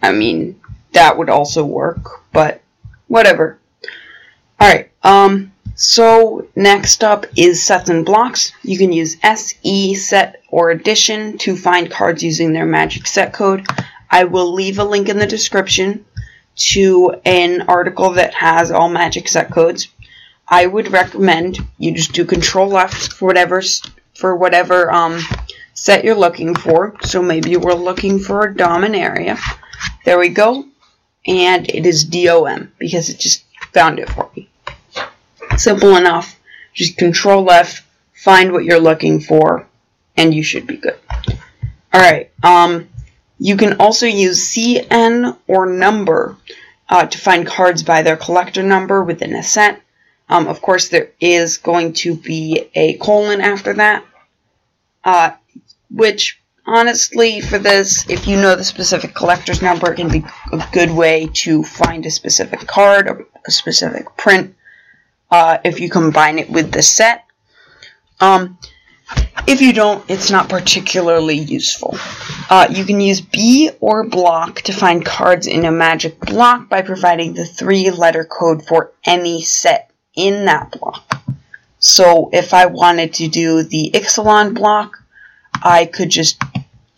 I 0.02 0.12
mean, 0.12 0.60
that 0.92 1.16
would 1.16 1.30
also 1.30 1.64
work, 1.64 2.22
but 2.32 2.60
whatever. 3.06 3.58
Alright, 4.60 4.90
um, 5.04 5.52
so 5.76 6.46
next 6.54 7.02
up 7.02 7.26
is 7.36 7.64
sets 7.64 7.88
and 7.88 8.04
blocks. 8.04 8.52
You 8.62 8.76
can 8.76 8.92
use 8.92 9.16
SE, 9.22 9.94
set, 9.94 10.42
or 10.48 10.70
edition 10.70 11.38
to 11.38 11.56
find 11.56 11.90
cards 11.90 12.22
using 12.22 12.52
their 12.52 12.66
magic 12.66 13.06
set 13.06 13.32
code. 13.32 13.66
I 14.10 14.24
will 14.24 14.52
leave 14.52 14.78
a 14.78 14.84
link 14.84 15.08
in 15.08 15.18
the 15.18 15.26
description 15.26 16.04
to 16.54 17.14
an 17.24 17.62
article 17.62 18.10
that 18.10 18.34
has 18.34 18.70
all 18.70 18.88
magic 18.88 19.28
set 19.28 19.50
codes. 19.50 19.88
I 20.46 20.66
would 20.66 20.92
recommend 20.92 21.58
you 21.78 21.92
just 21.92 22.12
do 22.12 22.24
control 22.24 22.76
F 22.76 22.94
for 23.12 23.26
whatever 23.26 23.62
for 24.14 24.36
whatever 24.36 24.92
um 24.92 25.20
set 25.74 26.04
you're 26.04 26.14
looking 26.14 26.54
for. 26.54 26.96
So 27.02 27.22
maybe 27.22 27.56
we're 27.56 27.74
looking 27.74 28.18
for 28.18 28.44
a 28.44 28.54
Dominaria. 28.54 29.38
There 30.04 30.18
we 30.18 30.28
go. 30.28 30.66
And 31.26 31.68
it 31.68 31.86
is 31.86 32.04
DOM 32.04 32.72
because 32.78 33.08
it 33.08 33.18
just 33.18 33.44
found 33.72 33.98
it 33.98 34.08
for 34.10 34.30
me. 34.36 34.48
Simple 35.56 35.96
enough. 35.96 36.38
Just 36.74 36.96
control 36.96 37.50
F, 37.50 37.86
find 38.14 38.52
what 38.52 38.64
you're 38.64 38.80
looking 38.80 39.20
for, 39.20 39.66
and 40.16 40.34
you 40.34 40.42
should 40.42 40.66
be 40.66 40.76
good. 40.76 40.98
Alright, 41.94 42.30
um, 42.42 42.88
you 43.38 43.56
can 43.56 43.74
also 43.78 44.06
use 44.06 44.48
CN 44.48 45.36
or 45.46 45.66
number 45.66 46.36
uh, 46.88 47.06
to 47.06 47.18
find 47.18 47.46
cards 47.46 47.82
by 47.82 48.02
their 48.02 48.16
collector 48.16 48.62
number 48.62 49.02
within 49.02 49.34
a 49.34 49.42
set. 49.42 49.82
Um, 50.28 50.46
of 50.48 50.62
course, 50.62 50.88
there 50.88 51.10
is 51.20 51.58
going 51.58 51.92
to 51.94 52.14
be 52.14 52.70
a 52.74 52.94
colon 52.94 53.42
after 53.42 53.74
that. 53.74 54.04
Uh, 55.04 55.32
which 55.94 56.40
honestly 56.66 57.40
for 57.40 57.58
this 57.58 58.08
if 58.08 58.26
you 58.26 58.36
know 58.36 58.54
the 58.54 58.64
specific 58.64 59.14
collector's 59.14 59.62
number 59.62 59.92
it 59.92 59.96
can 59.96 60.08
be 60.08 60.24
a 60.52 60.68
good 60.72 60.90
way 60.90 61.28
to 61.32 61.62
find 61.64 62.06
a 62.06 62.10
specific 62.10 62.60
card 62.66 63.08
or 63.08 63.26
a 63.46 63.50
specific 63.50 64.16
print 64.16 64.54
uh, 65.30 65.58
if 65.64 65.80
you 65.80 65.88
combine 65.88 66.38
it 66.38 66.50
with 66.50 66.70
the 66.72 66.82
set. 66.82 67.24
Um, 68.20 68.58
if 69.48 69.60
you 69.60 69.72
don't 69.72 70.08
it's 70.08 70.30
not 70.30 70.48
particularly 70.48 71.36
useful. 71.36 71.96
Uh, 72.48 72.68
you 72.70 72.84
can 72.84 73.00
use 73.00 73.20
B 73.20 73.70
or 73.80 74.04
block 74.04 74.62
to 74.62 74.72
find 74.72 75.04
cards 75.04 75.46
in 75.46 75.64
a 75.64 75.72
magic 75.72 76.20
block 76.20 76.68
by 76.68 76.82
providing 76.82 77.34
the 77.34 77.44
three 77.44 77.90
letter 77.90 78.24
code 78.24 78.64
for 78.64 78.92
any 79.04 79.42
set 79.42 79.90
in 80.14 80.44
that 80.44 80.70
block. 80.78 81.22
So 81.78 82.30
if 82.32 82.54
I 82.54 82.66
wanted 82.66 83.14
to 83.14 83.28
do 83.28 83.64
the 83.64 83.90
Ixalan 83.92 84.54
block 84.54 85.01
I 85.64 85.86
could 85.86 86.10
just 86.10 86.40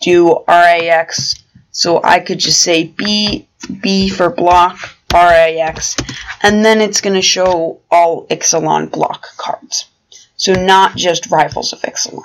do 0.01 0.45
RIX. 0.49 1.35
So 1.73 2.01
I 2.05 2.21
could 2.21 2.39
just 2.39 2.62
say 2.62 2.85
B, 2.85 3.49
B 3.81 4.09
for 4.09 4.31
block, 4.31 4.79
RIX, 5.12 5.97
and 6.43 6.65
then 6.65 6.81
it's 6.81 7.01
going 7.01 7.15
to 7.15 7.23
show 7.23 7.81
all 7.91 8.27
Ixalan 8.27 8.91
block 8.91 9.27
cards. 9.37 9.87
So 10.37 10.53
not 10.53 10.97
just 10.97 11.31
Rivals 11.31 11.73
of 11.73 11.81
Ixalan. 11.83 12.23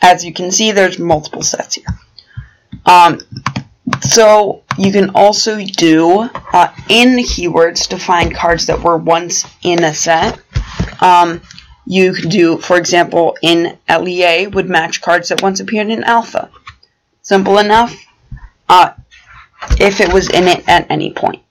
As 0.00 0.24
you 0.24 0.32
can 0.32 0.50
see, 0.50 0.72
there's 0.72 0.98
multiple 0.98 1.42
sets 1.42 1.76
here. 1.76 1.86
Um, 2.86 3.20
so 4.00 4.62
you 4.78 4.92
can 4.92 5.10
also 5.14 5.62
do 5.64 6.28
uh, 6.52 6.72
in 6.88 7.16
keywords 7.18 7.88
to 7.88 7.98
find 7.98 8.34
cards 8.34 8.66
that 8.66 8.80
were 8.82 8.96
once 8.96 9.44
in 9.62 9.84
a 9.84 9.94
set. 9.94 10.40
Um, 11.00 11.40
you 11.86 12.12
could 12.12 12.30
do, 12.30 12.58
for 12.58 12.76
example, 12.76 13.36
in 13.42 13.78
LEA 13.88 14.46
would 14.46 14.68
match 14.68 15.00
cards 15.00 15.28
that 15.28 15.42
once 15.42 15.60
appeared 15.60 15.88
in 15.88 16.04
Alpha. 16.04 16.50
Simple 17.22 17.58
enough. 17.58 17.94
Uh, 18.68 18.92
if 19.78 20.00
it 20.00 20.12
was 20.12 20.28
in 20.30 20.48
it 20.48 20.68
at 20.68 20.90
any 20.90 21.12
point. 21.12 21.42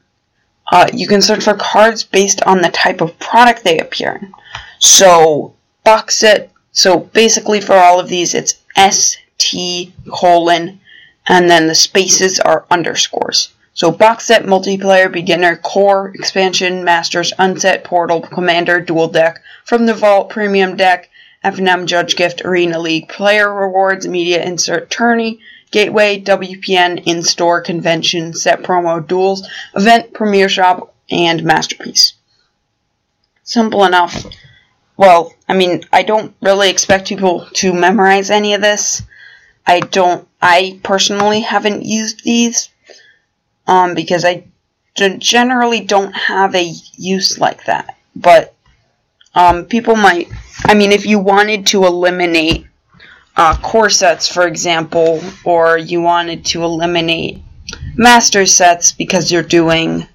Uh, 0.71 0.87
you 0.93 1.07
can 1.07 1.21
search 1.21 1.43
for 1.43 1.53
cards 1.53 2.03
based 2.03 2.41
on 2.43 2.61
the 2.61 2.69
type 2.69 3.01
of 3.01 3.17
product 3.19 3.63
they 3.63 3.79
appear 3.79 4.19
in. 4.21 4.33
So, 4.79 5.53
box 5.83 6.15
set 6.15 6.51
So 6.71 6.99
basically 6.99 7.59
for 7.59 7.75
all 7.75 7.99
of 7.99 8.07
these, 8.07 8.33
it's 8.33 8.61
ST 8.77 9.93
colon, 10.09 10.79
and 11.27 11.49
then 11.49 11.67
the 11.67 11.75
spaces 11.75 12.39
are 12.39 12.65
underscores. 12.71 13.49
So 13.73 13.89
box 13.89 14.25
set, 14.25 14.43
multiplayer, 14.43 15.11
beginner, 15.11 15.55
core, 15.55 16.11
expansion, 16.13 16.83
masters, 16.83 17.31
unset, 17.39 17.85
portal, 17.85 18.21
commander, 18.21 18.81
dual 18.81 19.07
deck, 19.07 19.41
from 19.63 19.85
the 19.85 19.93
vault, 19.93 20.29
premium 20.29 20.75
deck, 20.75 21.09
FNM, 21.43 21.85
judge 21.85 22.15
gift, 22.17 22.43
arena 22.43 22.79
league, 22.79 23.07
player 23.07 23.51
rewards, 23.51 24.05
media 24.07 24.43
insert, 24.43 24.89
tourney, 24.89 25.39
gateway, 25.71 26.19
WPN, 26.19 27.01
in-store, 27.05 27.61
convention, 27.61 28.33
set 28.33 28.61
promo, 28.61 29.05
duels, 29.05 29.47
event, 29.73 30.13
premiere 30.13 30.49
shop, 30.49 30.93
and 31.09 31.43
masterpiece. 31.43 32.13
Simple 33.43 33.85
enough. 33.85 34.25
Well, 34.97 35.33
I 35.47 35.55
mean, 35.55 35.83
I 35.91 36.03
don't 36.03 36.35
really 36.41 36.69
expect 36.69 37.07
people 37.07 37.47
to 37.53 37.73
memorize 37.73 38.29
any 38.29 38.53
of 38.53 38.61
this. 38.61 39.01
I 39.65 39.79
don't, 39.79 40.27
I 40.41 40.79
personally 40.83 41.39
haven't 41.39 41.85
used 41.85 42.23
these 42.23 42.69
um, 43.71 43.93
because 43.93 44.25
I 44.25 44.43
generally 44.95 45.79
don't 45.79 46.11
have 46.11 46.53
a 46.55 46.73
use 46.97 47.39
like 47.39 47.63
that. 47.65 47.97
But 48.17 48.53
um, 49.33 49.63
people 49.63 49.95
might, 49.95 50.27
I 50.65 50.73
mean, 50.73 50.91
if 50.91 51.05
you 51.05 51.19
wanted 51.19 51.67
to 51.67 51.85
eliminate 51.85 52.67
uh, 53.37 53.55
core 53.61 53.89
sets, 53.89 54.27
for 54.27 54.45
example, 54.45 55.21
or 55.45 55.77
you 55.77 56.01
wanted 56.01 56.43
to 56.47 56.63
eliminate 56.65 57.41
master 57.95 58.45
sets 58.45 58.91
because 58.91 59.31
you're 59.31 59.41
doing 59.41 60.05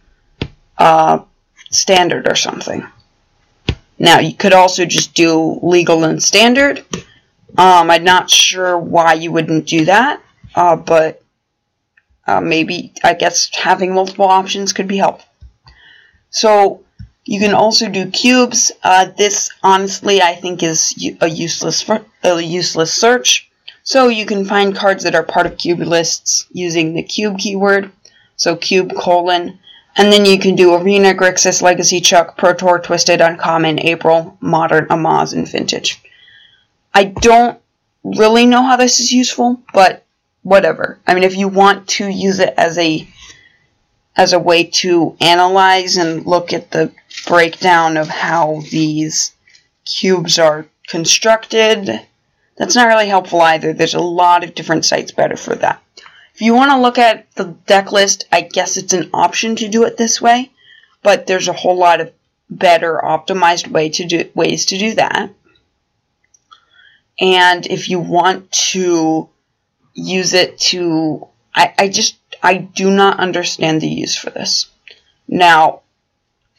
uh, 0.77 1.21
standard 1.71 2.29
or 2.29 2.37
something. 2.37 2.87
Now, 3.99 4.19
you 4.19 4.35
could 4.35 4.53
also 4.53 4.85
just 4.85 5.15
do 5.15 5.59
legal 5.63 6.05
and 6.05 6.23
standard. 6.23 6.85
Um, 7.57 7.91
I'm 7.91 8.05
not 8.05 8.29
sure 8.29 8.77
why 8.77 9.15
you 9.15 9.33
wouldn't 9.33 9.67
do 9.67 9.87
that, 9.87 10.21
uh, 10.55 10.77
but 10.77 11.23
uh, 12.27 12.41
maybe, 12.41 12.93
I 13.05 13.15
guess, 13.15 13.51
having 13.55 13.95
multiple 13.95 14.27
options 14.27 14.73
could 14.73 14.89
be 14.89 14.99
helpful. 14.99 15.29
So, 16.31 16.85
you 17.27 17.41
can 17.41 17.55
also 17.55 17.89
do 17.89 18.11
cubes. 18.11 18.71
Uh, 18.85 19.07
this, 19.17 19.51
honestly, 19.63 20.23
I 20.23 20.37
think 20.37 20.63
is 20.63 20.95
a 21.21 21.29
useless, 21.29 21.85
a 22.23 22.41
useless 22.41 22.95
search. 22.95 23.51
So 23.83 24.09
you 24.09 24.27
can 24.27 24.45
find 24.45 24.77
cards 24.77 25.03
that 25.05 25.17
are 25.17 25.25
part 25.25 25.47
of 25.47 25.59
cube 25.59 25.81
lists 25.81 26.47
using 26.53 26.95
the 26.95 27.03
cube 27.03 27.39
keyword. 27.39 27.91
So 28.37 28.55
cube 28.55 28.95
colon. 28.97 29.59
And 29.97 30.13
then 30.13 30.25
you 30.25 30.39
can 30.39 30.55
do 30.55 30.75
Arena, 30.75 31.15
Grixis, 31.15 31.63
Legacy, 31.63 32.01
Chuck, 32.01 32.37
Pro 32.37 32.55
Tour, 32.55 32.79
Twisted, 32.79 33.21
Uncommon, 33.21 33.81
April, 33.81 34.37
Modern, 34.41 34.87
Amaz, 34.87 35.33
and 35.33 35.49
Vintage. 35.49 36.01
I 36.95 37.05
don't 37.05 37.59
really 38.05 38.47
know 38.47 38.63
how 38.63 38.77
this 38.77 39.01
is 39.01 39.11
useful, 39.11 39.61
but 39.73 40.05
whatever. 40.47 41.01
I 41.05 41.15
mean, 41.15 41.25
if 41.25 41.37
you 41.37 41.49
want 41.49 41.89
to 41.89 42.09
use 42.09 42.39
it 42.39 42.55
as 42.57 42.79
a 42.79 43.09
as 44.15 44.33
a 44.33 44.39
way 44.39 44.63
to 44.65 45.17
analyze 45.21 45.97
and 45.97 46.25
look 46.25 46.53
at 46.53 46.71
the 46.71 46.93
breakdown 47.27 47.97
of 47.97 48.09
how 48.09 48.63
these 48.71 49.35
cubes 49.85 50.39
are 50.39 50.67
constructed, 50.87 52.01
that's 52.57 52.77
not 52.77 52.87
really 52.87 53.09
helpful 53.09 53.43
either. 53.43 53.73
There's 53.73 53.95
a 53.95 54.01
lot 54.01 54.45
of 54.45 54.55
different 54.55 54.85
sites 54.85 55.11
better 55.11 55.37
for 55.37 55.57
that. 55.57 55.83
If 56.35 56.41
you 56.41 56.55
want 56.55 56.71
to 56.71 56.81
look 56.81 56.97
at 56.97 57.31
the 57.35 57.57
deck 57.67 57.91
list, 57.91 58.27
I 58.31 58.43
guess 58.43 58.77
it's 58.77 58.95
an 58.95 59.11
option 59.13 59.57
to 59.57 59.69
do 59.69 59.83
it 59.83 59.97
this 59.97 60.23
way, 60.23 60.53
but 61.03 61.27
there's 61.27 61.49
a 61.49 61.53
whole 61.53 61.77
lot 61.77 62.01
of 62.01 62.13
better 62.49 63.01
optimized 63.03 63.69
way 63.69 63.89
to 63.91 64.05
do 64.05 64.31
ways 64.35 64.67
to 64.67 64.79
do 64.79 64.95
that. 64.95 65.31
And 67.21 67.67
if 67.67 67.91
you 67.91 67.99
want 67.99 68.53
to 68.71 69.29
use 69.97 70.35
it 70.35 70.59
to, 70.59 71.27
I, 71.55 71.75
I 71.79 71.89
just, 71.89 72.17
I 72.43 72.59
do 72.59 72.91
not 72.91 73.19
understand 73.19 73.81
the 73.81 73.89
use 73.89 74.17
for 74.17 74.31
this. 74.31 74.67
Now, 75.27 75.81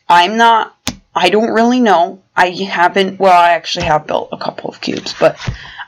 I'm 0.09 0.37
not, 0.37 0.75
I 1.15 1.29
don't 1.29 1.53
really 1.53 1.79
know. 1.79 2.21
I 2.35 2.49
haven't, 2.49 3.19
well, 3.19 3.39
I 3.39 3.51
actually 3.51 3.85
have 3.85 4.07
built 4.07 4.29
a 4.31 4.37
couple 4.37 4.69
of 4.69 4.81
cubes, 4.81 5.15
but 5.19 5.37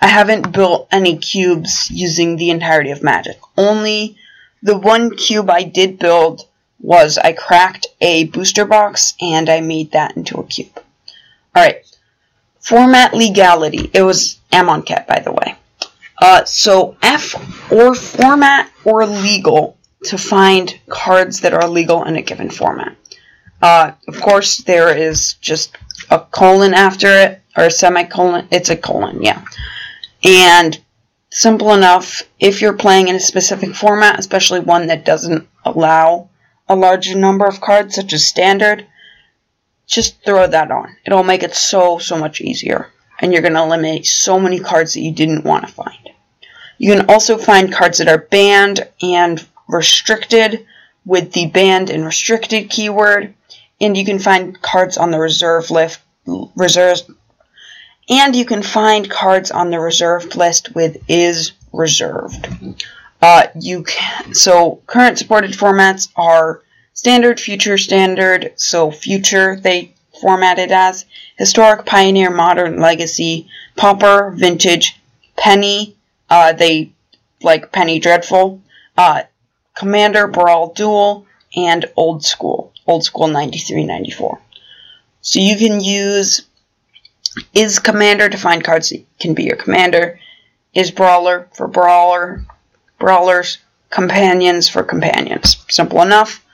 I 0.02 0.08
haven't 0.08 0.54
built 0.54 0.88
any 0.92 1.18
cubes 1.18 1.90
using 1.92 2.36
the 2.36 2.52
entirety 2.52 2.92
of 2.92 3.04
Magic. 3.04 3.40
Only 3.58 4.18
the 4.64 4.78
one 4.78 5.16
cube 5.16 5.50
I 5.50 5.64
did 5.64 6.00
build 6.00 6.48
was 6.80 7.18
I 7.18 7.34
cracked 7.34 7.88
a 8.00 8.26
booster 8.26 8.66
box 8.66 9.14
and 9.20 9.50
I 9.50 9.60
made 9.60 9.92
that 9.92 10.16
into 10.16 10.40
a 10.40 10.46
cube. 10.46 10.82
Alright, 11.56 11.86
format 12.60 13.14
legality. 13.14 13.90
It 13.94 14.04
was 14.04 14.40
Amonkhet, 14.52 15.08
by 15.08 15.20
the 15.20 15.32
way. 15.32 15.59
Uh, 16.22 16.44
so 16.46 16.98
F 17.02 17.72
or 17.72 17.96
format 17.96 18.72
or 18.84 19.06
legal 19.06 19.78
to 20.04 20.18
find 20.18 20.80
cards 20.90 21.42
that 21.42 21.54
are 21.54 21.68
legal 21.68 22.04
in 22.04 22.16
a 22.16 22.22
given 22.22 22.50
format. 22.50 22.96
Uh, 23.62 23.92
of 24.08 24.20
course, 24.22 24.58
there 24.58 24.96
is 24.96 25.34
just 25.36 25.78
a 26.10 26.20
colon 26.20 26.74
after 26.74 27.08
it, 27.08 27.42
or 27.58 27.66
a 27.66 27.72
semicolon. 27.72 28.48
It's 28.52 28.70
a 28.70 28.78
colon, 28.78 29.22
yeah. 29.22 29.44
And 30.24 30.80
simple 31.30 31.74
enough, 31.74 32.24
if 32.40 32.62
you're 32.62 32.74
playing 32.74 33.10
in 33.10 33.16
a 33.16 33.20
specific 33.20 33.76
format, 33.76 34.20
especially 34.20 34.62
one 34.62 34.88
that 34.88 35.06
doesn't 35.06 35.48
allow 35.66 36.30
a 36.68 36.76
larger 36.76 37.18
number 37.18 37.46
of 37.46 37.62
cards, 37.62 37.96
such 37.96 38.14
as 38.14 38.26
standard, 38.26 38.86
just 39.88 40.24
throw 40.24 40.48
that 40.48 40.72
on. 40.72 40.96
It'll 41.06 41.24
make 41.24 41.44
it 41.44 41.56
so, 41.56 41.98
so 41.98 42.18
much 42.18 42.42
easier. 42.42 42.92
And 43.20 43.34
you're 43.34 43.42
going 43.42 43.56
to 43.56 43.64
eliminate 43.64 44.06
so 44.06 44.40
many 44.40 44.60
cards 44.60 44.94
that 44.94 45.02
you 45.02 45.12
didn't 45.12 45.44
want 45.44 45.68
to 45.68 45.74
find. 45.74 46.09
You 46.80 46.96
can 46.96 47.06
also 47.10 47.38
find 47.38 47.72
cards 47.72 48.00
that 48.00 48.08
are 48.08 48.18
banned 48.18 48.88
and 49.04 49.46
restricted 49.68 50.66
with 51.06 51.34
the 51.34 51.48
banned 51.48 51.90
and 51.90 52.06
restricted 52.06 52.70
keyword. 52.70 53.36
And 53.80 53.96
you 53.96 54.06
can 54.06 54.20
find 54.20 54.60
cards 54.62 54.98
on 54.98 55.12
the 55.12 55.20
reserve 55.20 55.70
list, 55.70 56.00
reserves, 56.56 57.04
and 58.10 58.36
you 58.36 58.46
can 58.46 58.64
find 58.64 59.10
cards 59.10 59.52
on 59.52 59.70
the 59.70 59.80
reserved 59.80 60.36
list 60.36 60.74
with 60.74 60.98
is 61.08 61.52
reserved. 61.72 62.48
Uh, 63.22 63.48
you 63.60 63.84
can, 63.84 64.34
so 64.34 64.82
current 64.88 65.18
supported 65.18 65.52
formats 65.52 66.10
are 66.16 66.62
standard, 66.94 67.40
future, 67.40 67.78
standard. 67.78 68.54
So 68.56 68.92
future 68.92 69.60
they 69.60 69.94
formatted 70.22 70.72
as 70.72 71.06
historic, 71.38 71.86
pioneer, 71.86 72.30
modern, 72.30 72.80
legacy, 72.80 73.48
pauper, 73.76 74.32
vintage, 74.32 75.00
penny. 75.38 75.96
Uh, 76.30 76.54
they 76.54 76.92
like 77.42 77.72
penny 77.72 78.00
dreadful. 78.00 78.62
Uh, 78.98 79.24
commander, 79.76 80.28
brawl, 80.28 80.74
duel, 80.74 81.26
and 81.56 81.86
old 81.96 82.24
school. 82.24 82.74
Old 82.86 83.04
school 83.04 83.28
93, 83.28 83.86
94. 83.86 84.40
So 85.22 85.40
you 85.40 85.58
can 85.58 85.82
use 85.82 86.42
is 87.54 87.80
commander 87.80 88.28
to 88.28 88.38
find 88.38 88.64
cards 88.64 88.90
that 88.90 89.06
can 89.20 89.34
be 89.34 89.44
your 89.44 89.56
commander. 89.56 90.20
Is 90.74 90.92
brawler 90.92 91.48
for 91.54 91.68
brawler, 91.68 92.46
brawlers. 93.00 93.58
Companions 93.90 94.70
for 94.70 94.84
companions. 94.84 95.66
Simple 95.68 96.02
enough. 96.02 96.46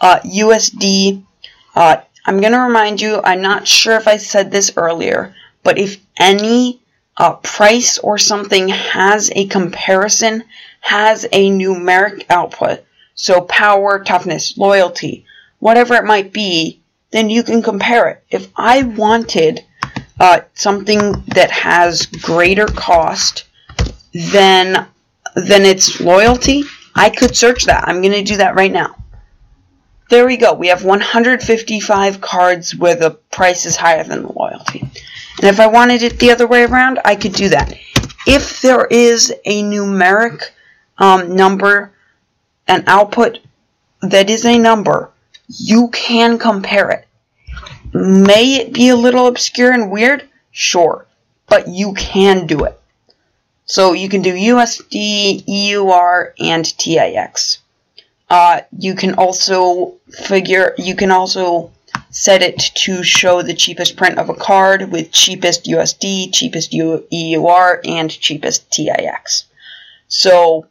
Uh, 0.00 0.18
USD. 0.20 1.22
Uh, 1.74 1.96
I'm 2.26 2.40
going 2.40 2.52
to 2.52 2.60
remind 2.60 3.00
you, 3.00 3.20
I'm 3.24 3.40
not 3.40 3.66
sure 3.66 3.96
if 3.96 4.06
I 4.06 4.18
said 4.18 4.50
this 4.50 4.72
earlier, 4.76 5.34
but 5.62 5.78
if 5.78 5.96
any 6.18 6.81
uh, 7.16 7.34
price 7.34 7.98
or 7.98 8.18
something 8.18 8.68
has 8.68 9.30
a 9.34 9.46
comparison, 9.46 10.44
has 10.80 11.24
a 11.32 11.50
numeric 11.50 12.24
output, 12.30 12.84
so 13.14 13.40
power, 13.42 14.02
toughness, 14.02 14.56
loyalty, 14.56 15.24
whatever 15.58 15.94
it 15.94 16.04
might 16.04 16.32
be, 16.32 16.80
then 17.10 17.30
you 17.30 17.42
can 17.42 17.62
compare 17.62 18.08
it. 18.08 18.24
If 18.30 18.48
I 18.56 18.82
wanted 18.82 19.64
uh, 20.18 20.40
something 20.54 21.22
that 21.28 21.50
has 21.50 22.06
greater 22.06 22.66
cost 22.66 23.44
than 24.12 24.86
than 25.34 25.62
its 25.62 26.00
loyalty, 26.00 26.64
I 26.94 27.10
could 27.10 27.36
search 27.36 27.64
that. 27.64 27.88
I'm 27.88 28.02
going 28.02 28.12
to 28.12 28.22
do 28.22 28.36
that 28.36 28.54
right 28.54 28.72
now. 28.72 28.96
There 30.10 30.26
we 30.26 30.36
go. 30.36 30.52
We 30.52 30.68
have 30.68 30.84
155 30.84 32.20
cards 32.20 32.76
where 32.76 32.94
the 32.94 33.12
price 33.12 33.64
is 33.64 33.76
higher 33.76 34.04
than 34.04 34.24
the 34.24 34.32
loyalty. 34.32 34.90
And 35.38 35.48
if 35.48 35.60
I 35.60 35.66
wanted 35.66 36.02
it 36.02 36.18
the 36.18 36.30
other 36.30 36.46
way 36.46 36.64
around, 36.64 37.00
I 37.04 37.16
could 37.16 37.32
do 37.32 37.48
that. 37.48 37.74
If 38.26 38.60
there 38.62 38.86
is 38.86 39.32
a 39.44 39.62
numeric 39.62 40.42
um, 40.98 41.34
number, 41.34 41.92
an 42.68 42.84
output 42.86 43.40
that 44.02 44.30
is 44.30 44.44
a 44.44 44.58
number, 44.58 45.10
you 45.48 45.88
can 45.88 46.38
compare 46.38 46.90
it. 46.90 47.06
May 47.92 48.56
it 48.56 48.72
be 48.72 48.88
a 48.88 48.96
little 48.96 49.26
obscure 49.26 49.72
and 49.72 49.90
weird? 49.90 50.28
Sure. 50.50 51.06
But 51.48 51.68
you 51.68 51.92
can 51.94 52.46
do 52.46 52.64
it. 52.64 52.80
So 53.66 53.92
you 53.92 54.08
can 54.08 54.22
do 54.22 54.34
USD, 54.34 55.44
EUR, 55.46 56.34
and 56.38 56.64
TIX. 56.78 57.58
Uh, 58.30 58.60
you 58.78 58.94
can 58.94 59.14
also 59.14 59.94
figure, 60.10 60.74
you 60.78 60.94
can 60.94 61.10
also 61.10 61.71
set 62.12 62.42
it 62.42 62.58
to 62.74 63.02
show 63.02 63.42
the 63.42 63.54
cheapest 63.54 63.96
print 63.96 64.18
of 64.18 64.28
a 64.28 64.34
card 64.34 64.92
with 64.92 65.10
cheapest 65.10 65.64
USD, 65.64 66.32
cheapest 66.32 66.72
EUR, 66.72 67.80
and 67.84 68.10
cheapest 68.10 68.70
TIX. 68.70 69.44
So 70.08 70.66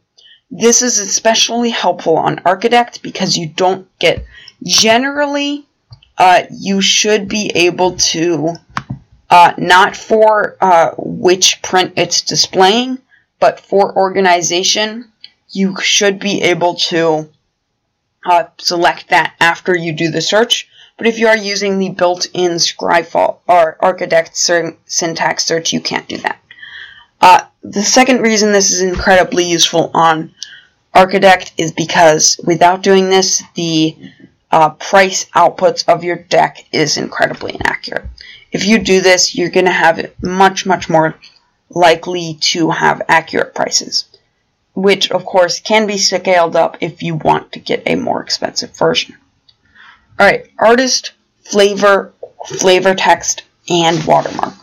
this 0.50 0.82
is 0.82 0.98
especially 0.98 1.70
helpful 1.70 2.16
on 2.16 2.36
Archidekt 2.36 3.02
because 3.02 3.36
you 3.36 3.48
don't 3.48 3.86
get 3.98 4.24
generally 4.64 5.66
uh, 6.16 6.44
you 6.50 6.80
should 6.80 7.28
be 7.28 7.50
able 7.54 7.96
to 7.96 8.54
uh, 9.28 9.52
not 9.58 9.96
for 9.96 10.56
uh, 10.60 10.90
which 10.96 11.60
print 11.62 11.94
it's 11.96 12.20
displaying, 12.20 12.98
but 13.40 13.58
for 13.58 13.96
organization, 13.96 15.10
you 15.50 15.74
should 15.80 16.20
be 16.20 16.42
able 16.42 16.74
to 16.74 17.28
uh, 18.26 18.44
select 18.58 19.08
that 19.08 19.34
after 19.40 19.74
you 19.74 19.92
do 19.92 20.10
the 20.10 20.20
search. 20.20 20.68
But 20.96 21.06
if 21.06 21.18
you 21.18 21.26
are 21.28 21.36
using 21.36 21.78
the 21.78 21.90
built-in 21.90 22.52
Scryfall 22.52 23.38
or 23.48 23.76
Archidekt 23.82 24.36
syntax 24.86 25.44
search, 25.44 25.72
you 25.72 25.80
can't 25.80 26.08
do 26.08 26.18
that. 26.18 26.38
Uh, 27.20 27.44
the 27.62 27.82
second 27.82 28.20
reason 28.20 28.52
this 28.52 28.72
is 28.72 28.82
incredibly 28.82 29.44
useful 29.44 29.90
on 29.94 30.34
Archidekt 30.94 31.52
is 31.56 31.72
because 31.72 32.38
without 32.44 32.82
doing 32.82 33.08
this, 33.08 33.42
the 33.54 33.96
uh, 34.50 34.70
price 34.70 35.24
outputs 35.34 35.88
of 35.88 36.04
your 36.04 36.16
deck 36.16 36.66
is 36.72 36.98
incredibly 36.98 37.54
inaccurate. 37.54 38.04
If 38.50 38.66
you 38.66 38.78
do 38.78 39.00
this, 39.00 39.34
you're 39.34 39.50
going 39.50 39.66
to 39.66 39.72
have 39.72 40.12
much, 40.22 40.66
much 40.66 40.90
more 40.90 41.16
likely 41.70 42.36
to 42.40 42.70
have 42.70 43.00
accurate 43.08 43.54
prices, 43.54 44.04
which 44.74 45.10
of 45.10 45.24
course 45.24 45.58
can 45.58 45.86
be 45.86 45.96
scaled 45.96 46.54
up 46.54 46.76
if 46.80 47.02
you 47.02 47.14
want 47.14 47.52
to 47.52 47.60
get 47.60 47.82
a 47.86 47.94
more 47.94 48.22
expensive 48.22 48.76
version. 48.76 49.16
Alright, 50.22 50.46
artist, 50.56 51.14
flavor, 51.40 52.12
flavor 52.46 52.94
text, 52.94 53.42
and 53.68 54.04
watermark. 54.04 54.54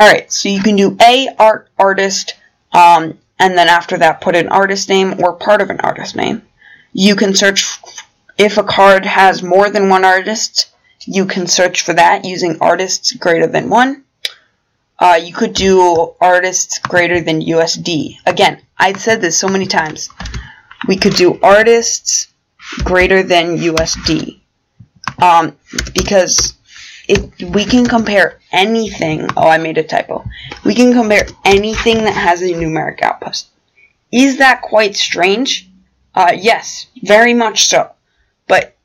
Alright, 0.00 0.32
so 0.32 0.48
you 0.48 0.64
can 0.64 0.74
do 0.74 0.96
a 1.00 1.28
art 1.38 1.68
artist, 1.78 2.34
um, 2.72 3.16
and 3.38 3.56
then 3.56 3.68
after 3.68 3.96
that 3.98 4.20
put 4.20 4.34
an 4.34 4.48
artist 4.48 4.88
name 4.88 5.22
or 5.22 5.34
part 5.34 5.60
of 5.60 5.70
an 5.70 5.78
artist 5.78 6.16
name. 6.16 6.42
You 6.92 7.14
can 7.14 7.36
search 7.36 7.78
if 8.36 8.58
a 8.58 8.64
card 8.64 9.06
has 9.06 9.44
more 9.44 9.70
than 9.70 9.90
one 9.90 10.04
artist, 10.04 10.72
you 11.06 11.26
can 11.26 11.46
search 11.46 11.82
for 11.82 11.92
that 11.92 12.24
using 12.24 12.58
artists 12.60 13.12
greater 13.12 13.46
than 13.46 13.70
one. 13.70 14.02
Uh, 14.98 15.20
you 15.22 15.32
could 15.32 15.54
do 15.54 16.16
artists 16.20 16.80
greater 16.80 17.20
than 17.20 17.42
USD. 17.42 18.16
Again, 18.26 18.60
I've 18.76 19.00
said 19.00 19.20
this 19.20 19.38
so 19.38 19.46
many 19.46 19.66
times. 19.66 20.10
We 20.88 20.96
could 20.96 21.14
do 21.14 21.38
artists 21.44 22.26
greater 22.82 23.22
than 23.22 23.58
USD. 23.58 24.40
Um, 25.24 25.56
because 25.94 26.54
we 27.08 27.64
can 27.64 27.86
compare 27.86 28.40
anything, 28.52 29.28
oh, 29.36 29.48
I 29.48 29.58
made 29.58 29.78
a 29.78 29.82
typo. 29.82 30.24
We 30.64 30.74
can 30.74 30.92
compare 30.92 31.26
anything 31.44 31.98
that 32.04 32.14
has 32.14 32.42
a 32.42 32.52
numeric 32.52 33.00
output. 33.02 33.44
Is 34.12 34.38
that 34.38 34.60
quite 34.62 34.96
strange? 34.96 35.68
Uh, 36.14 36.32
yes, 36.36 36.86
very 37.02 37.32
much 37.32 37.64
so. 37.64 37.90
But 38.46 38.76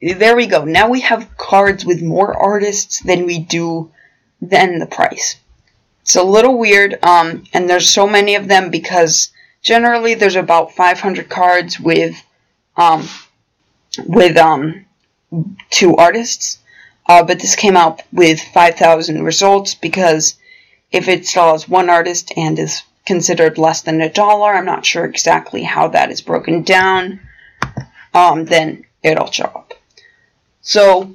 there 0.00 0.36
we 0.36 0.46
go. 0.46 0.64
Now 0.64 0.88
we 0.88 1.00
have 1.00 1.36
cards 1.36 1.84
with 1.84 2.02
more 2.02 2.36
artists 2.36 3.00
than 3.00 3.24
we 3.24 3.38
do 3.38 3.90
than 4.40 4.78
the 4.80 4.86
price. 4.86 5.36
It's 6.02 6.16
a 6.16 6.22
little 6.22 6.58
weird, 6.58 6.98
um, 7.04 7.44
and 7.52 7.70
there's 7.70 7.88
so 7.88 8.06
many 8.06 8.34
of 8.34 8.48
them 8.48 8.70
because 8.70 9.30
generally 9.62 10.14
there's 10.14 10.36
about 10.36 10.72
500 10.72 11.28
cards 11.28 11.78
with, 11.78 12.14
um, 12.76 13.08
with, 14.06 14.36
um, 14.36 14.86
two 15.70 15.96
artists. 15.96 16.58
Uh, 17.06 17.22
but 17.22 17.40
this 17.40 17.56
came 17.56 17.76
out 17.76 18.02
with 18.12 18.40
5,000 18.40 19.22
results 19.22 19.74
because 19.74 20.34
if 20.90 21.08
it 21.08 21.26
still 21.26 21.52
has 21.52 21.68
one 21.68 21.88
artist 21.88 22.32
and 22.36 22.58
is 22.58 22.82
considered 23.06 23.56
less 23.56 23.80
than 23.80 24.00
a 24.02 24.12
dollar, 24.12 24.54
I'm 24.54 24.66
not 24.66 24.84
sure 24.84 25.06
exactly 25.06 25.62
how 25.62 25.88
that 25.88 26.10
is 26.10 26.20
broken 26.20 26.62
down, 26.62 27.20
um, 28.12 28.44
then 28.44 28.84
it'll 29.02 29.30
show 29.30 29.44
up. 29.44 29.72
So 30.60 31.14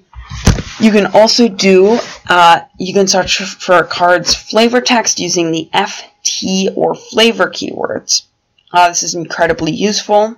you 0.79 0.91
can 0.91 1.07
also 1.07 1.47
do, 1.47 1.99
uh, 2.27 2.61
you 2.79 2.93
can 2.93 3.07
search 3.07 3.37
for 3.37 3.83
card's 3.83 4.33
flavor 4.33 4.81
text 4.81 5.19
using 5.19 5.51
the 5.51 5.69
FT 5.73 6.75
or 6.75 6.95
flavor 6.95 7.47
keywords. 7.47 8.23
Uh, 8.71 8.89
this 8.89 9.03
is 9.03 9.13
incredibly 9.13 9.71
useful. 9.71 10.35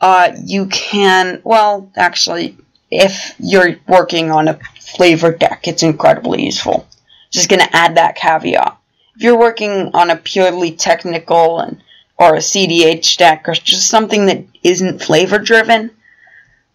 Uh, 0.00 0.30
you 0.42 0.66
can, 0.66 1.42
well, 1.44 1.90
actually, 1.96 2.56
if 2.90 3.34
you're 3.38 3.76
working 3.86 4.30
on 4.30 4.48
a 4.48 4.58
flavor 4.80 5.32
deck, 5.32 5.68
it's 5.68 5.82
incredibly 5.82 6.44
useful. 6.44 6.88
Just 7.30 7.48
going 7.48 7.60
to 7.60 7.76
add 7.76 7.96
that 7.96 8.16
caveat. 8.16 8.76
If 9.16 9.22
you're 9.22 9.38
working 9.38 9.90
on 9.94 10.10
a 10.10 10.16
purely 10.16 10.72
technical 10.72 11.60
and 11.60 11.82
or 12.18 12.34
a 12.34 12.38
CDH 12.38 13.16
deck 13.16 13.48
or 13.48 13.54
just 13.54 13.88
something 13.88 14.26
that 14.26 14.44
isn't 14.62 15.02
flavor 15.02 15.38
driven, 15.38 15.90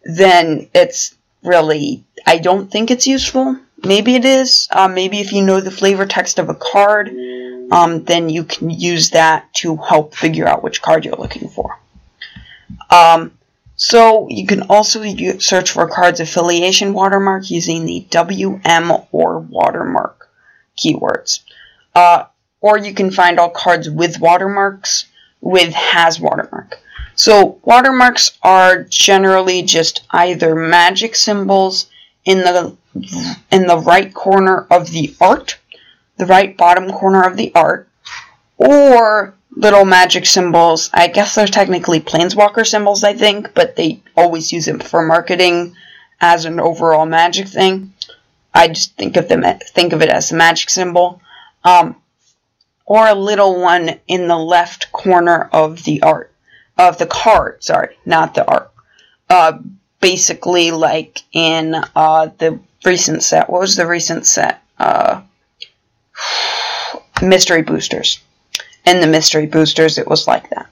then 0.04 0.70
it's 0.74 1.16
really, 1.44 2.04
I 2.26 2.38
don't 2.38 2.72
think 2.72 2.92
it's 2.92 3.08
useful. 3.08 3.58
Maybe 3.84 4.16
it 4.16 4.24
is. 4.24 4.70
Uh, 4.72 4.88
maybe 4.88 5.20
if 5.20 5.34
you 5.34 5.44
know 5.44 5.60
the 5.60 5.72
flavor 5.72 6.06
text 6.06 6.40
of 6.40 6.48
a 6.50 6.56
card, 6.56 7.10
um, 7.72 8.04
then 8.06 8.30
you 8.30 8.46
can 8.46 8.70
use 8.70 9.10
that 9.10 9.54
to 9.56 9.76
help 9.76 10.16
figure 10.16 10.48
out 10.48 10.64
which 10.64 10.82
card 10.82 11.04
you're 11.04 11.16
looking 11.16 11.50
for. 11.50 11.78
Um, 12.90 13.38
so 13.84 14.30
you 14.30 14.48
can 14.48 14.62
also 14.70 15.04
search 15.40 15.72
for 15.72 15.84
a 15.84 15.90
card's 15.90 16.22
affiliation 16.22 16.94
watermark 16.94 17.52
using 17.52 17.86
the 17.86 18.08
WM 18.12 18.94
or 19.12 19.40
watermark 19.40 20.30
keywords. 20.78 21.42
Uh, 21.94 22.24
or 22.62 22.78
you 22.78 22.94
can 22.94 23.12
find 23.12 23.38
all 23.38 23.50
cards 23.50 23.90
with 23.90 24.22
watermarks 24.22 25.08
with 25.42 25.74
has 25.74 26.18
watermark. 26.18 26.80
So 27.16 27.60
watermarks 27.66 28.38
are 28.42 28.84
generally 28.84 29.64
just 29.64 30.06
either 30.12 30.56
magic 30.56 31.14
symbols 31.14 31.88
in 32.24 32.38
the 32.38 32.78
in 33.52 33.68
the 33.68 33.84
right 33.86 34.14
corner 34.14 34.66
of 34.72 34.92
the 34.92 35.14
art, 35.20 35.60
the 36.16 36.26
right 36.26 36.56
bottom 36.56 36.90
corner 36.90 37.24
of 37.24 37.36
the 37.36 37.52
art, 37.54 37.90
or 38.56 39.36
little 39.56 39.86
magic 39.86 40.26
symbols. 40.26 40.90
I 40.94 41.08
guess 41.08 41.36
they're 41.36 41.48
technically 41.48 42.00
planeswalker 42.00 42.66
symbols, 42.66 43.04
I 43.04 43.14
think, 43.14 43.54
but 43.54 43.76
they 43.76 44.02
always 44.16 44.52
use 44.52 44.66
them 44.66 44.80
for 44.80 45.02
marketing 45.04 45.76
as 46.20 46.46
an 46.46 46.60
overall 46.60 47.06
magic 47.06 47.48
thing. 47.48 47.94
I 48.54 48.68
just 48.68 48.96
think 48.96 49.18
of 49.18 49.28
them 49.28 49.44
think 49.60 49.94
of 49.94 50.02
it 50.02 50.10
as 50.10 50.32
a 50.32 50.36
magic 50.36 50.70
symbol. 50.70 51.22
Um, 51.64 51.96
or 52.86 53.08
a 53.08 53.16
little 53.16 53.62
one 53.62 54.00
in 54.08 54.28
the 54.28 54.38
left 54.38 54.92
corner 54.92 55.50
of 55.54 55.84
the 55.84 56.02
art 56.04 56.32
of 56.78 56.98
the 56.98 57.06
card, 57.06 57.64
sorry, 57.64 57.96
not 58.06 58.34
the 58.34 58.46
art. 58.46 58.72
Uh, 59.30 59.60
basically, 60.00 60.72
like 60.72 61.22
in 61.32 61.76
uh, 61.96 62.30
the 62.38 62.60
recent 62.84 63.24
set. 63.24 63.50
What 63.50 63.62
was 63.62 63.76
the 63.76 63.88
recent 63.88 64.26
set? 64.26 64.62
Uh, 64.78 65.22
mystery 67.22 67.62
boosters. 67.62 68.20
In 68.86 69.00
the 69.00 69.08
mystery 69.08 69.46
boosters, 69.46 69.98
it 69.98 70.08
was 70.08 70.28
like 70.28 70.50
that. 70.50 70.68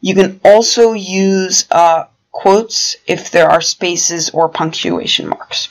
You 0.00 0.14
can 0.14 0.40
also 0.44 0.92
use 0.92 1.66
uh, 1.70 2.06
quotes 2.32 2.96
if 3.06 3.30
there 3.30 3.48
are 3.48 3.60
spaces 3.60 4.30
or 4.30 4.48
punctuation 4.48 5.28
marks 5.28 5.68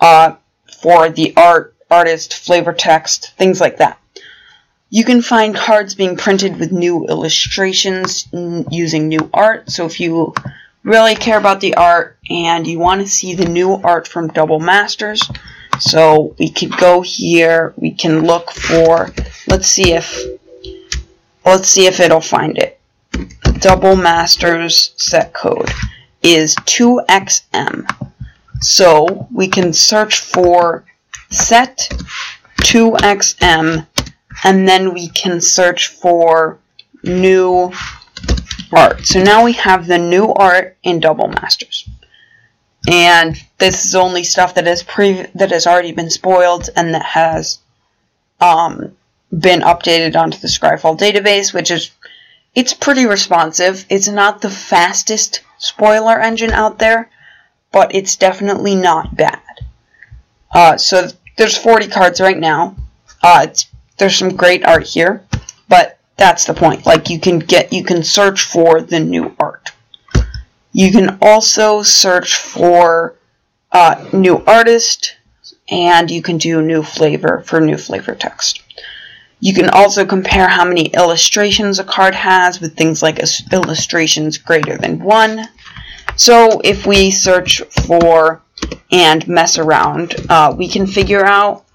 uh, 0.00 0.36
for 0.80 1.08
the 1.10 1.34
art, 1.36 1.74
artist, 1.90 2.34
flavor 2.34 2.72
text, 2.72 3.32
things 3.36 3.60
like 3.60 3.78
that. 3.78 3.98
You 4.90 5.04
can 5.04 5.22
find 5.22 5.56
cards 5.56 5.96
being 5.96 6.16
printed 6.16 6.60
with 6.60 6.70
new 6.70 7.06
illustrations 7.06 8.28
using 8.70 9.08
new 9.08 9.28
art. 9.34 9.68
So 9.68 9.86
if 9.86 9.98
you 9.98 10.32
really 10.84 11.16
care 11.16 11.38
about 11.38 11.60
the 11.60 11.74
art 11.74 12.18
and 12.30 12.66
you 12.66 12.78
want 12.78 13.00
to 13.00 13.08
see 13.08 13.34
the 13.34 13.48
new 13.48 13.72
art 13.72 14.06
from 14.06 14.28
Double 14.28 14.60
Masters, 14.60 15.28
so 15.80 16.36
we 16.38 16.50
could 16.50 16.76
go 16.76 17.00
here, 17.00 17.74
we 17.76 17.90
can 17.90 18.24
look 18.24 18.52
for, 18.52 19.10
let's 19.48 19.66
see 19.66 19.92
if, 19.92 20.16
let's 21.44 21.68
see 21.68 21.86
if 21.86 22.00
it'll 22.00 22.20
find 22.20 22.58
it. 22.58 22.80
Double 23.60 23.96
Masters 23.96 24.92
set 24.96 25.32
code 25.32 25.70
is 26.22 26.54
2XM. 26.56 27.86
So 28.60 29.28
we 29.32 29.48
can 29.48 29.72
search 29.72 30.20
for 30.20 30.84
set 31.30 31.88
2XM 32.62 33.86
and 34.44 34.68
then 34.68 34.94
we 34.94 35.08
can 35.08 35.40
search 35.40 35.88
for 35.88 36.58
new 37.02 37.72
art. 38.72 39.06
So 39.06 39.22
now 39.22 39.44
we 39.44 39.52
have 39.52 39.86
the 39.86 39.98
new 39.98 40.32
art 40.32 40.76
in 40.82 41.00
Double 41.00 41.28
Masters. 41.28 41.88
And 42.90 43.36
this 43.58 43.86
is 43.86 43.94
only 43.94 44.24
stuff 44.24 44.54
that 44.54 44.66
is 44.66 44.82
pre 44.82 45.26
that 45.34 45.50
has 45.50 45.66
already 45.66 45.92
been 45.92 46.10
spoiled 46.10 46.68
and 46.76 46.94
that 46.94 47.04
has 47.04 47.60
um, 48.40 48.94
been 49.38 49.60
updated 49.60 50.16
onto 50.16 50.38
the 50.38 50.48
Scryfall 50.48 50.98
database, 50.98 51.52
which 51.52 51.70
is 51.70 51.90
it's 52.54 52.72
pretty 52.72 53.06
responsive. 53.06 53.84
It's 53.88 54.08
not 54.08 54.40
the 54.40 54.50
fastest 54.50 55.42
spoiler 55.58 56.20
engine 56.20 56.52
out 56.52 56.78
there, 56.78 57.10
but 57.72 57.94
it's 57.94 58.16
definitely 58.16 58.76
not 58.76 59.16
bad. 59.16 59.40
Uh, 60.52 60.76
so 60.76 61.08
there's 61.36 61.56
40 61.56 61.88
cards 61.88 62.20
right 62.20 62.38
now. 62.38 62.76
Uh, 63.22 63.48
there's 63.98 64.16
some 64.16 64.36
great 64.36 64.64
art 64.64 64.84
here, 64.84 65.24
but 65.68 65.98
that's 66.16 66.44
the 66.44 66.54
point. 66.54 66.86
Like 66.86 67.10
you 67.10 67.18
can 67.18 67.40
get, 67.40 67.72
you 67.72 67.82
can 67.82 68.04
search 68.04 68.42
for 68.42 68.80
the 68.80 69.00
new 69.00 69.34
art. 69.40 69.72
You 70.72 70.92
can 70.92 71.18
also 71.20 71.82
search 71.82 72.36
for 72.36 73.16
uh, 73.72 74.08
new 74.12 74.42
artist, 74.46 75.16
and 75.68 76.10
you 76.10 76.22
can 76.22 76.38
do 76.38 76.62
new 76.62 76.82
flavor 76.82 77.42
for 77.46 77.60
new 77.60 77.76
flavor 77.76 78.14
text. 78.14 78.60
You 79.44 79.52
can 79.52 79.68
also 79.68 80.06
compare 80.06 80.48
how 80.48 80.64
many 80.64 80.86
illustrations 80.86 81.78
a 81.78 81.84
card 81.84 82.14
has 82.14 82.62
with 82.62 82.78
things 82.78 83.02
like 83.02 83.20
illustrations 83.52 84.38
greater 84.38 84.78
than 84.78 85.04
one. 85.04 85.46
So 86.16 86.62
if 86.64 86.86
we 86.86 87.10
search 87.10 87.60
for 87.86 88.40
and 88.90 89.28
mess 89.28 89.58
around, 89.58 90.14
uh, 90.30 90.54
we 90.56 90.66
can 90.66 90.86
figure 90.86 91.26
out 91.26 91.66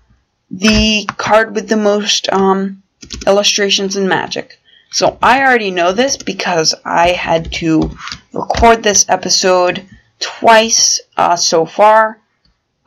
the 0.50 1.08
card 1.18 1.54
with 1.54 1.70
the 1.70 1.78
most 1.78 2.28
um, 2.34 2.82
illustrations 3.28 3.96
in 3.96 4.08
Magic. 4.08 4.60
So 4.92 5.20
I 5.22 5.44
already 5.44 5.70
know 5.70 5.92
this 5.92 6.18
because 6.18 6.74
I 6.84 7.10
had 7.10 7.52
to 7.62 7.92
record 8.34 8.82
this 8.82 9.06
episode 9.10 9.86
twice 10.20 11.02
uh, 11.18 11.36
so 11.36 11.68
far. 11.68 12.20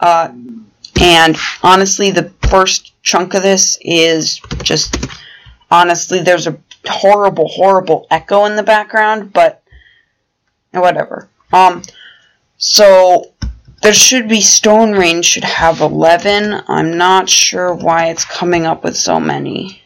Uh, 0.00 0.32
and 1.00 1.36
honestly, 1.62 2.10
the 2.10 2.30
first 2.48 2.92
chunk 3.02 3.34
of 3.34 3.42
this 3.42 3.78
is 3.80 4.40
just 4.62 5.06
honestly, 5.70 6.20
there's 6.20 6.46
a 6.46 6.58
horrible, 6.86 7.48
horrible 7.48 8.06
echo 8.10 8.44
in 8.44 8.56
the 8.56 8.62
background, 8.62 9.32
but 9.32 9.62
whatever. 10.72 11.28
Um, 11.52 11.82
so 12.56 13.32
there 13.82 13.94
should 13.94 14.28
be 14.28 14.40
Stone 14.40 14.92
Rain 14.92 15.22
should 15.22 15.44
have 15.44 15.80
11. 15.80 16.62
I'm 16.68 16.96
not 16.96 17.28
sure 17.28 17.74
why 17.74 18.06
it's 18.06 18.24
coming 18.24 18.66
up 18.66 18.84
with 18.84 18.96
so 18.96 19.18
many. 19.18 19.82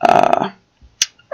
Uh, 0.00 0.50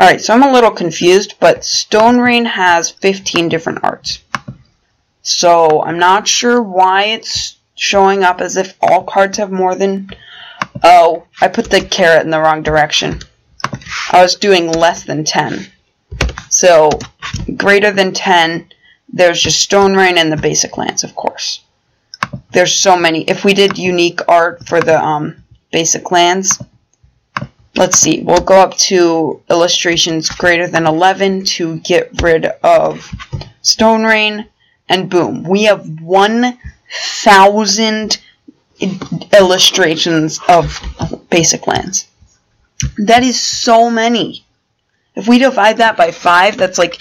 Alright, 0.01 0.23
so 0.23 0.33
I'm 0.33 0.43
a 0.43 0.53
little 0.53 0.71
confused, 0.71 1.35
but 1.41 1.63
Stone 1.63 2.21
Rain 2.21 2.47
has 2.47 2.91
15 2.91 3.51
different 3.51 3.81
arts. 3.83 4.21
So 5.21 5.83
I'm 5.83 5.99
not 5.99 6.27
sure 6.27 6.63
why 6.63 7.05
it's 7.05 7.59
showing 7.81 8.23
up 8.23 8.43
as 8.43 8.59
if 8.59 8.77
all 8.83 9.03
cards 9.03 9.39
have 9.39 9.51
more 9.51 9.75
than... 9.75 10.11
Oh, 10.85 11.25
I 11.41 11.49
put 11.49 11.71
the 11.71 11.81
caret 11.81 12.23
in 12.23 12.31
the 12.31 12.39
wrong 12.39 12.63
direction. 12.63 13.21
I 14.13 14.23
was 14.23 14.35
doing 14.35 14.71
less 14.71 15.05
than 15.05 15.25
10. 15.25 15.67
So, 16.51 16.91
greater 17.57 17.91
than 17.91 18.13
10, 18.13 18.71
there's 19.11 19.41
just 19.41 19.61
Stone 19.61 19.95
Rain 19.95 20.19
and 20.19 20.31
the 20.31 20.37
basic 20.37 20.77
lands, 20.77 21.05
of 21.05 21.15
course. 21.15 21.63
There's 22.53 22.75
so 22.75 22.99
many. 22.99 23.23
If 23.23 23.47
we 23.47 23.55
did 23.55 23.79
unique 23.79 24.21
art 24.29 24.69
for 24.69 24.83
the 24.83 25.03
um, 25.03 25.43
basic 25.73 26.11
lands, 26.11 26.63
let's 27.77 27.99
see, 27.99 28.21
we'll 28.21 28.43
go 28.43 28.61
up 28.61 28.77
to 28.91 29.41
illustrations 29.49 30.29
greater 30.29 30.67
than 30.67 30.87
11 30.87 31.45
to 31.57 31.79
get 31.79 32.21
rid 32.21 32.45
of 32.63 33.11
Stone 33.63 34.05
Rain, 34.05 34.47
and 34.87 35.09
boom, 35.09 35.45
we 35.45 35.63
have 35.63 35.87
1,000 36.91 38.19
illustrations 39.33 40.41
of 40.49 40.81
basic 41.31 41.67
lands. 41.67 42.09
That 42.99 43.23
is 43.23 43.41
so 43.41 43.91
many. 43.91 44.45
If 45.15 45.29
we 45.29 45.39
divide 45.39 45.79
that 45.79 45.97
by 45.97 46.11
5, 46.11 46.57
that's 46.57 46.79
like 46.79 47.01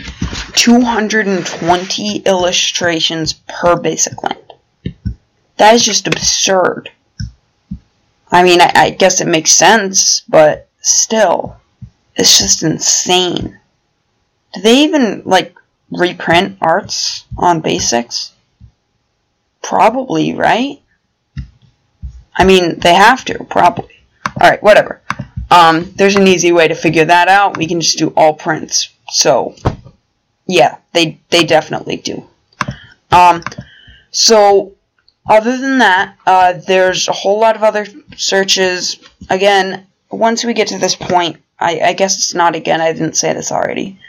220 0.53 2.17
illustrations 2.19 3.33
per 3.47 3.79
basic 3.79 4.21
land. 4.23 4.53
That 5.57 5.75
is 5.75 5.83
just 5.83 6.07
absurd. 6.07 6.91
I 8.31 8.43
mean, 8.43 8.61
I, 8.61 8.71
I 8.75 8.89
guess 8.91 9.21
it 9.21 9.27
makes 9.27 9.51
sense, 9.51 10.21
but 10.21 10.69
still, 10.81 11.57
it's 12.15 12.37
just 12.37 12.63
insane. 12.63 13.59
Do 14.53 14.61
they 14.61 14.83
even, 14.83 15.23
like, 15.25 15.55
reprint 15.91 16.57
arts 16.61 17.25
on 17.37 17.61
basics? 17.61 18.33
Probably, 19.61 20.33
right? 20.33 20.81
I 22.35 22.45
mean, 22.45 22.79
they 22.79 22.93
have 22.93 23.25
to, 23.25 23.43
probably. 23.43 23.89
Alright, 24.41 24.63
whatever. 24.63 25.01
Um, 25.51 25.91
there's 25.95 26.15
an 26.15 26.27
easy 26.27 26.51
way 26.51 26.67
to 26.67 26.75
figure 26.75 27.05
that 27.05 27.27
out. 27.27 27.57
We 27.57 27.67
can 27.67 27.81
just 27.81 27.97
do 27.97 28.13
all 28.15 28.33
prints. 28.33 28.89
So, 29.09 29.55
yeah, 30.47 30.77
they, 30.93 31.19
they 31.29 31.43
definitely 31.43 31.97
do. 31.97 32.25
Um, 33.11 33.43
so, 34.11 34.73
other 35.27 35.57
than 35.57 35.79
that, 35.79 36.15
uh, 36.25 36.53
there's 36.65 37.07
a 37.07 37.13
whole 37.13 37.39
lot 37.39 37.55
of 37.55 37.63
other 37.63 37.85
searches. 38.15 38.99
Again, 39.29 39.85
once 40.11 40.43
we 40.43 40.53
get 40.53 40.69
to 40.69 40.79
this 40.79 40.95
point, 40.95 41.37
I, 41.59 41.79
I 41.79 41.93
guess 41.93 42.17
it's 42.17 42.33
not 42.33 42.55
again, 42.55 42.81
I 42.81 42.93
didn't 42.93 43.17
say 43.17 43.33
this 43.33 43.51
already. 43.51 43.99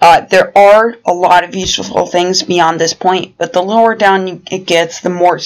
Uh, 0.00 0.20
there 0.20 0.56
are 0.56 0.96
a 1.06 1.12
lot 1.12 1.44
of 1.44 1.54
useful 1.54 2.06
things 2.06 2.42
beyond 2.42 2.78
this 2.78 2.94
point, 2.94 3.34
but 3.38 3.52
the 3.52 3.62
lower 3.62 3.94
down 3.94 4.42
it 4.50 4.66
gets, 4.66 5.00
the 5.00 5.10
more 5.10 5.38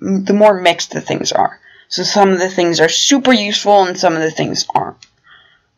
the 0.00 0.34
more 0.34 0.60
mixed 0.60 0.92
the 0.92 1.00
things 1.00 1.32
are. 1.32 1.60
So 1.88 2.02
some 2.02 2.30
of 2.30 2.38
the 2.38 2.50
things 2.50 2.80
are 2.80 2.88
super 2.88 3.32
useful 3.32 3.82
and 3.82 3.98
some 3.98 4.14
of 4.14 4.22
the 4.22 4.30
things 4.30 4.66
aren't. 4.74 5.06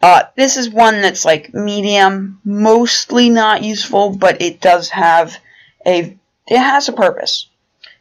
Uh, 0.00 0.24
this 0.36 0.56
is 0.56 0.68
one 0.68 1.00
that's 1.00 1.24
like 1.24 1.54
medium, 1.54 2.40
mostly 2.44 3.30
not 3.30 3.62
useful, 3.62 4.10
but 4.10 4.42
it 4.42 4.60
does 4.60 4.90
have 4.90 5.38
a 5.86 6.16
it 6.48 6.58
has 6.58 6.88
a 6.88 6.92
purpose. 6.92 7.46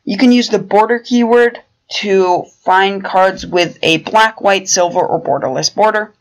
You 0.04 0.18
can 0.18 0.32
use 0.32 0.50
the 0.50 0.60
border 0.60 0.98
keyword 0.98 1.62
to 2.00 2.46
find 2.64 3.04
cards 3.04 3.46
with 3.46 3.78
a 3.84 3.98
black, 3.98 4.42
white, 4.42 4.68
silver, 4.68 5.00
or 5.00 5.22
borderless 5.22 5.74
border. 5.74 6.14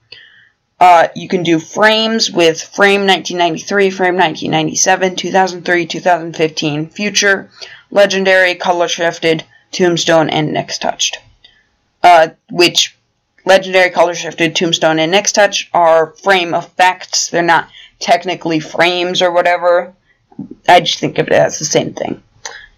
Uh, 0.81 1.09
you 1.15 1.29
can 1.29 1.43
do 1.43 1.59
frames 1.59 2.31
with 2.31 2.63
frame 2.63 3.07
1993, 3.07 3.91
frame 3.91 4.15
1997, 4.15 5.15
2003, 5.15 5.87
2015, 5.87 6.89
future, 6.89 7.51
legendary, 7.91 8.55
color 8.55 8.89
shifted, 8.89 9.45
tombstone, 9.73 10.31
and 10.31 10.57
nyxtouched. 10.57 11.17
Uh, 12.03 12.29
which 12.51 12.97
legendary, 13.45 13.91
color 13.91 14.15
shifted, 14.15 14.57
tombstone, 14.57 14.99
and 14.99 15.13
nyxtouch 15.13 15.69
are 15.75 16.15
frame 16.23 16.55
effects. 16.55 17.29
They're 17.29 17.43
not 17.43 17.69
technically 17.99 18.59
frames 18.59 19.21
or 19.21 19.31
whatever. 19.31 19.93
I 20.67 20.81
just 20.81 20.99
think 20.99 21.19
of 21.19 21.27
it 21.27 21.35
as 21.35 21.59
the 21.59 21.67
same 21.67 21.93
thing. 21.93 22.23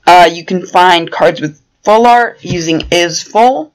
Uh, 0.04 0.28
you 0.30 0.44
can 0.44 0.66
find 0.66 1.08
cards 1.08 1.40
with 1.40 1.62
full 1.84 2.08
art 2.08 2.42
using 2.42 2.82
is 2.90 3.22
full. 3.22 3.72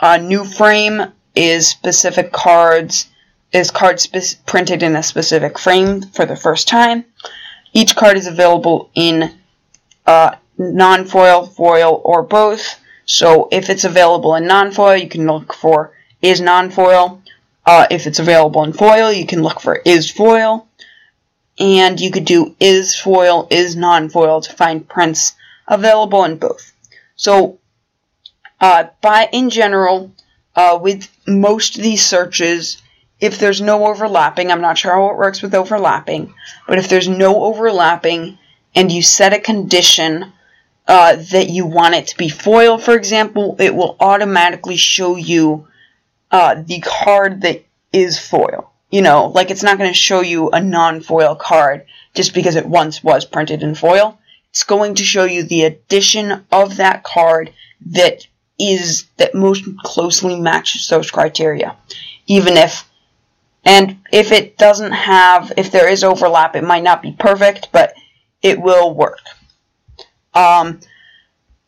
Uh, 0.00 0.16
new 0.16 0.44
frame 0.44 1.12
is 1.36 1.68
specific 1.68 2.32
cards 2.32 3.06
is 3.52 3.70
cards 3.70 4.06
printed 4.46 4.82
in 4.82 4.96
a 4.96 5.02
specific 5.02 5.58
frame 5.58 6.02
for 6.02 6.26
the 6.26 6.36
first 6.36 6.68
time. 6.68 7.04
Each 7.72 7.94
card 7.96 8.16
is 8.16 8.26
available 8.26 8.90
in 8.94 9.34
uh, 10.06 10.36
non-foil, 10.58 11.46
foil, 11.46 12.00
or 12.04 12.22
both. 12.22 12.80
So 13.06 13.48
if 13.50 13.70
it's 13.70 13.84
available 13.84 14.34
in 14.34 14.46
non-foil, 14.46 14.96
you 14.96 15.08
can 15.08 15.26
look 15.26 15.52
for 15.54 15.92
is 16.22 16.40
non-foil. 16.40 17.22
Uh, 17.66 17.86
if 17.90 18.06
it's 18.06 18.18
available 18.18 18.62
in 18.64 18.72
foil, 18.72 19.12
you 19.12 19.26
can 19.26 19.42
look 19.42 19.60
for 19.60 19.76
is 19.84 20.10
foil. 20.10 20.66
And 21.58 22.00
you 22.00 22.10
could 22.10 22.24
do 22.24 22.56
is 22.58 22.96
foil, 22.96 23.46
is 23.50 23.76
non-foil 23.76 24.40
to 24.42 24.52
find 24.52 24.88
prints 24.88 25.34
available 25.68 26.24
in 26.24 26.38
both. 26.38 26.72
So, 27.16 27.58
uh, 28.60 28.84
by 29.00 29.28
in 29.32 29.50
general, 29.50 30.12
uh, 30.56 30.78
with 30.80 31.08
most 31.26 31.76
of 31.76 31.82
these 31.82 32.04
searches, 32.04 32.82
if 33.20 33.38
there's 33.38 33.60
no 33.60 33.86
overlapping, 33.86 34.50
I'm 34.50 34.60
not 34.60 34.78
sure 34.78 34.92
how 34.92 35.10
it 35.10 35.18
works 35.18 35.42
with 35.42 35.54
overlapping, 35.54 36.34
but 36.66 36.78
if 36.78 36.88
there's 36.88 37.08
no 37.08 37.44
overlapping 37.44 38.38
and 38.74 38.90
you 38.90 39.02
set 39.02 39.32
a 39.32 39.40
condition 39.40 40.32
uh, 40.86 41.16
that 41.16 41.50
you 41.50 41.66
want 41.66 41.94
it 41.94 42.08
to 42.08 42.16
be 42.16 42.28
foil, 42.28 42.78
for 42.78 42.94
example, 42.94 43.56
it 43.58 43.74
will 43.74 43.96
automatically 44.00 44.76
show 44.76 45.16
you 45.16 45.68
uh, 46.30 46.62
the 46.64 46.80
card 46.80 47.42
that 47.42 47.64
is 47.92 48.18
foil. 48.18 48.72
You 48.90 49.02
know, 49.02 49.26
like 49.26 49.50
it's 49.50 49.62
not 49.62 49.78
going 49.78 49.90
to 49.90 49.94
show 49.94 50.20
you 50.20 50.50
a 50.50 50.60
non-foil 50.60 51.36
card 51.36 51.86
just 52.14 52.34
because 52.34 52.56
it 52.56 52.66
once 52.66 53.04
was 53.04 53.24
printed 53.24 53.62
in 53.62 53.74
foil 53.74 54.18
it's 54.50 54.64
going 54.64 54.96
to 54.96 55.04
show 55.04 55.24
you 55.24 55.44
the 55.44 55.62
addition 55.62 56.44
of 56.50 56.76
that 56.76 57.04
card 57.04 57.52
that 57.86 58.26
is 58.58 59.06
that 59.16 59.34
most 59.34 59.64
closely 59.78 60.38
matches 60.38 60.88
those 60.88 61.10
criteria. 61.10 61.76
Even 62.26 62.56
if 62.56 62.88
and 63.64 63.98
if 64.12 64.32
it 64.32 64.56
doesn't 64.56 64.92
have 64.92 65.52
if 65.56 65.70
there 65.70 65.88
is 65.88 66.04
overlap, 66.04 66.56
it 66.56 66.64
might 66.64 66.82
not 66.82 67.02
be 67.02 67.12
perfect, 67.12 67.68
but 67.72 67.94
it 68.42 68.60
will 68.60 68.94
work. 68.94 69.20
Um, 70.34 70.80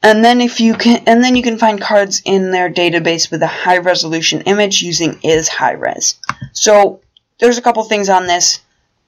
and 0.03 0.25
then 0.25 0.41
if 0.41 0.61
you 0.61 0.75
can 0.75 1.03
and 1.07 1.23
then 1.23 1.37
you 1.37 1.43
can 1.43 1.59
find 1.59 1.81
cards 1.81 2.23
in 2.25 2.51
their 2.51 2.71
database 2.71 3.31
with 3.31 3.43
a 3.43 3.47
high 3.47 3.79
resolution 3.79 4.43
image 4.43 4.83
using 4.83 5.19
is 5.23 5.49
high 5.49 5.73
res. 5.73 6.17
So 6.53 7.01
there's 7.39 7.59
a 7.59 7.63
couple 7.63 7.83
things 7.85 8.09
on 8.09 8.27
this. 8.27 8.61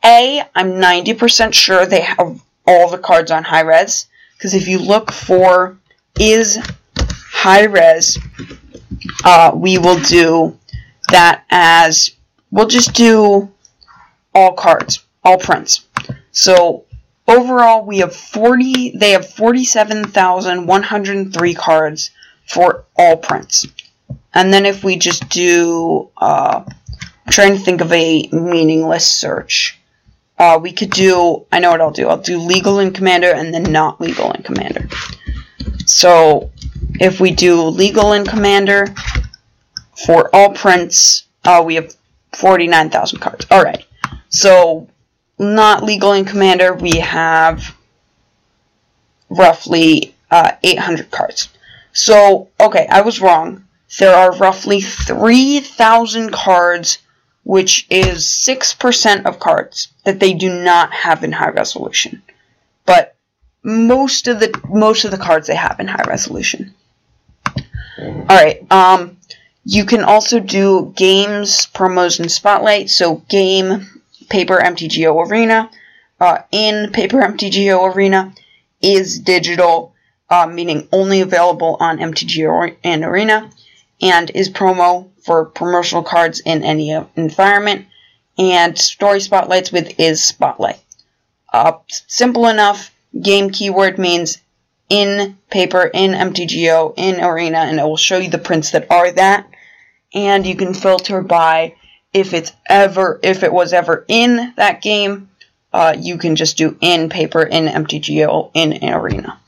A, 0.04 0.42
I'm 0.54 0.72
90% 0.72 1.54
sure 1.54 1.86
they 1.86 2.02
have 2.02 2.40
all 2.66 2.90
the 2.90 2.98
cards 2.98 3.30
on 3.30 3.42
high 3.44 3.62
res 3.62 4.06
because 4.36 4.54
if 4.54 4.68
you 4.68 4.78
look 4.78 5.10
for 5.10 5.78
is 6.20 6.58
high 6.96 7.64
res, 7.64 8.18
uh, 9.24 9.52
we 9.54 9.78
will 9.78 9.98
do 10.00 10.58
that 11.10 11.44
as, 11.50 12.10
we'll 12.54 12.68
just 12.68 12.94
do 12.94 13.50
all 14.32 14.52
cards, 14.52 15.04
all 15.24 15.38
prints. 15.38 15.84
So 16.30 16.84
overall, 17.26 17.84
we 17.84 17.98
have 17.98 18.14
40, 18.14 18.96
they 18.96 19.10
have 19.10 19.28
47,103 19.28 21.54
cards 21.54 22.12
for 22.46 22.84
all 22.96 23.16
prints. 23.16 23.66
And 24.32 24.52
then 24.52 24.66
if 24.66 24.84
we 24.84 24.94
just 24.96 25.28
do, 25.28 26.10
uh, 26.16 26.62
I'm 26.66 27.32
trying 27.32 27.56
to 27.56 27.60
think 27.60 27.80
of 27.80 27.90
a 27.92 28.28
meaningless 28.28 29.10
search. 29.10 29.80
Uh, 30.38 30.60
we 30.62 30.70
could 30.72 30.90
do, 30.90 31.44
I 31.50 31.58
know 31.58 31.72
what 31.72 31.80
I'll 31.80 31.90
do. 31.90 32.06
I'll 32.08 32.18
do 32.18 32.38
legal 32.38 32.78
in 32.78 32.92
Commander 32.92 33.32
and 33.32 33.52
then 33.52 33.64
not 33.64 34.00
legal 34.00 34.30
in 34.30 34.44
Commander. 34.44 34.88
So 35.86 36.52
if 37.00 37.18
we 37.20 37.32
do 37.32 37.62
legal 37.62 38.12
in 38.12 38.24
Commander 38.24 38.94
for 40.06 40.32
all 40.34 40.52
prints, 40.52 41.24
uh, 41.44 41.62
we 41.64 41.76
have 41.76 41.94
49,000 42.36 43.18
cards. 43.18 43.46
Alright. 43.50 43.86
So 44.28 44.88
not 45.38 45.82
legal 45.82 46.12
in 46.12 46.24
Commander, 46.24 46.74
we 46.74 46.98
have 46.98 47.74
roughly 49.28 50.14
uh, 50.30 50.52
800 50.62 51.10
cards. 51.10 51.48
So, 51.92 52.48
okay, 52.60 52.86
I 52.90 53.02
was 53.02 53.20
wrong. 53.20 53.64
There 53.98 54.14
are 54.14 54.36
roughly 54.36 54.80
3,000 54.80 56.32
cards, 56.32 56.98
which 57.44 57.86
is 57.90 58.24
6% 58.24 59.26
of 59.26 59.38
cards 59.38 59.88
that 60.04 60.18
they 60.18 60.34
do 60.34 60.62
not 60.62 60.92
have 60.92 61.22
in 61.22 61.32
high 61.32 61.50
resolution. 61.50 62.22
But 62.86 63.14
most 63.62 64.28
of 64.28 64.40
the 64.40 64.60
most 64.68 65.04
of 65.04 65.10
the 65.10 65.16
cards 65.16 65.46
they 65.46 65.54
have 65.54 65.80
in 65.80 65.88
high 65.88 66.04
resolution. 66.06 66.74
Alright, 67.98 68.70
um 68.70 69.16
you 69.64 69.84
can 69.86 70.04
also 70.04 70.40
do 70.40 70.92
games, 70.94 71.66
promos, 71.66 72.20
and 72.20 72.30
spotlight. 72.30 72.90
So 72.90 73.16
game, 73.28 74.02
paper, 74.28 74.58
MTGO 74.58 75.28
Arena. 75.28 75.70
Uh, 76.20 76.38
in 76.52 76.92
paper 76.92 77.18
MTGO 77.18 77.94
Arena 77.94 78.32
is 78.80 79.18
digital, 79.18 79.94
uh, 80.30 80.46
meaning 80.46 80.88
only 80.92 81.20
available 81.20 81.76
on 81.80 81.98
MTGO 81.98 82.76
and 82.84 83.04
Arena, 83.04 83.50
and 84.00 84.30
is 84.30 84.48
promo 84.48 85.08
for 85.22 85.46
promotional 85.46 86.02
cards 86.02 86.40
in 86.40 86.62
any 86.62 86.92
environment, 87.16 87.86
and 88.38 88.78
story 88.78 89.20
spotlights 89.20 89.72
with 89.72 89.98
is 89.98 90.22
spotlight. 90.22 90.78
Uh, 91.52 91.72
simple 91.88 92.46
enough. 92.46 92.90
Game 93.20 93.50
keyword 93.50 93.98
means 93.98 94.38
in 94.90 95.38
paper, 95.50 95.90
in 95.92 96.12
MTGO, 96.12 96.94
in 96.96 97.22
Arena, 97.22 97.58
and 97.58 97.78
it 97.78 97.82
will 97.82 97.96
show 97.96 98.18
you 98.18 98.28
the 98.28 98.38
prints 98.38 98.72
that 98.72 98.90
are 98.90 99.10
that. 99.12 99.46
And 100.14 100.46
you 100.46 100.54
can 100.54 100.74
filter 100.74 101.20
by 101.20 101.74
if 102.12 102.32
it's 102.32 102.52
ever, 102.68 103.18
if 103.22 103.42
it 103.42 103.52
was 103.52 103.72
ever 103.72 104.04
in 104.08 104.54
that 104.56 104.80
game, 104.80 105.28
uh, 105.72 105.96
you 105.98 106.16
can 106.16 106.36
just 106.36 106.56
do 106.56 106.76
in 106.80 107.08
paper, 107.08 107.42
in 107.42 107.66
MTGO, 107.66 108.52
in 108.54 108.78
Arena. 108.88 109.40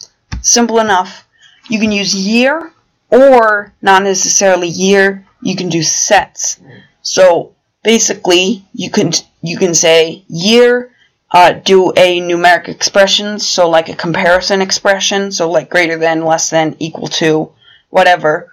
Simple 0.42 0.80
enough. 0.80 1.26
You 1.68 1.78
can 1.78 1.92
use 1.92 2.14
year 2.14 2.72
or 3.10 3.72
not 3.80 4.02
necessarily 4.02 4.68
year. 4.68 5.24
You 5.40 5.54
can 5.54 5.68
do 5.68 5.82
sets. 5.82 6.60
So 7.02 7.54
basically, 7.84 8.64
you 8.74 8.90
can 8.90 9.12
you 9.42 9.56
can 9.56 9.74
say 9.74 10.24
year 10.28 10.90
uh, 11.30 11.52
do 11.52 11.92
a 11.96 12.20
numeric 12.20 12.68
expression, 12.68 13.38
so 13.38 13.68
like 13.68 13.88
a 13.88 13.96
comparison 13.96 14.60
expression, 14.60 15.30
so 15.32 15.50
like 15.50 15.70
greater 15.70 15.98
than, 15.98 16.24
less 16.24 16.50
than, 16.50 16.76
equal 16.78 17.08
to, 17.08 17.52
whatever. 17.90 18.52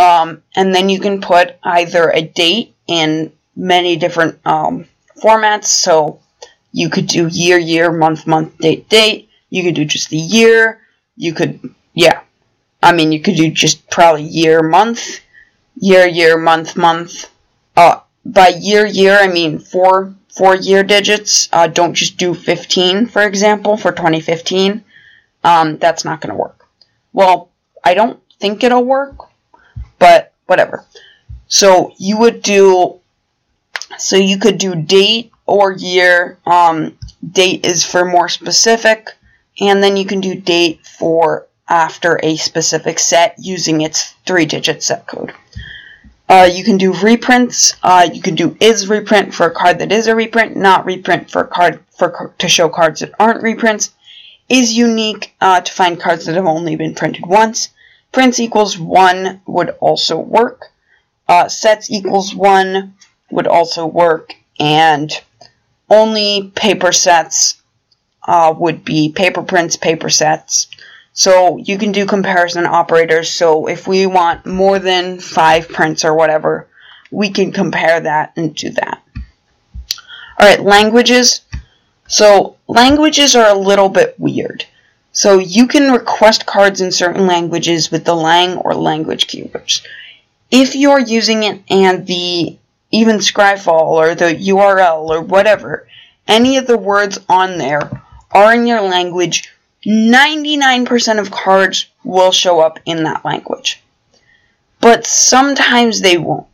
Um, 0.00 0.42
and 0.56 0.74
then 0.74 0.88
you 0.88 0.98
can 0.98 1.20
put 1.20 1.56
either 1.62 2.10
a 2.10 2.22
date 2.22 2.74
in 2.86 3.32
many 3.54 3.96
different 3.96 4.38
um, 4.46 4.86
formats, 5.22 5.66
so 5.66 6.20
you 6.72 6.88
could 6.88 7.06
do 7.06 7.26
year, 7.26 7.58
year, 7.58 7.92
month, 7.92 8.26
month, 8.26 8.56
date, 8.58 8.88
date. 8.88 9.28
You 9.50 9.62
could 9.62 9.74
do 9.74 9.84
just 9.84 10.08
the 10.08 10.16
year. 10.16 10.80
You 11.16 11.34
could, 11.34 11.74
yeah. 11.92 12.22
I 12.82 12.92
mean, 12.92 13.12
you 13.12 13.20
could 13.20 13.36
do 13.36 13.50
just 13.50 13.90
probably 13.90 14.22
year, 14.22 14.62
month, 14.62 15.20
year, 15.76 16.06
year, 16.06 16.38
month, 16.38 16.76
month. 16.78 17.30
Uh, 17.76 18.00
by 18.24 18.48
year, 18.48 18.86
year, 18.86 19.18
I 19.18 19.28
mean 19.28 19.58
four 19.58 20.14
four 20.28 20.54
year 20.54 20.82
digits. 20.82 21.48
Uh, 21.52 21.66
don't 21.66 21.94
just 21.94 22.16
do 22.16 22.32
15, 22.32 23.06
for 23.06 23.22
example, 23.22 23.76
for 23.76 23.92
2015. 23.92 24.82
Um, 25.44 25.76
that's 25.78 26.04
not 26.04 26.20
going 26.20 26.30
to 26.30 26.40
work. 26.40 26.66
Well, 27.12 27.50
I 27.84 27.94
don't 27.94 28.20
think 28.38 28.62
it'll 28.62 28.84
work, 28.84 29.29
but 30.00 30.32
whatever. 30.46 30.84
So 31.46 31.92
you 31.98 32.18
would 32.18 32.42
do, 32.42 32.98
so 33.98 34.16
you 34.16 34.38
could 34.38 34.58
do 34.58 34.74
date 34.74 35.30
or 35.46 35.72
year. 35.72 36.38
Um, 36.46 36.98
date 37.30 37.64
is 37.64 37.84
for 37.84 38.04
more 38.04 38.28
specific, 38.28 39.10
and 39.60 39.80
then 39.80 39.96
you 39.96 40.06
can 40.06 40.20
do 40.20 40.34
date 40.34 40.84
for 40.84 41.46
after 41.68 42.18
a 42.24 42.36
specific 42.36 42.98
set 42.98 43.36
using 43.38 43.80
its 43.80 44.14
three 44.26 44.46
digit 44.46 44.82
set 44.82 45.06
code. 45.06 45.32
Uh, 46.28 46.48
you 46.52 46.62
can 46.62 46.78
do 46.78 46.92
reprints. 46.92 47.74
Uh, 47.82 48.08
you 48.12 48.22
can 48.22 48.36
do 48.36 48.56
is 48.60 48.88
reprint 48.88 49.34
for 49.34 49.46
a 49.46 49.50
card 49.50 49.80
that 49.80 49.90
is 49.90 50.06
a 50.06 50.14
reprint, 50.14 50.56
not 50.56 50.84
reprint 50.84 51.28
for 51.30 51.42
a 51.42 51.46
card 51.46 51.80
for 51.96 52.32
to 52.38 52.48
show 52.48 52.68
cards 52.68 53.00
that 53.00 53.12
aren't 53.18 53.42
reprints. 53.42 53.90
Is 54.48 54.72
unique 54.72 55.34
uh, 55.40 55.60
to 55.60 55.72
find 55.72 56.00
cards 56.00 56.26
that 56.26 56.34
have 56.34 56.46
only 56.46 56.74
been 56.74 56.94
printed 56.94 57.24
once. 57.26 57.68
Prints 58.12 58.40
equals 58.40 58.78
one 58.78 59.40
would 59.46 59.70
also 59.80 60.18
work. 60.18 60.70
Uh, 61.28 61.48
sets 61.48 61.90
equals 61.90 62.34
one 62.34 62.94
would 63.30 63.46
also 63.46 63.86
work, 63.86 64.34
and 64.58 65.12
only 65.88 66.52
paper 66.54 66.92
sets 66.92 67.62
uh, 68.26 68.52
would 68.56 68.84
be 68.84 69.12
paper 69.12 69.42
prints, 69.42 69.76
paper 69.76 70.10
sets. 70.10 70.68
So 71.12 71.56
you 71.56 71.78
can 71.78 71.92
do 71.92 72.06
comparison 72.06 72.66
operators. 72.66 73.30
So 73.30 73.66
if 73.66 73.86
we 73.86 74.06
want 74.06 74.46
more 74.46 74.78
than 74.78 75.20
five 75.20 75.68
prints 75.68 76.04
or 76.04 76.14
whatever, 76.14 76.68
we 77.10 77.30
can 77.30 77.52
compare 77.52 78.00
that 78.00 78.32
and 78.36 78.54
do 78.54 78.70
that. 78.70 79.02
Alright, 80.40 80.62
languages. 80.62 81.42
So 82.06 82.56
languages 82.66 83.36
are 83.36 83.48
a 83.48 83.58
little 83.58 83.88
bit 83.88 84.14
weird. 84.18 84.64
So 85.12 85.38
you 85.38 85.66
can 85.66 85.90
request 85.90 86.46
cards 86.46 86.80
in 86.80 86.92
certain 86.92 87.26
languages 87.26 87.90
with 87.90 88.04
the 88.04 88.14
lang 88.14 88.56
or 88.58 88.74
language 88.74 89.26
keywords. 89.26 89.84
If 90.50 90.74
you're 90.74 91.00
using 91.00 91.42
it 91.42 91.62
and 91.68 92.06
the 92.06 92.56
even 92.92 93.16
Scryfall 93.16 93.82
or 93.82 94.14
the 94.14 94.34
URL 94.34 95.08
or 95.08 95.20
whatever, 95.22 95.88
any 96.26 96.56
of 96.56 96.66
the 96.66 96.78
words 96.78 97.18
on 97.28 97.58
there 97.58 98.02
are 98.30 98.54
in 98.54 98.66
your 98.66 98.82
language, 98.82 99.52
99% 99.84 101.18
of 101.18 101.30
cards 101.30 101.86
will 102.04 102.32
show 102.32 102.60
up 102.60 102.78
in 102.84 103.04
that 103.04 103.24
language. 103.24 103.82
But 104.80 105.06
sometimes 105.06 106.00
they 106.00 106.18
won't. 106.18 106.46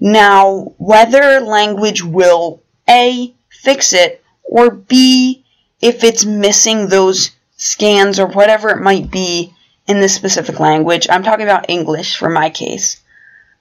Now, 0.00 0.72
whether 0.78 1.40
language 1.40 2.02
will 2.02 2.62
A, 2.88 3.32
fix 3.48 3.92
it, 3.92 4.24
or 4.42 4.70
B, 4.70 5.44
if 5.80 6.02
it's 6.02 6.24
missing 6.24 6.88
those 6.88 7.30
scans 7.62 8.18
or 8.18 8.26
whatever 8.26 8.70
it 8.70 8.82
might 8.82 9.08
be 9.08 9.54
in 9.86 10.00
this 10.00 10.14
specific 10.14 10.58
language, 10.58 11.06
I'm 11.08 11.22
talking 11.22 11.44
about 11.44 11.70
English 11.70 12.16
for 12.16 12.28
my 12.28 12.50
case, 12.50 13.00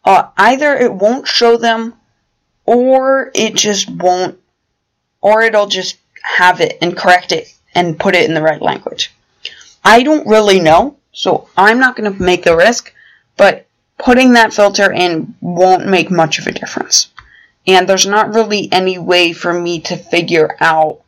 uh, 0.04 0.30
either 0.38 0.74
it 0.74 0.92
won't 0.92 1.28
show 1.28 1.56
them 1.56 1.94
or 2.66 3.32
it 3.36 3.56
just 3.56 3.90
won't, 3.90 4.40
or 5.22 5.44
it'll 5.44 5.68
just 5.68 5.98
have 6.24 6.62
it 6.62 6.80
and 6.82 6.98
correct 6.98 7.32
it 7.32 7.54
and 7.76 8.00
put 8.00 8.16
it 8.16 8.28
in 8.28 8.34
the 8.34 8.42
right 8.42 8.62
language. 8.62 9.14
I 9.84 10.02
don't 10.02 10.28
really 10.28 10.60
know, 10.60 10.98
so 11.12 11.48
I'm 11.56 11.80
not 11.80 11.96
going 11.96 12.12
to 12.12 12.24
make 12.24 12.44
the 12.44 12.56
risk, 12.56 12.92
but 13.38 13.68
putting 14.00 14.34
that 14.34 14.54
filter 14.54 14.92
in 14.92 15.36
won't 15.42 15.86
make 15.86 16.10
much 16.10 16.40
of 16.40 16.48
a 16.48 16.52
difference. 16.52 17.10
And 17.68 17.88
there's 17.88 18.08
not 18.08 18.34
really 18.34 18.72
any 18.72 18.98
way 18.98 19.32
for 19.34 19.54
me 19.54 19.82
to 19.82 19.96
figure 19.96 20.58
out 20.60 21.02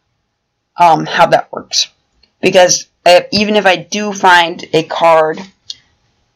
um, 0.78 1.08
how 1.08 1.26
that 1.28 1.52
works. 1.52 1.88
Because 2.44 2.88
even 3.32 3.56
if 3.56 3.66
I 3.66 3.78
do 3.78 4.12
find 4.14 4.64
a 4.74 4.84
card, 4.84 5.40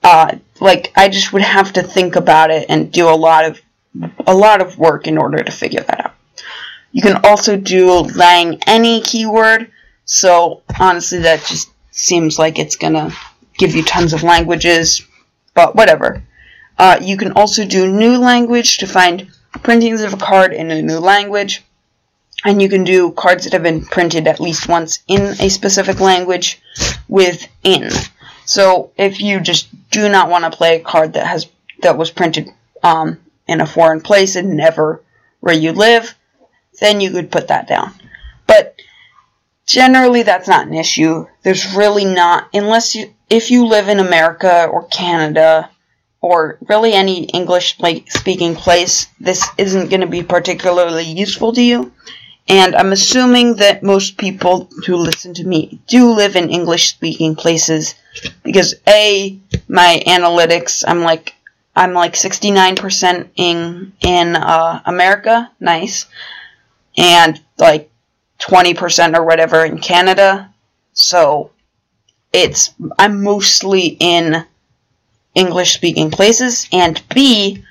uh, 0.04 0.38
like 0.62 0.94
I 0.96 1.10
just 1.10 1.34
would 1.34 1.42
have 1.42 1.74
to 1.74 1.84
think 1.84 2.16
about 2.16 2.50
it 2.50 2.66
and 2.70 2.92
do 2.92 3.10
a 3.10 3.12
lot 3.12 3.46
of 3.46 3.62
a 4.26 4.34
lot 4.34 4.62
of 4.62 4.78
work 4.78 5.06
in 5.08 5.18
order 5.18 5.44
to 5.44 5.52
figure 5.52 5.82
that 5.82 6.06
out. 6.06 6.16
You 6.94 7.02
can 7.02 7.26
also 7.26 7.58
do 7.58 7.92
lang 7.92 8.60
any 8.66 9.02
keyword, 9.02 9.70
so 10.06 10.62
honestly, 10.80 11.20
that 11.20 11.44
just 11.46 11.70
seems 11.92 12.40
like 12.40 12.58
it's 12.58 12.78
gonna 12.78 13.12
give 13.58 13.76
you 13.76 13.84
tons 13.84 14.14
of 14.14 14.24
languages, 14.24 15.06
but 15.54 15.76
whatever. 15.76 16.24
Uh, 16.78 17.00
you 17.02 17.18
can 17.18 17.34
also 17.34 17.66
do 17.66 17.92
new 17.92 18.18
language 18.18 18.78
to 18.78 18.88
find 18.88 19.28
printings 19.64 20.04
of 20.04 20.14
a 20.14 20.18
card 20.18 20.54
in 20.54 20.72
a 20.72 20.82
new 20.82 21.00
language, 21.00 21.64
and 22.48 22.62
you 22.62 22.70
can 22.70 22.86
do 22.86 23.12
cards 23.12 23.44
that 23.44 23.52
have 23.52 23.64
been 23.64 23.84
printed 23.84 24.26
at 24.26 24.40
least 24.40 24.70
once 24.70 25.00
in 25.08 25.22
a 25.42 25.50
specific 25.50 26.00
language 26.00 26.62
with 27.10 27.46
in. 27.64 27.92
So 28.46 28.92
if 28.98 29.20
you 29.20 29.42
just 29.42 29.68
do 29.92 30.08
not 30.08 30.30
want 30.30 30.46
to 30.46 30.58
play 30.58 30.78
a 30.78 30.84
card 30.84 31.14
that 31.14 31.28
has 31.28 31.48
that 31.82 31.98
was 31.98 32.10
printed 32.10 32.50
um, 32.82 33.20
in 33.48 33.60
a 33.60 33.66
foreign 33.66 34.00
place 34.00 34.38
and 34.38 34.56
never 34.56 35.04
where 35.42 35.54
you 35.54 35.74
live, 35.74 36.16
then 36.80 37.02
you 37.02 37.12
could 37.12 37.30
put 37.30 37.50
that 37.50 37.68
down. 37.68 37.94
But 38.48 38.82
generally, 39.66 40.24
that's 40.24 40.48
not 40.48 40.68
an 40.68 40.74
issue. 40.74 41.28
There's 41.44 41.76
really 41.76 42.06
not, 42.06 42.48
unless 42.54 42.96
you, 42.96 43.14
if 43.30 43.52
you 43.52 43.68
live 43.68 43.90
in 43.90 44.00
America 44.00 44.66
or 44.72 44.88
Canada 44.88 45.70
or 46.22 46.58
really 46.68 46.94
any 46.94 47.26
English 47.26 47.78
speaking 48.08 48.56
place, 48.56 49.08
this 49.20 49.46
isn't 49.58 49.90
going 49.90 50.02
to 50.02 50.08
be 50.08 50.24
particularly 50.24 51.04
useful 51.04 51.54
to 51.54 51.62
you. 51.62 51.92
And 52.50 52.76
I'm 52.76 52.94
assuming 52.94 53.56
that 53.56 53.84
most 53.84 54.18
people 54.18 54.70
who 54.86 54.96
listen 54.96 55.34
to 55.36 55.44
me 55.44 55.82
do 55.88 56.12
live 56.12 56.38
in 56.38 56.50
English 56.50 56.90
speaking 56.90 57.36
places 57.36 57.96
because 58.44 58.76
A, 58.88 59.38
my 59.68 60.02
analytics, 60.08 60.84
I'm 60.88 61.02
like 61.02 61.36
I'm 61.76 61.94
like 61.94 62.14
69% 62.14 63.30
in 63.36 63.94
in 64.02 64.36
uh, 64.36 64.82
America, 64.86 65.52
nice, 65.60 66.06
and 66.98 67.40
like 67.58 67.92
20% 68.40 69.16
or 69.16 69.24
whatever 69.24 69.66
in 69.66 69.78
Canada. 69.80 70.52
So 70.94 71.52
it's 72.32 72.74
I'm 72.98 73.24
mostly 73.24 73.98
in 74.00 74.46
English 75.36 75.74
speaking 75.74 76.12
places, 76.12 76.68
and 76.72 77.04
B, 77.14 77.64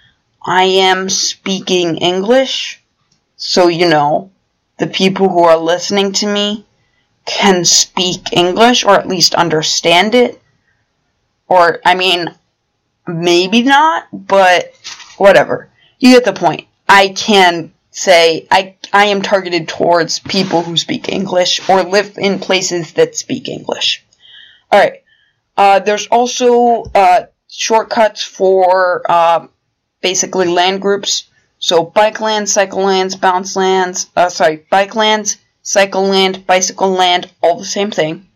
I 0.44 0.64
am 0.64 1.08
speaking 1.08 1.96
English, 1.96 2.80
so 3.36 3.68
you 3.68 3.88
know 3.88 4.30
the 4.78 4.86
people 4.86 5.28
who 5.28 5.44
are 5.44 5.56
listening 5.56 6.12
to 6.12 6.26
me 6.26 6.66
can 7.24 7.64
speak 7.64 8.32
English 8.32 8.84
or 8.84 8.94
at 8.94 9.08
least 9.08 9.34
understand 9.34 10.14
it. 10.14 10.40
Or, 11.48 11.80
I 11.84 11.94
mean, 11.94 12.34
maybe 13.06 13.62
not, 13.62 14.06
but 14.12 14.72
whatever. 15.16 15.70
You 15.98 16.12
get 16.12 16.24
the 16.24 16.32
point. 16.32 16.66
I 16.88 17.08
can 17.08 17.72
say 17.90 18.46
I 18.50 18.76
I 18.92 19.06
am 19.06 19.22
targeted 19.22 19.68
towards 19.68 20.18
people 20.18 20.62
who 20.62 20.76
speak 20.76 21.08
English 21.08 21.66
or 21.68 21.82
live 21.82 22.18
in 22.18 22.38
places 22.38 22.92
that 22.92 23.16
speak 23.16 23.48
English. 23.48 24.04
All 24.70 24.78
right. 24.78 25.02
Uh, 25.56 25.78
there's 25.78 26.06
also 26.08 26.84
uh, 26.94 27.26
shortcuts 27.48 28.22
for 28.22 29.10
uh, 29.10 29.46
basically 30.02 30.46
land 30.46 30.82
groups. 30.82 31.24
So 31.58 31.84
bike 31.84 32.20
lands, 32.20 32.52
cycle 32.52 32.82
lands, 32.82 33.16
bounce 33.16 33.56
lands. 33.56 34.08
Uh, 34.16 34.28
sorry, 34.28 34.66
bike 34.70 34.94
lands, 34.94 35.38
cycle 35.62 36.04
land, 36.04 36.46
bicycle 36.46 36.90
land, 36.90 37.30
all 37.42 37.58
the 37.58 37.64
same 37.64 37.90
thing. 37.90 38.26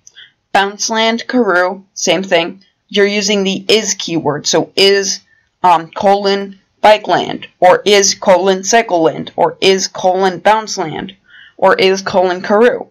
Bounce 0.52 0.90
land, 0.90 1.24
Karoo, 1.28 1.84
same 1.94 2.22
thing 2.22 2.64
you're 2.90 3.06
using 3.06 3.44
the 3.44 3.64
is 3.68 3.94
keyword. 3.94 4.46
So 4.46 4.72
is 4.76 5.20
um, 5.62 5.90
colon 5.92 6.58
bike 6.82 7.06
land, 7.06 7.46
or 7.60 7.82
is 7.84 8.14
colon 8.14 8.64
cycle 8.64 9.02
land, 9.02 9.32
or 9.36 9.56
is 9.60 9.88
colon 9.88 10.40
bounce 10.40 10.76
land, 10.76 11.16
or 11.56 11.76
is 11.76 12.02
colon 12.02 12.42
Karoo. 12.42 12.88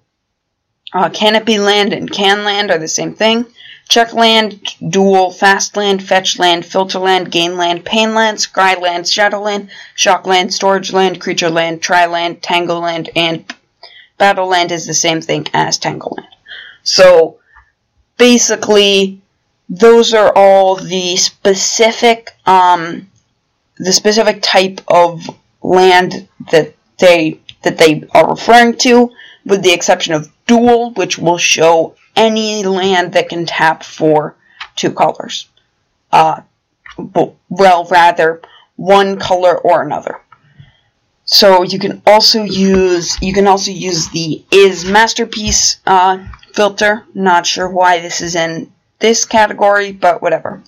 Uh, 0.91 1.09
canopy 1.09 1.59
land 1.59 1.93
and 1.93 2.09
can 2.09 2.43
land 2.43 2.71
are 2.71 2.79
the 2.79 2.87
same 2.87 3.13
thing. 3.13 3.45
Check 3.89 4.13
land, 4.13 4.61
dual, 4.87 5.31
fast 5.31 5.75
land, 5.75 6.03
fetch 6.03 6.37
land, 6.37 6.63
filter 6.63 6.99
land, 6.99 7.31
gain 7.31 7.57
land, 7.57 7.83
pain 7.83 8.13
land, 8.13 8.37
scry 8.37 8.79
land, 8.79 9.07
shadow 9.07 9.41
land, 9.41 9.71
shock 9.95 10.27
land, 10.27 10.53
storage 10.53 10.93
land, 10.93 11.19
creature 11.19 11.49
land, 11.49 11.81
try 11.81 12.05
land, 12.05 12.43
tangle 12.43 12.81
land, 12.81 13.09
and 13.15 13.51
battle 14.19 14.47
land 14.47 14.71
is 14.71 14.85
the 14.85 14.93
same 14.93 15.21
thing 15.21 15.47
as 15.55 15.79
tangle 15.79 16.13
land. 16.15 16.35
So 16.83 17.39
basically, 18.17 19.21
those 19.69 20.13
are 20.13 20.31
all 20.35 20.75
the 20.75 21.17
specific 21.17 22.29
um, 22.45 23.09
the 23.77 23.93
specific 23.93 24.41
type 24.43 24.81
of 24.87 25.27
land 25.63 26.27
that 26.51 26.75
they 26.99 27.39
that 27.63 27.79
they 27.79 28.03
are 28.11 28.29
referring 28.29 28.77
to, 28.77 29.09
with 29.45 29.63
the 29.63 29.73
exception 29.73 30.13
of 30.13 30.31
dual, 30.45 30.91
which 30.91 31.17
will 31.17 31.39
show 31.39 31.95
any 32.15 32.63
land 32.63 33.13
that 33.13 33.29
can 33.29 33.45
tap 33.45 33.83
for 33.83 34.35
two 34.75 34.91
colors. 34.91 35.47
Uh, 36.11 36.41
well, 37.49 37.85
rather 37.89 38.41
one 38.75 39.19
color 39.19 39.57
or 39.57 39.81
another. 39.81 40.21
So 41.25 41.63
you 41.63 41.77
can 41.77 42.01
also 42.07 42.43
use 42.43 43.21
you 43.21 43.33
can 43.33 43.45
also 43.45 43.71
use 43.71 44.09
the 44.09 44.43
is 44.51 44.83
masterpiece 44.83 45.77
uh, 45.85 46.25
filter. 46.53 47.05
Not 47.13 47.45
sure 47.45 47.69
why 47.69 47.99
this 47.99 48.21
is 48.21 48.35
in 48.35 48.71
this 48.97 49.25
category, 49.25 49.91
but 49.91 50.21
whatever. 50.21 50.63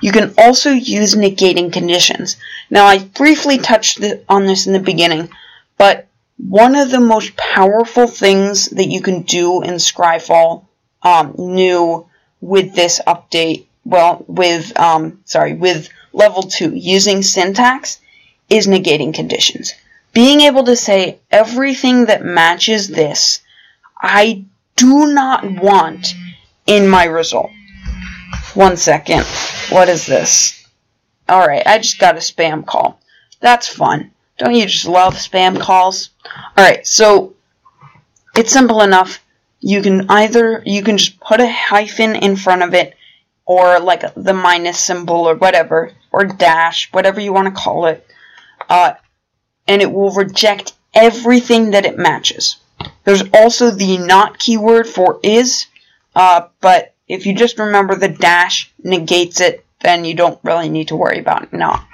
You 0.00 0.12
can 0.12 0.34
also 0.38 0.70
use 0.70 1.14
negating 1.14 1.72
conditions. 1.72 2.36
Now, 2.70 2.84
I 2.86 2.98
briefly 2.98 3.58
touched 3.58 4.04
on 4.28 4.46
this 4.46 4.66
in 4.66 4.72
the 4.72 4.80
beginning, 4.80 5.30
but 5.78 6.08
one 6.36 6.74
of 6.74 6.90
the 6.90 7.00
most 7.00 7.36
powerful 7.36 8.06
things 8.06 8.68
that 8.70 8.88
you 8.88 9.00
can 9.00 9.22
do 9.22 9.62
in 9.62 9.74
Scryfall 9.74 10.66
um, 11.04 11.34
new 11.38 12.06
with 12.40 12.74
this 12.74 13.00
update, 13.06 13.66
well, 13.84 14.24
with, 14.26 14.78
um, 14.78 15.20
sorry, 15.24 15.54
with 15.54 15.88
level 16.12 16.42
2, 16.42 16.74
using 16.74 17.22
syntax, 17.22 18.00
is 18.48 18.66
negating 18.66 19.14
conditions. 19.14 19.74
Being 20.12 20.42
able 20.42 20.64
to 20.64 20.76
say 20.76 21.18
everything 21.30 22.06
that 22.06 22.24
matches 22.24 22.88
this, 22.88 23.40
I 24.00 24.44
do 24.76 25.12
not 25.12 25.44
want 25.44 26.14
in 26.66 26.88
my 26.88 27.04
result. 27.04 27.50
One 28.54 28.76
second. 28.76 29.24
What 29.70 29.88
is 29.88 30.06
this? 30.06 30.66
Alright, 31.28 31.66
I 31.66 31.78
just 31.78 31.98
got 31.98 32.16
a 32.16 32.20
spam 32.20 32.66
call. 32.66 33.00
That's 33.40 33.66
fun. 33.66 34.10
Don't 34.38 34.54
you 34.54 34.66
just 34.66 34.86
love 34.86 35.14
spam 35.14 35.58
calls? 35.58 36.10
Alright, 36.56 36.86
so 36.86 37.34
it's 38.36 38.52
simple 38.52 38.82
enough. 38.82 39.23
You 39.66 39.80
can 39.80 40.10
either, 40.10 40.62
you 40.66 40.82
can 40.82 40.98
just 40.98 41.18
put 41.20 41.40
a 41.40 41.48
hyphen 41.48 42.16
in 42.16 42.36
front 42.36 42.62
of 42.62 42.74
it, 42.74 42.94
or 43.46 43.80
like 43.80 44.02
the 44.14 44.34
minus 44.34 44.78
symbol 44.78 45.26
or 45.26 45.36
whatever, 45.36 45.90
or 46.12 46.24
dash, 46.24 46.92
whatever 46.92 47.18
you 47.18 47.32
want 47.32 47.48
to 47.48 47.60
call 47.62 47.86
it, 47.86 48.06
uh, 48.68 48.92
and 49.66 49.80
it 49.80 49.90
will 49.90 50.10
reject 50.10 50.74
everything 50.92 51.70
that 51.70 51.86
it 51.86 51.96
matches. 51.96 52.56
There's 53.04 53.22
also 53.32 53.70
the 53.70 53.96
not 53.96 54.38
keyword 54.38 54.86
for 54.86 55.18
is, 55.22 55.64
uh, 56.14 56.48
but 56.60 56.94
if 57.08 57.24
you 57.24 57.34
just 57.34 57.58
remember 57.58 57.94
the 57.94 58.08
dash 58.08 58.70
negates 58.82 59.40
it, 59.40 59.64
then 59.80 60.04
you 60.04 60.12
don't 60.12 60.38
really 60.42 60.68
need 60.68 60.88
to 60.88 60.96
worry 60.96 61.20
about 61.20 61.50
now. 61.54 61.88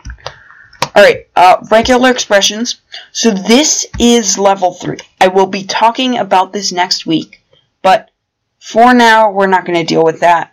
Alright, 0.96 1.28
uh, 1.36 1.64
regular 1.70 2.10
expressions. 2.10 2.80
So 3.12 3.30
this 3.30 3.86
is 4.00 4.38
level 4.38 4.74
3. 4.74 4.98
I 5.20 5.28
will 5.28 5.46
be 5.46 5.62
talking 5.62 6.18
about 6.18 6.52
this 6.52 6.72
next 6.72 7.06
week, 7.06 7.39
but 7.82 8.10
for 8.58 8.92
now, 8.94 9.30
we're 9.30 9.46
not 9.46 9.64
going 9.64 9.78
to 9.78 9.84
deal 9.84 10.04
with 10.04 10.20
that. 10.20 10.52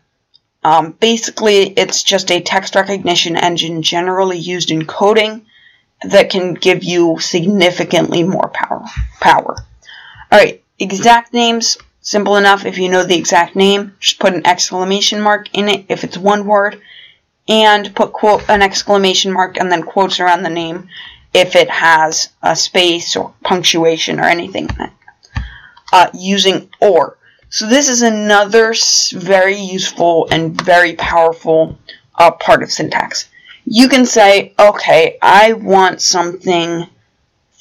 Um, 0.64 0.92
basically, 0.92 1.70
it's 1.70 2.04
just 2.04 2.32
a 2.32 2.42
text 2.42 2.76
recognition 2.76 3.36
engine 3.36 3.82
generally 3.82 4.38
used 4.38 4.72
in 4.72 4.86
coding 4.86 5.46
that 6.04 6.30
can 6.30 6.54
give 6.54 6.84
you 6.84 7.20
significantly 7.20 8.24
more 8.24 8.50
power. 8.54 8.84
power. 9.20 9.56
Alright, 10.32 10.64
exact 10.80 11.34
names. 11.34 11.78
Simple 12.02 12.38
enough, 12.38 12.66
if 12.66 12.78
you 12.78 12.90
know 12.90 13.04
the 13.04 13.18
exact 13.18 13.56
name, 13.56 13.96
just 14.00 14.20
put 14.20 14.34
an 14.34 14.48
exclamation 14.48 15.20
mark 15.20 15.48
in 15.54 15.68
it 15.68 15.86
if 15.90 16.04
it's 16.04 16.18
one 16.18 16.46
word, 16.46 16.82
and 17.50 17.94
put 17.96 18.14
quote 18.14 18.44
an 18.50 18.62
exclamation 18.62 19.32
mark 19.32 19.58
and 19.58 19.72
then 19.72 19.84
quotes 19.84 20.20
around 20.20 20.44
the 20.44 20.50
name 20.50 20.90
if 21.34 21.56
it 21.56 21.70
has 21.70 22.30
a 22.42 22.56
space 22.56 23.16
or 23.16 23.34
punctuation 23.44 24.20
or 24.20 24.24
anything 24.24 24.70
in 24.70 24.86
it. 24.86 24.92
Uh, 25.98 26.12
using 26.14 26.70
or. 26.80 27.18
So 27.50 27.66
this 27.68 27.90
is 27.90 28.04
another 28.04 28.76
very 29.14 29.58
useful 29.58 30.28
and 30.30 30.62
very 30.62 30.94
powerful 30.94 31.80
uh, 32.14 32.30
part 32.30 32.62
of 32.62 32.72
syntax. 32.72 33.30
You 33.66 33.90
can 33.90 34.06
say, 34.06 34.54
okay, 34.60 35.18
I 35.24 35.54
want 35.54 36.00
something 36.04 36.86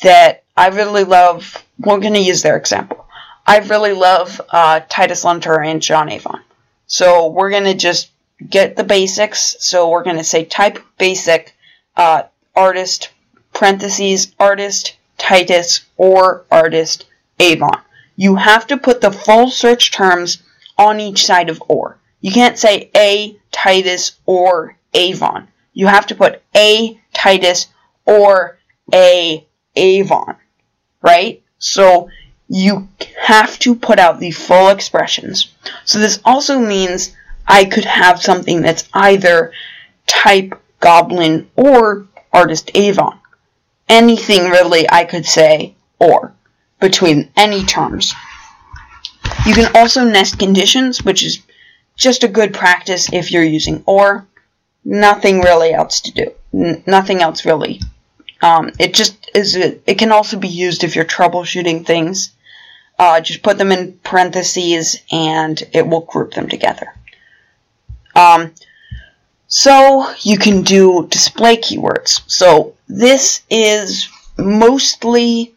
that 0.03 0.43
I 0.55 0.69
really 0.69 1.05
love. 1.05 1.65
We're 1.79 1.99
going 1.99 2.13
to 2.13 2.21
use 2.21 2.43
their 2.43 2.59
example. 2.59 3.07
I 3.47 3.61
really 3.61 3.95
love 3.95 4.39
uh, 4.51 4.81
Titus 4.87 5.25
Lunter 5.25 5.63
and 5.63 5.81
John 5.81 6.11
Avon. 6.11 6.43
So 6.87 7.29
we're 7.29 7.49
going 7.49 7.65
to 7.65 7.75
just 7.89 8.11
get 8.51 8.77
the 8.77 8.85
basics. 8.85 9.57
So 9.61 9.89
we're 9.89 10.05
going 10.05 10.19
to 10.19 10.25
say 10.25 10.45
type 10.45 10.79
basic 10.99 11.57
uh, 11.97 12.25
artist 12.55 13.09
parentheses 13.55 14.35
artist 14.39 14.99
Titus 15.17 15.87
or 15.97 16.45
artist 16.51 17.07
Avon. 17.41 17.81
You 18.17 18.37
have 18.37 18.67
to 18.69 18.79
put 18.79 19.01
the 19.01 19.13
full 19.13 19.49
search 19.49 19.93
terms 19.93 20.43
on 20.79 21.01
each 21.01 21.25
side 21.25 21.51
of 21.51 21.63
or. 21.69 21.99
You 22.21 22.33
can't 22.33 22.59
say 22.59 22.91
a 22.97 23.37
Titus 23.53 24.19
or 24.25 24.77
Avon. 24.95 25.49
You 25.75 25.87
have 25.87 26.07
to 26.07 26.15
put 26.15 26.43
a 26.55 26.99
Titus 27.13 27.69
or 28.07 28.59
a 28.93 29.47
Avon, 29.75 30.37
right? 31.03 31.43
So 31.59 32.09
you 32.49 32.89
have 33.21 33.59
to 33.61 33.75
put 33.75 33.99
out 33.99 34.19
the 34.19 34.31
full 34.31 34.69
expressions. 34.69 35.53
So 35.85 35.99
this 35.99 36.21
also 36.25 36.59
means 36.59 37.15
I 37.47 37.65
could 37.65 37.85
have 37.85 38.23
something 38.23 38.63
that's 38.63 38.89
either 38.95 39.53
type 40.07 40.61
goblin 40.81 41.51
or 41.57 42.07
artist 42.33 42.71
Avon. 42.75 43.19
Anything 43.89 44.51
really 44.51 44.89
I 44.91 45.05
could 45.05 45.27
say 45.27 45.75
or 45.99 46.33
between 46.81 47.31
any 47.37 47.65
terms. 47.65 48.15
You 49.47 49.55
can 49.55 49.75
also 49.75 50.05
nest 50.05 50.39
conditions, 50.39 51.05
which 51.05 51.25
is 51.25 51.43
just 51.97 52.25
a 52.25 52.29
good 52.29 52.55
practice 52.55 53.13
if 53.13 53.31
you're 53.31 53.45
using 53.45 53.83
or. 53.87 54.27
Nothing 54.85 55.41
really 55.41 55.73
else 55.73 56.01
to 56.03 56.13
do. 56.13 56.33
N- 56.55 56.85
nothing 56.87 57.21
else 57.21 57.45
really. 57.45 57.81
Um, 58.41 58.71
it 58.79 58.95
just 58.95 59.31
is. 59.35 59.57
It 59.57 59.99
can 59.99 60.13
also 60.13 60.39
be 60.39 60.49
used 60.49 60.85
if 60.85 60.95
you're 60.95 61.05
troubleshooting 61.05 61.85
things. 61.85 62.31
Uh, 62.99 63.21
just 63.21 63.43
put 63.43 63.59
them 63.59 63.73
in 63.73 63.99
parentheses 64.05 64.97
and 65.11 65.61
it 65.73 65.87
will 65.87 66.03
group 66.03 66.35
them 66.35 66.49
together. 66.49 66.95
Um, 68.15 68.53
so 69.49 70.13
you 70.21 70.39
can 70.39 70.63
do 70.63 71.07
display 71.09 71.57
keywords. 71.57 72.23
So 72.27 72.75
this 72.89 73.43
is 73.51 74.09
mostly 74.39 75.56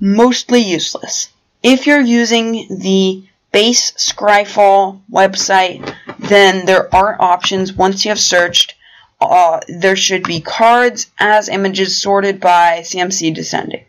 mostly 0.00 0.60
useless. 0.60 1.28
If 1.62 1.86
you're 1.86 2.00
using 2.00 2.66
the 2.78 3.24
base 3.52 3.92
Scryfall 3.92 5.00
website, 5.10 5.94
then 6.18 6.66
there 6.66 6.94
are 6.94 7.20
options 7.20 7.72
once 7.72 8.04
you 8.04 8.10
have 8.10 8.20
searched. 8.20 8.74
Uh, 9.20 9.60
there 9.68 9.96
should 9.96 10.22
be 10.24 10.40
cards 10.40 11.06
as 11.18 11.48
images 11.48 12.00
sorted 12.00 12.40
by 12.40 12.80
CMC 12.80 13.34
descending. 13.34 13.84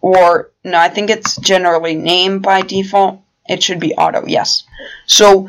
Or, 0.00 0.50
no, 0.62 0.78
I 0.78 0.88
think 0.88 1.10
it's 1.10 1.36
generally 1.38 1.94
name 1.94 2.38
by 2.38 2.62
default. 2.62 3.20
It 3.48 3.62
should 3.62 3.80
be 3.80 3.94
auto, 3.94 4.24
yes. 4.26 4.62
So, 5.06 5.48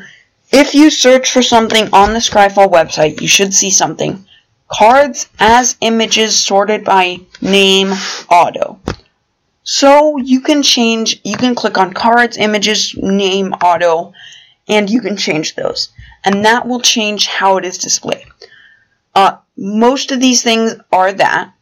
if 0.50 0.74
you 0.74 0.90
search 0.90 1.30
for 1.30 1.42
something 1.42 1.88
on 1.92 2.12
the 2.12 2.20
Scryfall 2.20 2.70
website, 2.70 3.20
you 3.20 3.28
should 3.28 3.54
see 3.54 3.70
something. 3.70 4.24
Cards 4.68 5.28
as 5.38 5.76
images 5.80 6.36
sorted 6.36 6.84
by 6.84 7.20
name 7.40 7.92
auto. 8.28 8.80
So 9.66 10.16
you 10.16 10.40
can 10.40 10.62
change, 10.62 11.20
you 11.24 11.36
can 11.36 11.56
click 11.56 11.76
on 11.76 11.92
cards, 11.92 12.36
images, 12.36 12.94
name, 12.96 13.52
auto, 13.54 14.12
and 14.68 14.88
you 14.88 15.00
can 15.00 15.16
change 15.16 15.56
those. 15.56 15.88
And 16.24 16.44
that 16.44 16.68
will 16.68 16.80
change 16.80 17.26
how 17.26 17.56
it 17.56 17.64
is 17.64 17.76
displayed. 17.76 18.26
Uh, 19.12 19.38
most 19.56 20.12
of 20.12 20.20
these 20.20 20.44
things 20.44 20.76
are 20.92 21.12
that, 21.12 21.52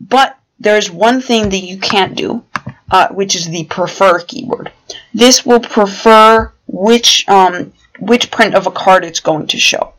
but 0.00 0.36
there's 0.58 0.90
one 0.90 1.20
thing 1.20 1.50
that 1.50 1.58
you 1.58 1.78
can't 1.78 2.16
do, 2.16 2.42
uh, 2.90 3.08
which 3.10 3.36
is 3.36 3.48
the 3.48 3.64
prefer 3.64 4.18
keyword. 4.18 4.72
This 5.12 5.46
will 5.46 5.60
prefer 5.60 6.52
which 6.66 7.24
um, 7.28 7.72
which 8.00 8.32
print 8.32 8.56
of 8.56 8.66
a 8.66 8.72
card 8.72 9.04
it's 9.04 9.20
going 9.20 9.46
to 9.46 9.58
show. 9.60 9.92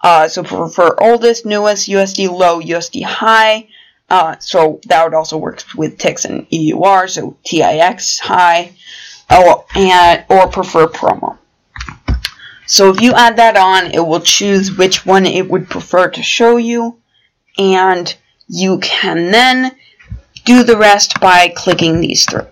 Uh, 0.00 0.28
so 0.28 0.42
prefer 0.42 0.96
oldest, 0.98 1.44
newest, 1.44 1.88
USD 1.88 2.30
low, 2.30 2.58
USD 2.60 3.02
high, 3.02 3.68
uh, 4.08 4.36
so 4.38 4.80
that 4.86 5.04
would 5.04 5.14
also 5.14 5.36
work 5.36 5.62
with 5.74 5.98
TIX 5.98 6.24
and 6.24 6.46
EUR, 6.50 7.08
so 7.08 7.36
TIX 7.44 8.18
high, 8.20 8.72
or, 9.30 9.64
and, 9.74 10.24
or 10.28 10.48
prefer 10.48 10.86
promo. 10.86 11.38
So 12.66 12.90
if 12.90 13.00
you 13.00 13.12
add 13.12 13.36
that 13.36 13.56
on, 13.56 13.92
it 13.92 14.04
will 14.04 14.20
choose 14.20 14.76
which 14.76 15.06
one 15.06 15.26
it 15.26 15.48
would 15.48 15.68
prefer 15.68 16.08
to 16.10 16.22
show 16.22 16.56
you, 16.56 16.98
and 17.58 18.14
you 18.48 18.78
can 18.78 19.30
then 19.30 19.76
do 20.44 20.62
the 20.62 20.76
rest 20.76 21.20
by 21.20 21.52
clicking 21.54 22.00
these 22.00 22.24
through. 22.24 22.46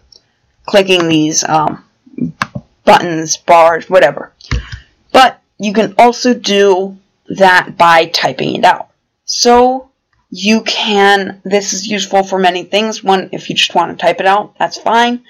Clicking 0.66 1.08
these 1.08 1.44
um, 1.44 1.84
buttons, 2.84 3.36
bars, 3.36 3.88
whatever. 3.88 4.32
But 5.12 5.40
you 5.58 5.72
can 5.72 5.94
also 5.98 6.34
do 6.34 6.98
that 7.28 7.76
by 7.76 8.06
typing 8.06 8.56
it 8.56 8.64
out. 8.64 8.88
So 9.24 9.90
you 10.36 10.62
can, 10.62 11.40
this 11.44 11.72
is 11.72 11.86
useful 11.86 12.24
for 12.24 12.40
many 12.40 12.64
things. 12.64 13.04
One, 13.04 13.28
if 13.30 13.48
you 13.48 13.54
just 13.54 13.72
want 13.72 13.92
to 13.92 14.04
type 14.04 14.18
it 14.18 14.26
out, 14.26 14.58
that's 14.58 14.76
fine. 14.76 15.22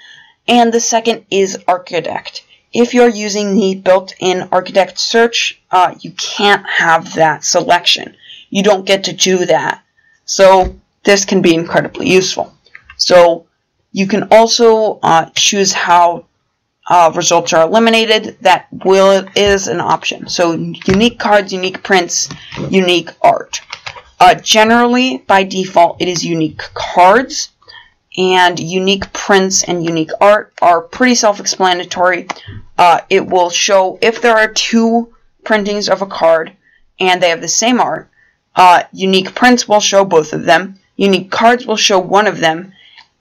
And 0.47 0.73
the 0.73 0.79
second 0.79 1.27
is 1.29 1.59
Archidekt. 1.67 2.41
If 2.73 2.95
you're 2.95 3.07
using 3.07 3.53
the 3.53 3.75
built-in 3.75 4.49
Archidekt 4.49 4.97
search, 4.97 5.61
uh, 5.69 5.93
you 5.99 6.11
can't 6.13 6.67
have 6.67 7.13
that 7.13 7.43
selection. 7.43 8.15
You 8.49 8.63
don't 8.63 8.87
get 8.87 9.03
to 9.03 9.13
do 9.13 9.45
that. 9.45 9.83
So 10.25 10.75
this 11.03 11.23
can 11.23 11.43
be 11.43 11.53
incredibly 11.53 12.09
useful. 12.09 12.51
So 12.97 13.45
you 13.91 14.07
can 14.07 14.29
also 14.31 14.99
uh, 15.03 15.29
choose 15.35 15.71
how 15.71 16.25
uh, 16.89 17.11
results 17.15 17.53
are 17.53 17.67
eliminated. 17.67 18.39
That 18.41 18.65
will 18.83 19.27
is 19.35 19.67
an 19.67 19.81
option. 19.81 20.29
So 20.29 20.53
unique 20.53 21.19
cards, 21.19 21.53
unique 21.53 21.83
prints, 21.83 22.27
unique 22.71 23.11
art. 23.21 23.61
Uh, 24.19 24.35
generally, 24.35 25.17
by 25.17 25.43
default, 25.43 26.01
it 26.01 26.07
is 26.07 26.23
unique 26.23 26.61
cards, 26.73 27.49
and 28.17 28.59
unique 28.59 29.11
prints 29.11 29.63
and 29.63 29.83
unique 29.83 30.11
art 30.21 30.53
are 30.61 30.81
pretty 30.81 31.15
self-explanatory. 31.15 32.27
Uh, 32.77 33.01
it 33.09 33.25
will 33.25 33.49
show 33.49 33.97
if 34.01 34.21
there 34.21 34.37
are 34.37 34.47
two 34.47 35.13
printings 35.43 35.89
of 35.89 36.01
a 36.01 36.05
card 36.05 36.51
and 36.99 37.21
they 37.21 37.29
have 37.29 37.41
the 37.41 37.47
same 37.47 37.81
art. 37.81 38.09
Uh, 38.55 38.83
unique 38.93 39.35
prints 39.35 39.67
will 39.67 39.81
show 39.81 40.05
both 40.05 40.31
of 40.31 40.45
them. 40.45 40.79
Unique 40.95 41.29
cards 41.29 41.65
will 41.65 41.75
show 41.75 41.99
one 41.99 42.25
of 42.25 42.39
them, 42.39 42.71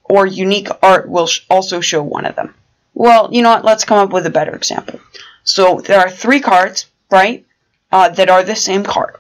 or 0.05 0.27
unique 0.27 0.69
art 0.81 1.09
will 1.09 1.27
sh 1.27 1.45
also 1.51 1.81
show 1.81 2.03
one 2.03 2.25
of 2.25 2.37
them. 2.37 2.55
Well, 2.95 3.31
you 3.33 3.43
know 3.43 3.51
what? 3.51 3.65
Let's 3.65 3.85
come 3.85 3.99
up 3.99 4.13
with 4.13 4.27
a 4.27 4.31
better 4.31 4.55
example. 4.55 5.01
So 5.43 5.81
there 5.81 5.99
are 5.99 6.11
three 6.11 6.39
cards, 6.39 6.87
right, 7.11 7.45
uh, 7.91 8.11
that 8.11 8.31
are 8.31 8.45
the 8.45 8.55
same 8.55 8.85
card 8.85 9.17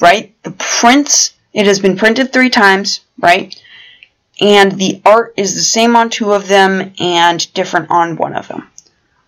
right? 0.00 0.34
The 0.42 0.52
prints, 0.52 1.34
it 1.52 1.66
has 1.66 1.80
been 1.80 1.96
printed 1.96 2.32
three 2.32 2.50
times, 2.50 3.00
right? 3.18 3.54
And 4.40 4.72
the 4.72 5.00
art 5.04 5.34
is 5.36 5.54
the 5.54 5.60
same 5.60 5.94
on 5.96 6.10
two 6.10 6.32
of 6.32 6.48
them 6.48 6.92
and 6.98 7.52
different 7.54 7.90
on 7.90 8.16
one 8.16 8.34
of 8.34 8.48
them. 8.48 8.68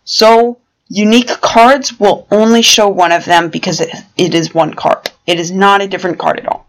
So, 0.05 0.59
unique 0.89 1.41
cards 1.41 1.99
will 1.99 2.27
only 2.31 2.63
show 2.63 2.89
one 2.89 3.13
of 3.13 3.25
them 3.25 3.49
because 3.51 3.81
it, 3.81 3.91
it 4.17 4.35
is 4.35 4.55
one 4.55 4.75
card. 4.75 5.11
It 5.27 5.39
is 5.39 5.51
not 5.51 5.83
a 5.83 5.89
different 5.89 6.19
card 6.19 6.41
at 6.41 6.49
all. 6.49 6.67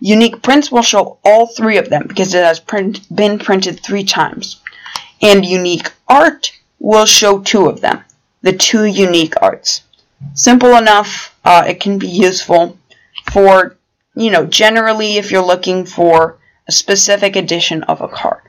Unique 0.00 0.42
prints 0.42 0.72
will 0.72 0.82
show 0.82 1.18
all 1.24 1.46
three 1.46 1.76
of 1.76 1.88
them 1.88 2.06
because 2.08 2.34
it 2.34 2.44
has 2.44 2.58
print, 2.58 3.00
been 3.14 3.38
printed 3.38 3.80
three 3.80 4.04
times. 4.04 4.60
And 5.20 5.44
unique 5.44 5.92
art 6.08 6.52
will 6.80 7.06
show 7.06 7.38
two 7.38 7.66
of 7.68 7.80
them, 7.80 8.02
the 8.42 8.52
two 8.52 8.84
unique 8.84 9.34
arts. 9.40 9.82
Simple 10.34 10.76
enough, 10.76 11.38
uh, 11.44 11.64
it 11.68 11.80
can 11.80 11.98
be 11.98 12.08
useful 12.08 12.76
for, 13.32 13.76
you 14.14 14.30
know, 14.30 14.46
generally 14.46 15.16
if 15.16 15.30
you're 15.30 15.44
looking 15.44 15.84
for 15.84 16.38
a 16.68 16.72
specific 16.72 17.36
edition 17.36 17.82
of 17.84 18.00
a 18.00 18.08
card. 18.08 18.42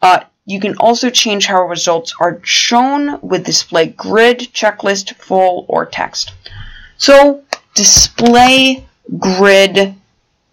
Uh, 0.00 0.20
you 0.46 0.60
can 0.60 0.76
also 0.78 1.10
change 1.10 1.46
how 1.46 1.62
results 1.62 2.14
are 2.20 2.40
shown 2.42 3.20
with 3.20 3.44
display 3.44 3.88
grid, 3.88 4.38
checklist, 4.38 5.14
full, 5.16 5.66
or 5.68 5.84
text. 5.84 6.32
So, 6.96 7.42
display 7.74 8.86
grid 9.18 9.94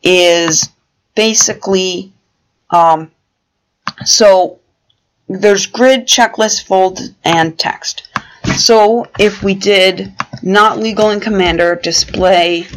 is 0.04 0.70
basically, 1.16 2.12
um, 2.70 3.12
so 4.04 4.60
there's 5.28 5.66
grid, 5.66 6.08
checklist, 6.08 6.66
fold, 6.66 7.00
and 7.24 7.58
text. 7.58 8.08
So 8.58 9.08
if 9.20 9.44
we 9.44 9.56
did 9.56 10.14
not 10.44 10.78
legal 10.78 11.10
in 11.10 11.20
Commander 11.20 11.76
display 11.76 12.68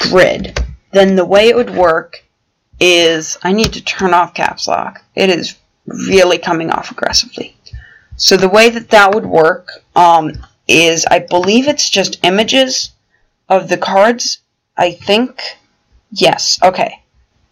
grid, 0.00 0.58
then 0.92 1.14
the 1.14 1.24
way 1.24 1.48
it 1.48 1.56
would 1.56 1.70
work 1.70 2.24
is 2.80 3.38
I 3.42 3.52
need 3.52 3.72
to 3.74 3.84
turn 3.84 4.14
off 4.14 4.34
caps 4.34 4.66
lock. 4.66 5.02
It 5.14 5.30
is 5.30 5.56
really 5.86 6.38
coming 6.38 6.70
off 6.70 6.90
aggressively. 6.90 7.56
So 8.16 8.36
the 8.36 8.48
way 8.48 8.70
that 8.70 8.90
that 8.90 9.14
would 9.14 9.26
work 9.26 9.68
um, 9.94 10.32
is 10.66 11.06
I 11.06 11.20
believe 11.20 11.68
it's 11.68 11.90
just 11.90 12.24
images 12.24 12.90
of 13.48 13.68
the 13.68 13.78
cards. 13.78 14.38
I 14.76 14.92
think. 14.92 15.40
Yes. 16.10 16.58
Okay. 16.62 17.02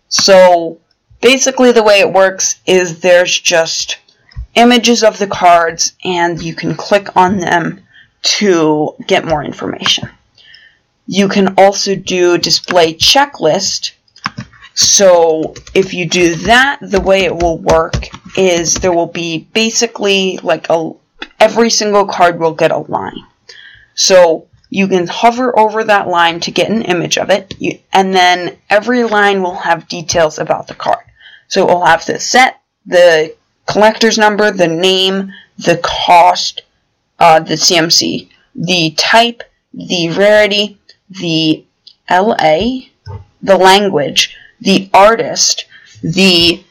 So 0.08 0.80
basically 1.20 1.72
the 1.72 1.82
way 1.82 2.00
it 2.00 2.12
works 2.12 2.60
is 2.66 3.00
there's 3.00 3.38
just 3.38 3.98
images 4.54 5.04
of 5.04 5.18
the 5.18 5.26
cards 5.26 5.92
and 6.04 6.42
you 6.42 6.54
can 6.54 6.74
click 6.74 7.16
on 7.16 7.38
them 7.38 7.80
to 8.22 8.94
get 9.06 9.24
more 9.24 9.44
information. 9.44 10.08
You 11.10 11.28
can 11.28 11.54
also 11.56 11.96
do 11.96 12.36
display 12.36 12.92
checklist. 12.92 13.92
So 14.74 15.54
if 15.74 15.94
you 15.94 16.06
do 16.06 16.36
that, 16.36 16.78
the 16.82 17.00
way 17.00 17.24
it 17.24 17.34
will 17.34 17.56
work 17.56 18.10
is 18.36 18.74
there 18.74 18.92
will 18.92 19.06
be 19.06 19.48
basically 19.54 20.38
like 20.42 20.66
a 20.68 20.92
every 21.40 21.70
single 21.70 22.06
card 22.06 22.38
will 22.38 22.52
get 22.52 22.70
a 22.70 22.78
line. 22.78 23.24
So 23.94 24.48
you 24.68 24.86
can 24.86 25.06
hover 25.06 25.58
over 25.58 25.82
that 25.82 26.08
line 26.08 26.40
to 26.40 26.50
get 26.50 26.70
an 26.70 26.82
image 26.82 27.16
of 27.16 27.30
it, 27.30 27.54
you, 27.58 27.78
and 27.90 28.14
then 28.14 28.58
every 28.68 29.04
line 29.04 29.42
will 29.42 29.56
have 29.56 29.88
details 29.88 30.38
about 30.38 30.68
the 30.68 30.74
card. 30.74 31.04
So 31.48 31.66
it 31.66 31.72
will 31.72 31.86
have 31.86 32.04
the 32.04 32.20
set, 32.20 32.60
the 32.84 33.34
collector's 33.64 34.18
number, 34.18 34.50
the 34.50 34.68
name, 34.68 35.32
the 35.56 35.80
cost, 35.82 36.62
uh, 37.18 37.40
the 37.40 37.54
CMC, 37.54 38.28
the 38.54 38.90
type, 38.90 39.42
the 39.72 40.10
rarity, 40.10 40.77
the 41.10 41.64
LA, 42.10 42.80
the 43.42 43.56
language, 43.56 44.36
the 44.60 44.90
artist, 44.92 45.66
the 46.02 46.62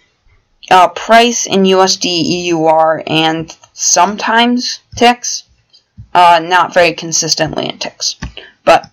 uh, 0.70 0.90
price 0.90 1.46
in 1.46 1.64
USD, 1.64 2.48
EUR, 2.48 3.04
and 3.08 3.56
sometimes 3.74 4.80
TIX. 4.96 5.44
Uh, 6.14 6.40
not 6.44 6.74
very 6.74 6.94
consistently 6.94 7.70
in 7.70 7.78
TIX. 7.78 8.16
But 8.66 8.90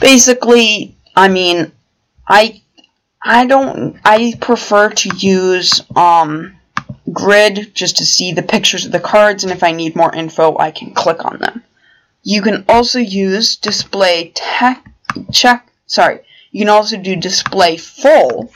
basically, 0.00 0.96
I 1.14 1.28
mean, 1.28 1.70
I 2.26 2.62
I 3.22 3.46
don't 3.46 3.98
I 4.04 4.34
prefer 4.40 4.90
to 4.90 5.16
use 5.16 5.82
um, 5.96 6.54
grid 7.12 7.74
just 7.74 7.98
to 7.98 8.04
see 8.04 8.32
the 8.32 8.42
pictures 8.42 8.84
of 8.84 8.92
the 8.92 9.00
cards 9.00 9.44
and 9.44 9.52
if 9.52 9.62
I 9.62 9.72
need 9.72 9.96
more 9.96 10.14
info 10.14 10.56
I 10.58 10.70
can 10.70 10.92
click 10.94 11.24
on 11.24 11.38
them. 11.38 11.62
You 12.24 12.42
can 12.42 12.64
also 12.68 12.98
use 12.98 13.56
display 13.56 14.32
tech 14.34 14.84
check 15.30 15.68
sorry 15.86 16.20
you 16.50 16.60
can 16.60 16.68
also 16.68 16.96
do 16.96 17.14
display 17.14 17.76
full 17.76 18.50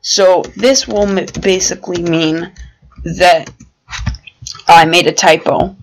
so 0.00 0.42
this 0.56 0.86
will 0.86 1.06
basically 1.40 2.02
mean 2.02 2.52
that 3.04 3.50
I 4.68 4.84
made 4.84 5.06
a 5.06 5.12
typo 5.12 5.76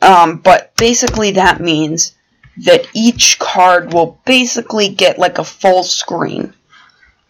um, 0.00 0.38
but 0.38 0.74
basically 0.76 1.32
that 1.32 1.60
means 1.60 2.16
that 2.64 2.86
each 2.92 3.38
card 3.38 3.92
will 3.92 4.18
basically 4.24 4.88
get 4.88 5.18
like 5.18 5.38
a 5.38 5.44
full 5.44 5.84
screen 5.84 6.52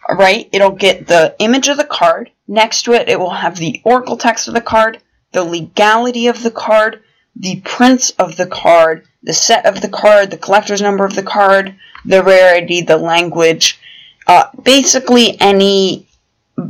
right? 0.08 0.48
It'll 0.52 0.72
get 0.72 1.06
the 1.06 1.34
image 1.38 1.68
of 1.68 1.76
the 1.76 1.84
card. 1.84 2.30
Next 2.48 2.82
to 2.82 2.92
it, 2.92 3.08
it 3.08 3.18
will 3.18 3.30
have 3.30 3.56
the 3.56 3.80
oracle 3.84 4.16
text 4.16 4.48
of 4.48 4.54
the 4.54 4.60
card, 4.60 4.98
the 5.32 5.44
legality 5.44 6.26
of 6.26 6.42
the 6.42 6.50
card, 6.50 7.02
the 7.36 7.60
prints 7.64 8.10
of 8.10 8.36
the 8.36 8.46
card, 8.46 9.06
the 9.22 9.32
set 9.32 9.66
of 9.66 9.80
the 9.80 9.88
card, 9.88 10.30
the 10.30 10.38
collector's 10.38 10.82
number 10.82 11.04
of 11.04 11.14
the 11.14 11.22
card, 11.22 11.74
the 12.04 12.22
rarity, 12.22 12.82
the 12.82 12.96
language, 12.96 13.80
uh, 14.26 14.44
basically 14.62 15.40
any, 15.40 16.06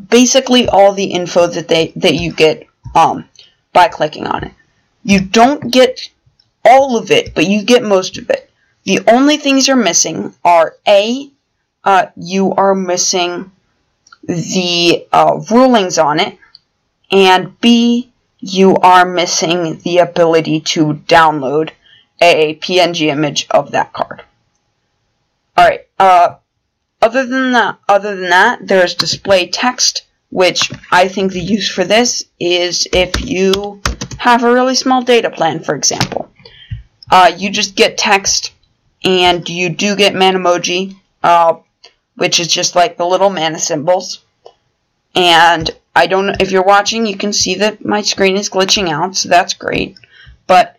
basically 0.09 0.69
all 0.69 0.93
the 0.93 1.13
info 1.13 1.47
that 1.47 1.69
they 1.69 1.93
that 1.97 2.15
you 2.15 2.33
get 2.33 2.67
um, 2.95 3.25
by 3.73 3.89
clicking 3.89 4.27
on 4.27 4.45
it. 4.45 4.53
You 5.03 5.21
don't 5.21 5.73
get 5.73 6.11
all 6.65 6.97
of 6.97 7.11
it, 7.11 7.35
but 7.35 7.47
you 7.47 7.63
get 7.65 7.83
most 7.83 8.19
of 8.19 8.31
it. 8.31 8.51
The 8.85 9.01
only 9.09 9.37
things 9.37 9.67
you're 9.67 9.77
missing 9.77 10.35
are 10.45 10.77
A, 10.87 11.31
uh, 11.85 12.07
you 12.17 12.53
are 12.55 12.75
missing 12.75 13.51
the 14.23 15.07
uh, 15.13 15.41
rulings 15.51 15.99
on 15.99 16.21
it, 16.21 16.39
and 17.11 17.61
B, 17.61 18.12
you 18.43 18.77
are 18.77 19.07
missing 19.07 19.79
the 19.79 19.99
ability 19.99 20.61
to 20.61 20.95
download 21.07 21.71
a 22.21 22.57
PNG 22.57 23.07
image 23.07 23.47
of 23.51 23.71
that 23.71 23.93
card. 23.93 24.23
Alright, 25.57 25.87
uh, 25.99 26.35
other 27.01 27.25
than 27.25 27.53
that, 27.53 27.79
other 27.89 28.17
than 28.17 28.31
that, 28.31 28.67
there's 28.67 28.97
display 28.97 29.47
text, 29.47 30.05
which 30.31 30.73
I 30.91 31.09
think 31.09 31.33
the 31.33 31.41
use 31.41 31.69
for 31.69 31.85
this 31.85 32.25
is 32.41 32.89
if 32.93 33.25
you 33.25 33.81
have 34.19 34.43
a 34.43 34.53
really 34.53 34.75
small 34.75 35.03
data 35.03 35.31
plan, 35.31 35.61
for 35.61 35.75
example. 35.75 36.29
Uh, 37.11 37.33
you 37.37 37.51
just 37.51 37.77
get 37.77 37.99
text, 37.99 38.53
and 39.05 39.49
you 39.49 39.69
do 39.69 39.95
get 39.95 40.15
Manamoji, 40.15 40.97
uh, 41.23 41.57
which 42.17 42.41
is 42.41 42.49
just 42.49 42.75
like 42.75 42.97
the 42.97 43.07
little 43.07 43.31
mana 43.31 43.59
symbols. 43.59 44.25
And 45.15 45.71
I 45.95 46.07
don't 46.07 46.27
know 46.27 46.35
if 46.41 46.51
you're 46.51 46.63
watching, 46.63 47.07
you 47.07 47.17
can 47.17 47.33
see 47.33 47.57
that 47.57 47.85
my 47.85 48.03
screen 48.03 48.37
is 48.37 48.49
glitching 48.49 48.89
out, 48.89 49.17
so 49.17 49.29
that's 49.29 49.55
great. 49.55 49.97
But 50.47 50.79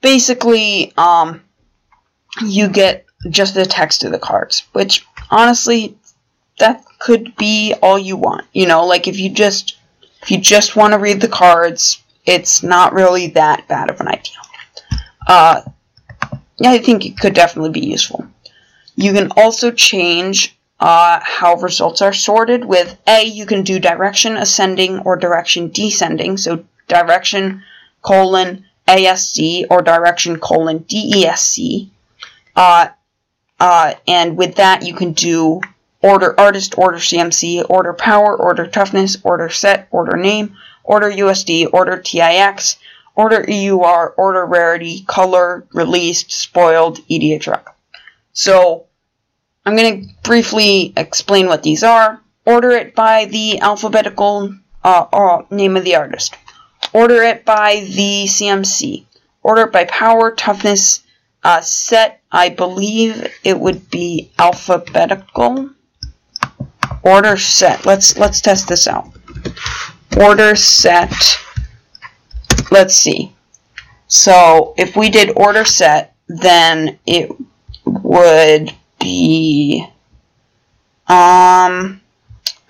basically, 0.00 0.92
um, 0.96 1.42
you 2.44 2.68
get 2.68 3.06
just 3.30 3.54
the 3.54 3.64
text 3.64 4.04
of 4.04 4.12
the 4.12 4.18
cards, 4.18 4.64
which 4.72 5.06
honestly, 5.30 5.96
that 6.58 6.84
could 6.98 7.34
be 7.36 7.74
all 7.82 7.98
you 7.98 8.16
want. 8.16 8.46
You 8.52 8.66
know, 8.66 8.86
like 8.86 9.08
if 9.08 9.18
you 9.18 9.30
just 9.30 9.78
if 10.22 10.30
you 10.30 10.38
just 10.38 10.76
want 10.76 10.92
to 10.92 10.98
read 10.98 11.20
the 11.20 11.28
cards, 11.28 12.02
it's 12.24 12.62
not 12.62 12.92
really 12.92 13.28
that 13.28 13.66
bad 13.68 13.90
of 13.90 14.00
an 14.00 14.08
idea. 14.08 14.36
Uh, 15.26 15.62
yeah, 16.58 16.70
I 16.70 16.78
think 16.78 17.04
it 17.04 17.18
could 17.18 17.34
definitely 17.34 17.78
be 17.78 17.86
useful. 17.86 18.26
You 18.96 19.12
can 19.12 19.30
also 19.36 19.70
change 19.70 20.56
uh, 20.84 21.18
how 21.22 21.54
results 21.54 22.02
are 22.02 22.12
sorted 22.12 22.62
with 22.62 22.98
A, 23.06 23.24
you 23.24 23.46
can 23.46 23.62
do 23.62 23.78
direction 23.78 24.36
ascending 24.36 24.98
or 24.98 25.16
direction 25.16 25.70
descending. 25.70 26.36
So 26.36 26.66
direction 26.88 27.62
colon 28.02 28.66
ASC 28.86 29.64
or 29.70 29.80
direction 29.80 30.38
colon 30.38 30.80
DESC. 30.80 31.88
Uh, 32.54 32.88
uh, 33.58 33.94
and 34.06 34.36
with 34.36 34.56
that, 34.56 34.84
you 34.84 34.92
can 34.92 35.14
do 35.14 35.62
order 36.02 36.38
artist, 36.38 36.76
order 36.76 36.98
CMC, 36.98 37.64
order 37.70 37.94
power, 37.94 38.36
order 38.36 38.66
toughness, 38.66 39.16
order 39.24 39.48
set, 39.48 39.88
order 39.90 40.18
name, 40.18 40.54
order 40.82 41.10
USD, 41.10 41.66
order 41.72 41.96
TIX, 41.96 42.76
order 43.16 43.42
EUR, 43.48 44.10
order 44.18 44.44
rarity, 44.44 45.02
color, 45.06 45.66
released, 45.72 46.30
spoiled, 46.30 46.98
EDH 47.08 47.58
So 48.34 48.83
I'm 49.66 49.76
going 49.76 50.02
to 50.02 50.14
briefly 50.22 50.92
explain 50.96 51.46
what 51.46 51.62
these 51.62 51.82
are. 51.82 52.20
Order 52.44 52.72
it 52.72 52.94
by 52.94 53.24
the 53.24 53.60
alphabetical 53.60 54.54
uh, 54.82 55.06
uh, 55.12 55.42
name 55.50 55.76
of 55.76 55.84
the 55.84 55.96
artist. 55.96 56.36
Order 56.92 57.22
it 57.22 57.44
by 57.44 57.86
the 57.88 58.24
CMC. 58.26 59.06
Order 59.42 59.62
it 59.62 59.72
by 59.72 59.86
power, 59.86 60.32
toughness, 60.32 61.02
uh, 61.42 61.62
set. 61.62 62.20
I 62.30 62.50
believe 62.50 63.32
it 63.42 63.58
would 63.58 63.90
be 63.90 64.30
alphabetical. 64.38 65.70
Order 67.02 67.36
set. 67.38 67.86
Let's 67.86 68.18
let's 68.18 68.40
test 68.40 68.68
this 68.68 68.86
out. 68.86 69.10
Order 70.18 70.56
set. 70.56 71.38
Let's 72.70 72.94
see. 72.94 73.32
So 74.08 74.74
if 74.76 74.96
we 74.96 75.08
did 75.08 75.32
order 75.36 75.64
set, 75.64 76.14
then 76.28 76.98
it 77.06 77.30
would 77.84 78.74
be 79.04 79.86
um 81.06 82.00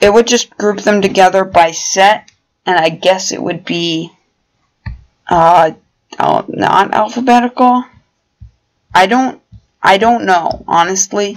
it 0.01 0.12
would 0.12 0.27
just 0.27 0.51
group 0.59 0.81
them 0.81 1.01
together 1.01 1.44
by 1.44 1.70
set 1.70 2.31
and 2.66 2.77
I 2.77 2.89
guess 2.89 3.32
it 3.32 3.40
would 3.43 3.65
be 3.65 4.11
uh 5.28 5.73
not 6.19 6.94
alphabetical. 6.94 7.85
I 8.94 9.06
don't 9.06 9.40
I 9.82 9.98
don't 9.98 10.24
know, 10.24 10.65
honestly. 10.66 11.36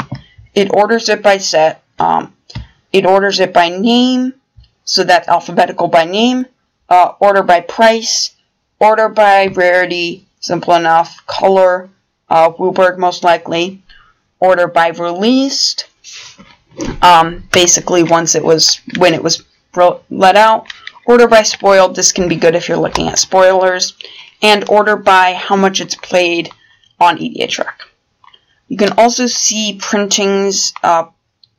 It 0.54 0.74
orders 0.74 1.10
it 1.10 1.22
by 1.22 1.38
set. 1.38 1.84
Um 2.00 2.34
it 2.92 3.06
orders 3.06 3.40
it 3.40 3.54
by 3.54 3.70
name, 3.70 4.34
so 4.86 5.04
that's 5.04 5.28
alphabetical 5.28 5.88
by 5.88 6.06
name, 6.06 6.46
uh, 6.90 7.14
order 7.20 7.44
by 7.44 7.60
price, 7.62 8.32
order 8.80 9.10
by 9.10 9.48
rarity, 9.48 10.26
simple 10.40 10.74
enough, 10.74 11.26
color, 11.28 11.90
uh, 12.30 12.50
WUBRG 12.52 12.98
most 12.98 13.24
likely, 13.24 13.82
order 14.40 14.68
by 14.68 14.90
released. 14.90 15.88
Um, 17.02 17.44
basically, 17.52 18.04
once 18.04 18.36
it 18.36 18.44
was 18.44 18.80
when 18.98 19.14
it 19.14 19.24
was 19.24 19.44
let 20.10 20.36
out. 20.36 20.68
Order 21.06 21.28
by 21.28 21.44
spoiled. 21.44 21.96
This 21.96 22.12
can 22.12 22.28
be 22.28 22.36
good 22.36 22.56
if 22.56 22.68
you're 22.68 22.78
looking 22.78 23.08
at 23.08 23.20
spoilers. 23.20 23.94
And 24.42 24.68
order 24.70 24.96
by 24.96 25.34
how 25.34 25.56
much 25.56 25.80
it's 25.80 25.96
played 25.96 26.50
on 27.00 27.18
EDHREC. 27.18 27.74
You 28.68 28.78
can 28.78 28.94
also 28.98 29.28
see 29.28 29.80
printings 29.82 30.74
uh, 30.84 31.06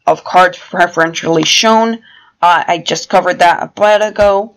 of 0.07 0.25
cards 0.25 0.59
preferentially 0.59 1.45
shown. 1.45 1.95
Uh, 2.43 2.65
I 2.67 2.79
just 2.79 3.09
covered 3.09 3.39
that 3.39 3.63
a 3.63 3.69
bit 3.69 4.03
ago. 4.03 4.55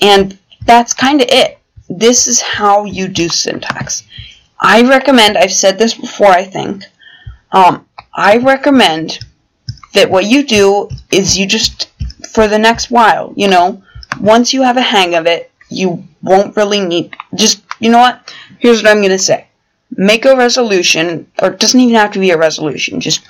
And 0.00 0.38
that's 0.64 0.94
kind 0.94 1.20
of 1.20 1.28
it. 1.28 1.58
This 1.88 2.26
is 2.26 2.40
how 2.40 2.84
you 2.84 3.08
do 3.08 3.28
syntax. 3.28 4.04
I 4.58 4.82
recommend, 4.82 5.36
I've 5.36 5.52
said 5.52 5.78
this 5.78 5.94
before, 5.94 6.28
I 6.30 6.44
think, 6.44 6.84
um, 7.52 7.86
I 8.14 8.38
recommend 8.38 9.18
that 9.94 10.10
what 10.10 10.24
you 10.24 10.46
do 10.46 10.88
is 11.10 11.38
you 11.38 11.46
just, 11.46 11.90
for 12.30 12.48
the 12.48 12.58
next 12.58 12.90
while, 12.90 13.32
you 13.36 13.48
know, 13.48 13.82
once 14.20 14.52
you 14.52 14.62
have 14.62 14.76
a 14.76 14.82
hang 14.82 15.14
of 15.14 15.26
it, 15.26 15.50
you 15.68 16.04
won't 16.22 16.56
really 16.56 16.80
need, 16.80 17.16
just, 17.34 17.62
you 17.78 17.90
know 17.90 17.98
what? 17.98 18.34
Here's 18.58 18.82
what 18.82 18.90
I'm 18.90 18.98
going 18.98 19.10
to 19.10 19.18
say. 19.18 19.46
Make 19.94 20.24
a 20.24 20.36
resolution, 20.36 21.30
or 21.40 21.50
it 21.50 21.58
doesn't 21.58 21.78
even 21.78 21.94
have 21.96 22.12
to 22.12 22.18
be 22.18 22.30
a 22.30 22.38
resolution, 22.38 23.00
just 23.00 23.26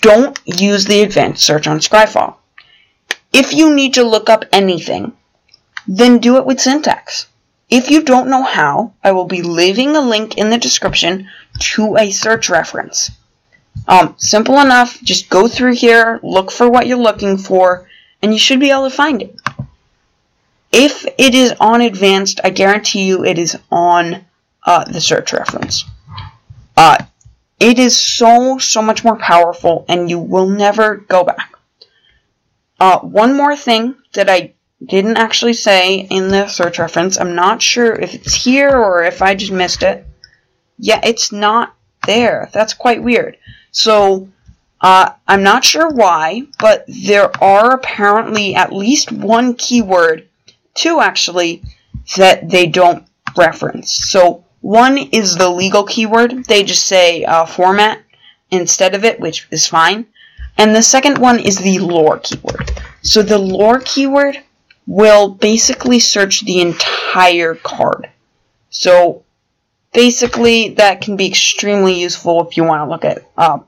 don't 0.00 0.38
use 0.44 0.84
the 0.84 1.02
advanced 1.02 1.44
search 1.44 1.66
on 1.66 1.78
Scryfall. 1.78 2.36
If 3.32 3.54
you 3.54 3.74
need 3.74 3.94
to 3.94 4.04
look 4.04 4.28
up 4.28 4.44
anything, 4.52 5.12
then 5.86 6.18
do 6.18 6.36
it 6.36 6.44
with 6.44 6.60
syntax. 6.60 7.26
If 7.70 7.90
you 7.90 8.02
don't 8.02 8.28
know 8.28 8.42
how, 8.42 8.92
I 9.02 9.12
will 9.12 9.24
be 9.24 9.40
leaving 9.40 9.96
a 9.96 10.00
link 10.00 10.36
in 10.36 10.50
the 10.50 10.58
description 10.58 11.28
to 11.58 11.96
a 11.96 12.10
search 12.10 12.50
reference. 12.50 13.10
Um, 13.88 14.14
simple 14.18 14.58
enough. 14.60 15.00
Just 15.02 15.28
go 15.28 15.48
through 15.48 15.74
here, 15.74 16.20
look 16.22 16.50
for 16.50 16.68
what 16.68 16.86
you're 16.86 16.98
looking 16.98 17.36
for, 17.36 17.88
and 18.22 18.32
you 18.32 18.38
should 18.38 18.60
be 18.60 18.70
able 18.70 18.88
to 18.88 18.94
find 18.94 19.22
it. 19.22 19.36
If 20.70 21.04
it 21.18 21.34
is 21.34 21.52
on 21.60 21.82
advanced, 21.82 22.40
I 22.42 22.50
guarantee 22.50 23.06
you 23.06 23.24
it 23.24 23.38
is 23.38 23.58
on 23.70 24.24
uh, 24.64 24.84
the 24.84 25.00
search 25.00 25.32
reference. 25.32 25.84
Uh, 26.76 27.04
it 27.60 27.78
is 27.78 27.96
so, 27.96 28.58
so 28.58 28.80
much 28.80 29.04
more 29.04 29.16
powerful, 29.16 29.84
and 29.88 30.08
you 30.08 30.18
will 30.18 30.48
never 30.48 30.96
go 30.96 31.24
back. 31.24 31.54
Uh, 32.80 32.98
one 33.00 33.36
more 33.36 33.54
thing 33.54 33.94
that 34.14 34.28
I 34.28 34.54
didn't 34.84 35.16
actually 35.16 35.52
say 35.52 36.00
in 36.10 36.28
the 36.28 36.48
search 36.48 36.78
reference. 36.78 37.18
I'm 37.18 37.34
not 37.34 37.62
sure 37.62 37.92
if 37.92 38.14
it's 38.14 38.34
here 38.34 38.70
or 38.70 39.04
if 39.04 39.22
I 39.22 39.34
just 39.34 39.52
missed 39.52 39.82
it. 39.82 40.04
Yeah, 40.78 41.00
it's 41.04 41.30
not 41.30 41.76
there. 42.06 42.50
That's 42.52 42.74
quite 42.74 43.02
weird. 43.02 43.36
So, 43.72 44.28
uh, 44.80 45.12
I'm 45.26 45.42
not 45.42 45.64
sure 45.64 45.88
why, 45.88 46.42
but 46.58 46.84
there 46.88 47.30
are 47.42 47.74
apparently 47.74 48.54
at 48.54 48.72
least 48.72 49.12
one 49.12 49.54
keyword, 49.54 50.28
two 50.74 51.00
actually, 51.00 51.62
that 52.16 52.48
they 52.48 52.66
don't 52.66 53.04
reference. 53.36 53.92
So, 53.92 54.44
one 54.60 54.96
is 54.96 55.36
the 55.36 55.48
legal 55.50 55.84
keyword. 55.84 56.44
They 56.44 56.62
just 56.62 56.86
say 56.86 57.24
uh, 57.24 57.46
format 57.46 58.00
instead 58.50 58.94
of 58.94 59.04
it, 59.04 59.18
which 59.18 59.48
is 59.50 59.66
fine. 59.66 60.06
And 60.56 60.74
the 60.74 60.82
second 60.82 61.18
one 61.18 61.40
is 61.40 61.58
the 61.58 61.78
lore 61.78 62.18
keyword. 62.18 62.70
So 63.02 63.22
the 63.22 63.38
lore 63.38 63.80
keyword 63.80 64.38
will 64.86 65.28
basically 65.30 65.98
search 65.98 66.42
the 66.42 66.60
entire 66.60 67.54
card. 67.54 68.10
So 68.70 69.24
basically 69.92 70.70
that 70.70 71.00
can 71.00 71.16
be 71.16 71.26
extremely 71.26 72.00
useful 72.00 72.46
if 72.46 72.56
you 72.56 72.64
want 72.64 72.86
to 72.86 72.90
look 72.90 73.04
at 73.04 73.26
uh, 73.36 73.58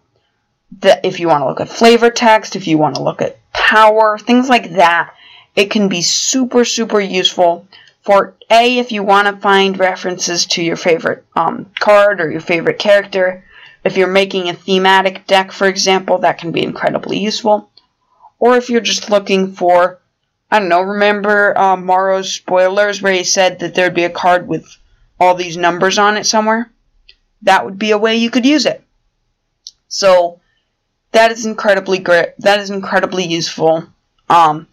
the, 0.81 1.07
if 1.07 1.21
you 1.21 1.29
want 1.29 1.43
to 1.43 1.47
look 1.47 1.61
at 1.61 1.69
flavor 1.69 2.11
text, 2.11 2.57
if 2.57 2.67
you 2.67 2.79
want 2.79 2.97
to 2.97 3.03
look 3.03 3.23
at 3.23 3.39
power, 3.53 4.19
things 4.19 4.49
like 4.49 4.73
that. 4.73 5.15
It 5.55 5.71
can 5.71 5.89
be 5.89 6.03
super 6.03 6.65
super 6.65 7.01
useful 7.01 7.69
for 8.03 8.35
a 8.51 8.79
if 8.79 8.91
you 8.93 9.03
want 9.03 9.29
to 9.29 9.41
find 9.41 9.79
references 9.79 10.47
to 10.47 10.63
your 10.63 10.77
favorite 10.77 11.25
um, 11.37 11.71
card 11.79 12.21
or 12.21 12.31
your 12.31 12.41
favorite 12.41 12.79
character. 12.79 13.45
If 13.85 13.97
you're 13.97 14.09
making 14.09 14.49
a 14.49 14.55
thematic 14.55 15.27
deck, 15.27 15.53
for 15.53 15.69
example, 15.69 16.19
that 16.19 16.39
can 16.39 16.53
be 16.53 16.63
incredibly 16.63 17.19
useful. 17.19 17.71
Or 18.39 18.57
if 18.57 18.69
you're 18.69 18.81
just 18.81 19.11
looking 19.11 19.53
for 19.53 20.01
I 20.51 20.61
don't 20.61 20.69
know, 20.69 20.83
remember 20.83 21.59
um, 21.59 21.87
Maro's 21.87 22.33
spoilers 22.33 23.03
where 23.03 23.13
he 23.13 23.25
said 23.25 23.59
that 23.59 23.75
there'd 23.75 23.95
be 23.95 24.05
a 24.05 24.11
card 24.11 24.47
with 24.47 24.77
all 25.19 25.35
these 25.35 25.57
numbers 25.57 25.99
on 25.99 26.17
it 26.17 26.27
somewhere? 26.27 26.71
That 27.43 27.65
would 27.65 27.79
be 27.79 27.91
a 27.91 27.99
way 27.99 28.17
you 28.17 28.31
could 28.31 28.47
use 28.47 28.67
it. 28.67 28.83
So 29.89 30.41
that 31.13 31.31
is 31.31 31.47
incredibly 31.47 31.99
great. 31.99 32.31
That 32.39 32.59
is 32.61 32.71
incredibly 32.71 33.25
useful. 33.25 33.87
Um, 34.29 34.67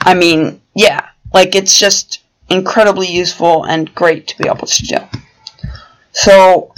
I 0.00 0.14
mean, 0.14 0.60
yeah, 0.74 1.08
like 1.32 1.54
it's 1.54 1.78
just 1.78 2.20
incredibly 2.48 3.08
useful 3.08 3.64
and 3.64 3.94
great 3.94 4.28
to 4.28 4.38
be 4.38 4.48
able 4.48 4.66
to 4.66 4.86
do. 4.86 4.96
So, 6.12 6.74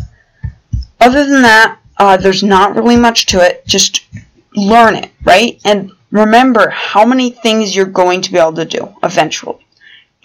other 1.00 1.24
than 1.24 1.42
that, 1.42 1.78
uh, 1.98 2.16
there's 2.16 2.42
not 2.42 2.74
really 2.74 2.96
much 2.96 3.26
to 3.26 3.40
it. 3.40 3.66
Just 3.66 4.06
learn 4.54 4.94
it, 4.96 5.10
right? 5.24 5.60
And 5.64 5.92
remember 6.10 6.70
how 6.70 7.04
many 7.04 7.30
things 7.30 7.76
you're 7.76 7.86
going 7.86 8.22
to 8.22 8.32
be 8.32 8.38
able 8.38 8.54
to 8.54 8.64
do 8.64 8.94
eventually. 9.02 9.65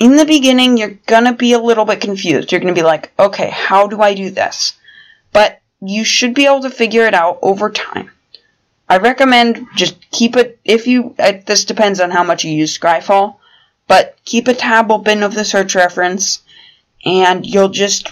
In 0.02 0.16
the 0.16 0.26
beginning, 0.26 0.78
you're 0.78 0.98
going 1.06 1.26
to 1.26 1.34
be 1.34 1.54
a 1.54 1.60
little 1.60 1.86
bit 1.86 2.02
confused. 2.02 2.52
You're 2.52 2.60
going 2.60 2.74
to 2.74 2.80
be 2.82 2.84
like, 2.84 3.12
okay, 3.20 3.52
how 3.52 3.86
do 3.86 4.02
I 4.02 4.16
do 4.16 4.32
this? 4.32 4.74
But 5.32 5.62
you 5.80 6.04
should 6.04 6.34
be 6.34 6.48
able 6.48 6.62
to 6.62 6.72
figure 6.72 7.06
it 7.06 7.14
out 7.14 7.38
over 7.44 7.70
time. 7.70 8.10
I 8.90 8.98
recommend 8.98 9.68
just 9.76 10.10
keep 10.10 10.36
it, 10.38 10.58
if 10.66 10.88
you, 10.88 11.14
uh, 11.20 11.34
this 11.46 11.66
depends 11.66 12.00
on 12.00 12.10
how 12.10 12.24
much 12.24 12.44
you 12.44 12.52
use 12.52 12.76
Scryfall, 12.76 13.36
but 13.88 14.18
keep 14.26 14.48
a 14.48 14.56
tab 14.56 14.92
open 14.92 15.22
of 15.22 15.36
the 15.36 15.46
search 15.46 15.76
reference 15.76 16.42
and 17.06 17.46
you'll 17.46 17.70
just, 17.70 18.12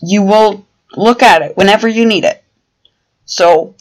you 0.00 0.22
will 0.22 0.64
look 0.96 1.24
at 1.24 1.42
it 1.42 1.56
whenever 1.56 1.88
you 1.88 2.06
need 2.06 2.22
it. 2.22 2.44
So, 3.24 3.74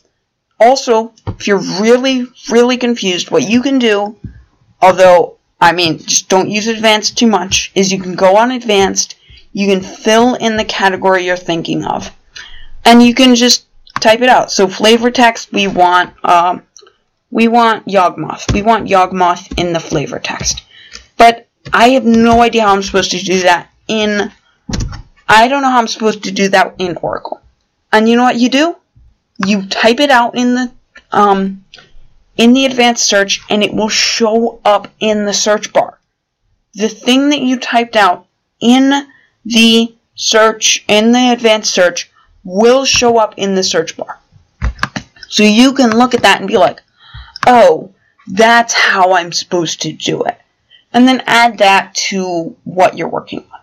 also, 0.60 1.14
if 1.28 1.46
you're 1.46 1.62
really, 1.80 2.26
really 2.50 2.78
confused, 2.78 3.30
what 3.30 3.48
you 3.48 3.62
can 3.62 3.78
do, 3.78 4.18
although, 4.82 5.38
I 5.62 5.72
mean, 5.74 6.00
just 6.00 6.30
don't 6.30 6.50
use 6.50 6.68
advanced 6.68 7.18
too 7.18 7.28
much, 7.28 7.72
is 7.76 7.92
you 7.92 8.00
can 8.00 8.16
go 8.16 8.38
on 8.38 8.52
advanced, 8.52 9.16
you 9.52 9.68
can 9.68 9.82
fill 9.82 10.36
in 10.36 10.58
the 10.58 10.66
category 10.66 11.26
you're 11.26 11.38
thinking 11.38 11.84
of, 11.84 12.12
and 12.86 13.04
you 13.04 13.14
can 13.14 13.36
just 13.36 13.66
type 14.00 14.22
it 14.22 14.30
out. 14.30 14.52
So 14.52 14.68
flavor 14.68 15.12
text, 15.12 15.52
we 15.52 15.68
want, 15.68 16.14
um, 16.24 16.64
we 17.32 17.48
want 17.48 17.86
Yawgmoth. 17.88 18.54
We 18.54 18.62
want 18.62 18.88
Yawgmoth 18.88 19.60
in 19.60 19.74
the 19.74 19.80
flavor 19.80 20.20
text. 20.20 20.64
But 21.18 21.48
I 21.74 21.90
have 21.90 22.06
no 22.06 22.42
idea 22.42 22.62
how 22.64 22.74
I'm 22.74 22.84
supposed 22.84 23.12
to 23.12 23.20
do 23.20 23.42
that 23.42 23.70
in, 23.88 24.32
I 25.28 25.48
don't 25.48 25.62
know 25.62 25.70
how 25.70 25.80
I'm 25.80 25.88
supposed 25.88 26.24
to 26.24 26.32
do 26.32 26.48
that 26.50 26.76
in 26.80 26.98
Oracle. 26.98 27.42
And 27.92 28.08
you 28.08 28.16
know 28.16 28.24
what 28.24 28.38
you 28.38 28.50
do? 28.50 28.76
you 29.46 29.66
type 29.68 30.00
it 30.00 30.10
out 30.10 30.36
in 30.36 30.56
the 30.56 30.72
um, 31.12 31.64
in 32.40 32.54
the 32.54 32.66
advanced 32.66 33.06
search 33.06 33.42
and 33.50 33.62
it 33.62 33.74
will 33.74 33.90
show 33.90 34.62
up 34.64 34.88
in 35.02 35.26
the 35.26 35.34
search 35.34 35.74
bar. 35.74 36.00
The 36.74 36.88
thing 36.88 37.30
that 37.30 37.42
you 37.42 37.60
typed 37.60 37.98
out 37.98 38.28
in 38.62 39.08
the 39.44 39.94
search 40.16 40.86
in 40.88 41.12
the 41.12 41.34
advanced 41.34 41.74
search 41.74 42.10
will 42.46 42.86
show 42.86 43.18
up 43.18 43.34
in 43.36 43.56
the 43.56 43.64
search 43.64 43.98
bar. 43.98 44.20
So 45.28 45.44
you 45.44 45.74
can 45.74 45.92
look 45.92 46.14
at 46.14 46.22
that 46.22 46.40
and 46.40 46.48
be 46.48 46.58
like, 46.58 46.82
"Oh, 47.46 47.92
that's 48.26 48.74
how 48.74 49.14
I'm 49.14 49.34
supposed 49.34 49.82
to 49.82 49.92
do 49.92 50.24
it." 50.24 50.40
And 50.94 51.06
then 51.06 51.22
add 51.28 51.58
that 51.58 51.94
to 52.10 52.56
what 52.64 52.98
you're 52.98 53.10
working 53.10 53.44
on. 53.52 53.60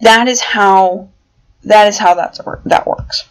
That 0.00 0.28
is 0.28 0.40
how 0.40 1.08
that 1.64 1.88
is 1.88 1.98
how 1.98 2.14
that's, 2.14 2.40
that 2.66 2.86
works. 2.86 3.24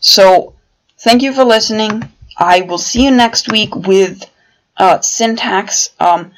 So, 0.00 0.54
thank 0.98 1.22
you 1.22 1.32
for 1.32 1.44
listening. 1.44 2.12
I 2.38 2.62
will 2.62 2.78
see 2.78 3.04
you 3.04 3.10
next 3.10 3.50
week 3.50 3.74
with 3.74 4.28
uh, 4.76 5.00
syntax. 5.00 5.90
Um, 5.98 6.32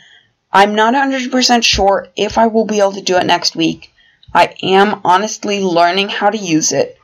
I'm 0.53 0.75
not 0.75 0.95
100% 0.95 1.65
sure 1.65 2.09
if 2.17 2.39
I 2.39 2.47
will 2.47 2.65
be 2.65 2.79
able 2.79 2.93
to 2.93 3.03
do 3.03 3.17
it 3.17 3.27
next 3.27 3.57
week. 3.57 3.93
I 4.33 4.55
am 4.63 5.01
honestly 5.05 5.61
learning 5.61 6.09
how 6.11 6.31
to 6.31 6.39
use 6.39 6.73
it, 6.73 6.99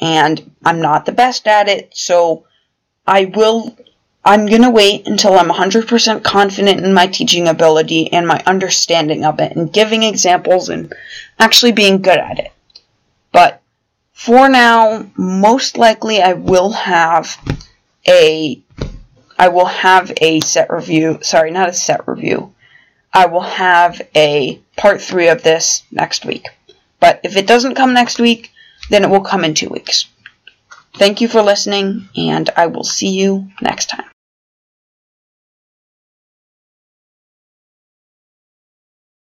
and 0.00 0.50
I'm 0.64 0.80
not 0.80 1.04
the 1.04 1.12
best 1.12 1.46
at 1.46 1.68
it, 1.68 1.90
so 1.94 2.44
I 3.06 3.26
will. 3.26 3.76
I'm 4.24 4.46
gonna 4.46 4.70
wait 4.70 5.06
until 5.06 5.38
I'm 5.38 5.50
100% 5.50 6.24
confident 6.24 6.84
in 6.84 6.92
my 6.92 7.06
teaching 7.06 7.46
ability 7.46 8.12
and 8.12 8.26
my 8.26 8.42
understanding 8.44 9.24
of 9.24 9.38
it, 9.38 9.54
and 9.54 9.72
giving 9.72 10.02
examples 10.02 10.68
and 10.68 10.92
actually 11.38 11.72
being 11.72 12.02
good 12.02 12.18
at 12.18 12.38
it. 12.38 12.52
But 13.30 13.60
for 14.12 14.48
now, 14.48 15.06
most 15.16 15.76
likely 15.76 16.22
I 16.22 16.32
will 16.32 16.70
have 16.72 17.38
a 18.08 18.62
I 19.38 19.48
will 19.48 19.66
have 19.66 20.12
a 20.20 20.40
set 20.40 20.70
review. 20.70 21.18
Sorry, 21.22 21.50
not 21.50 21.68
a 21.68 21.74
set 21.74 22.08
review. 22.08 22.54
I 23.12 23.26
will 23.26 23.42
have 23.42 24.00
a 24.14 24.60
part 24.76 25.00
3 25.00 25.28
of 25.28 25.42
this 25.42 25.82
next 25.90 26.24
week. 26.24 26.48
But 27.00 27.20
if 27.22 27.36
it 27.36 27.46
doesn't 27.46 27.74
come 27.74 27.92
next 27.92 28.18
week, 28.18 28.50
then 28.88 29.04
it 29.04 29.10
will 29.10 29.20
come 29.20 29.44
in 29.44 29.54
2 29.54 29.68
weeks. 29.68 30.06
Thank 30.94 31.20
you 31.20 31.28
for 31.28 31.42
listening 31.42 32.08
and 32.16 32.48
I 32.56 32.66
will 32.68 32.84
see 32.84 33.10
you 33.10 33.48
next 33.60 33.90
time. 33.90 34.06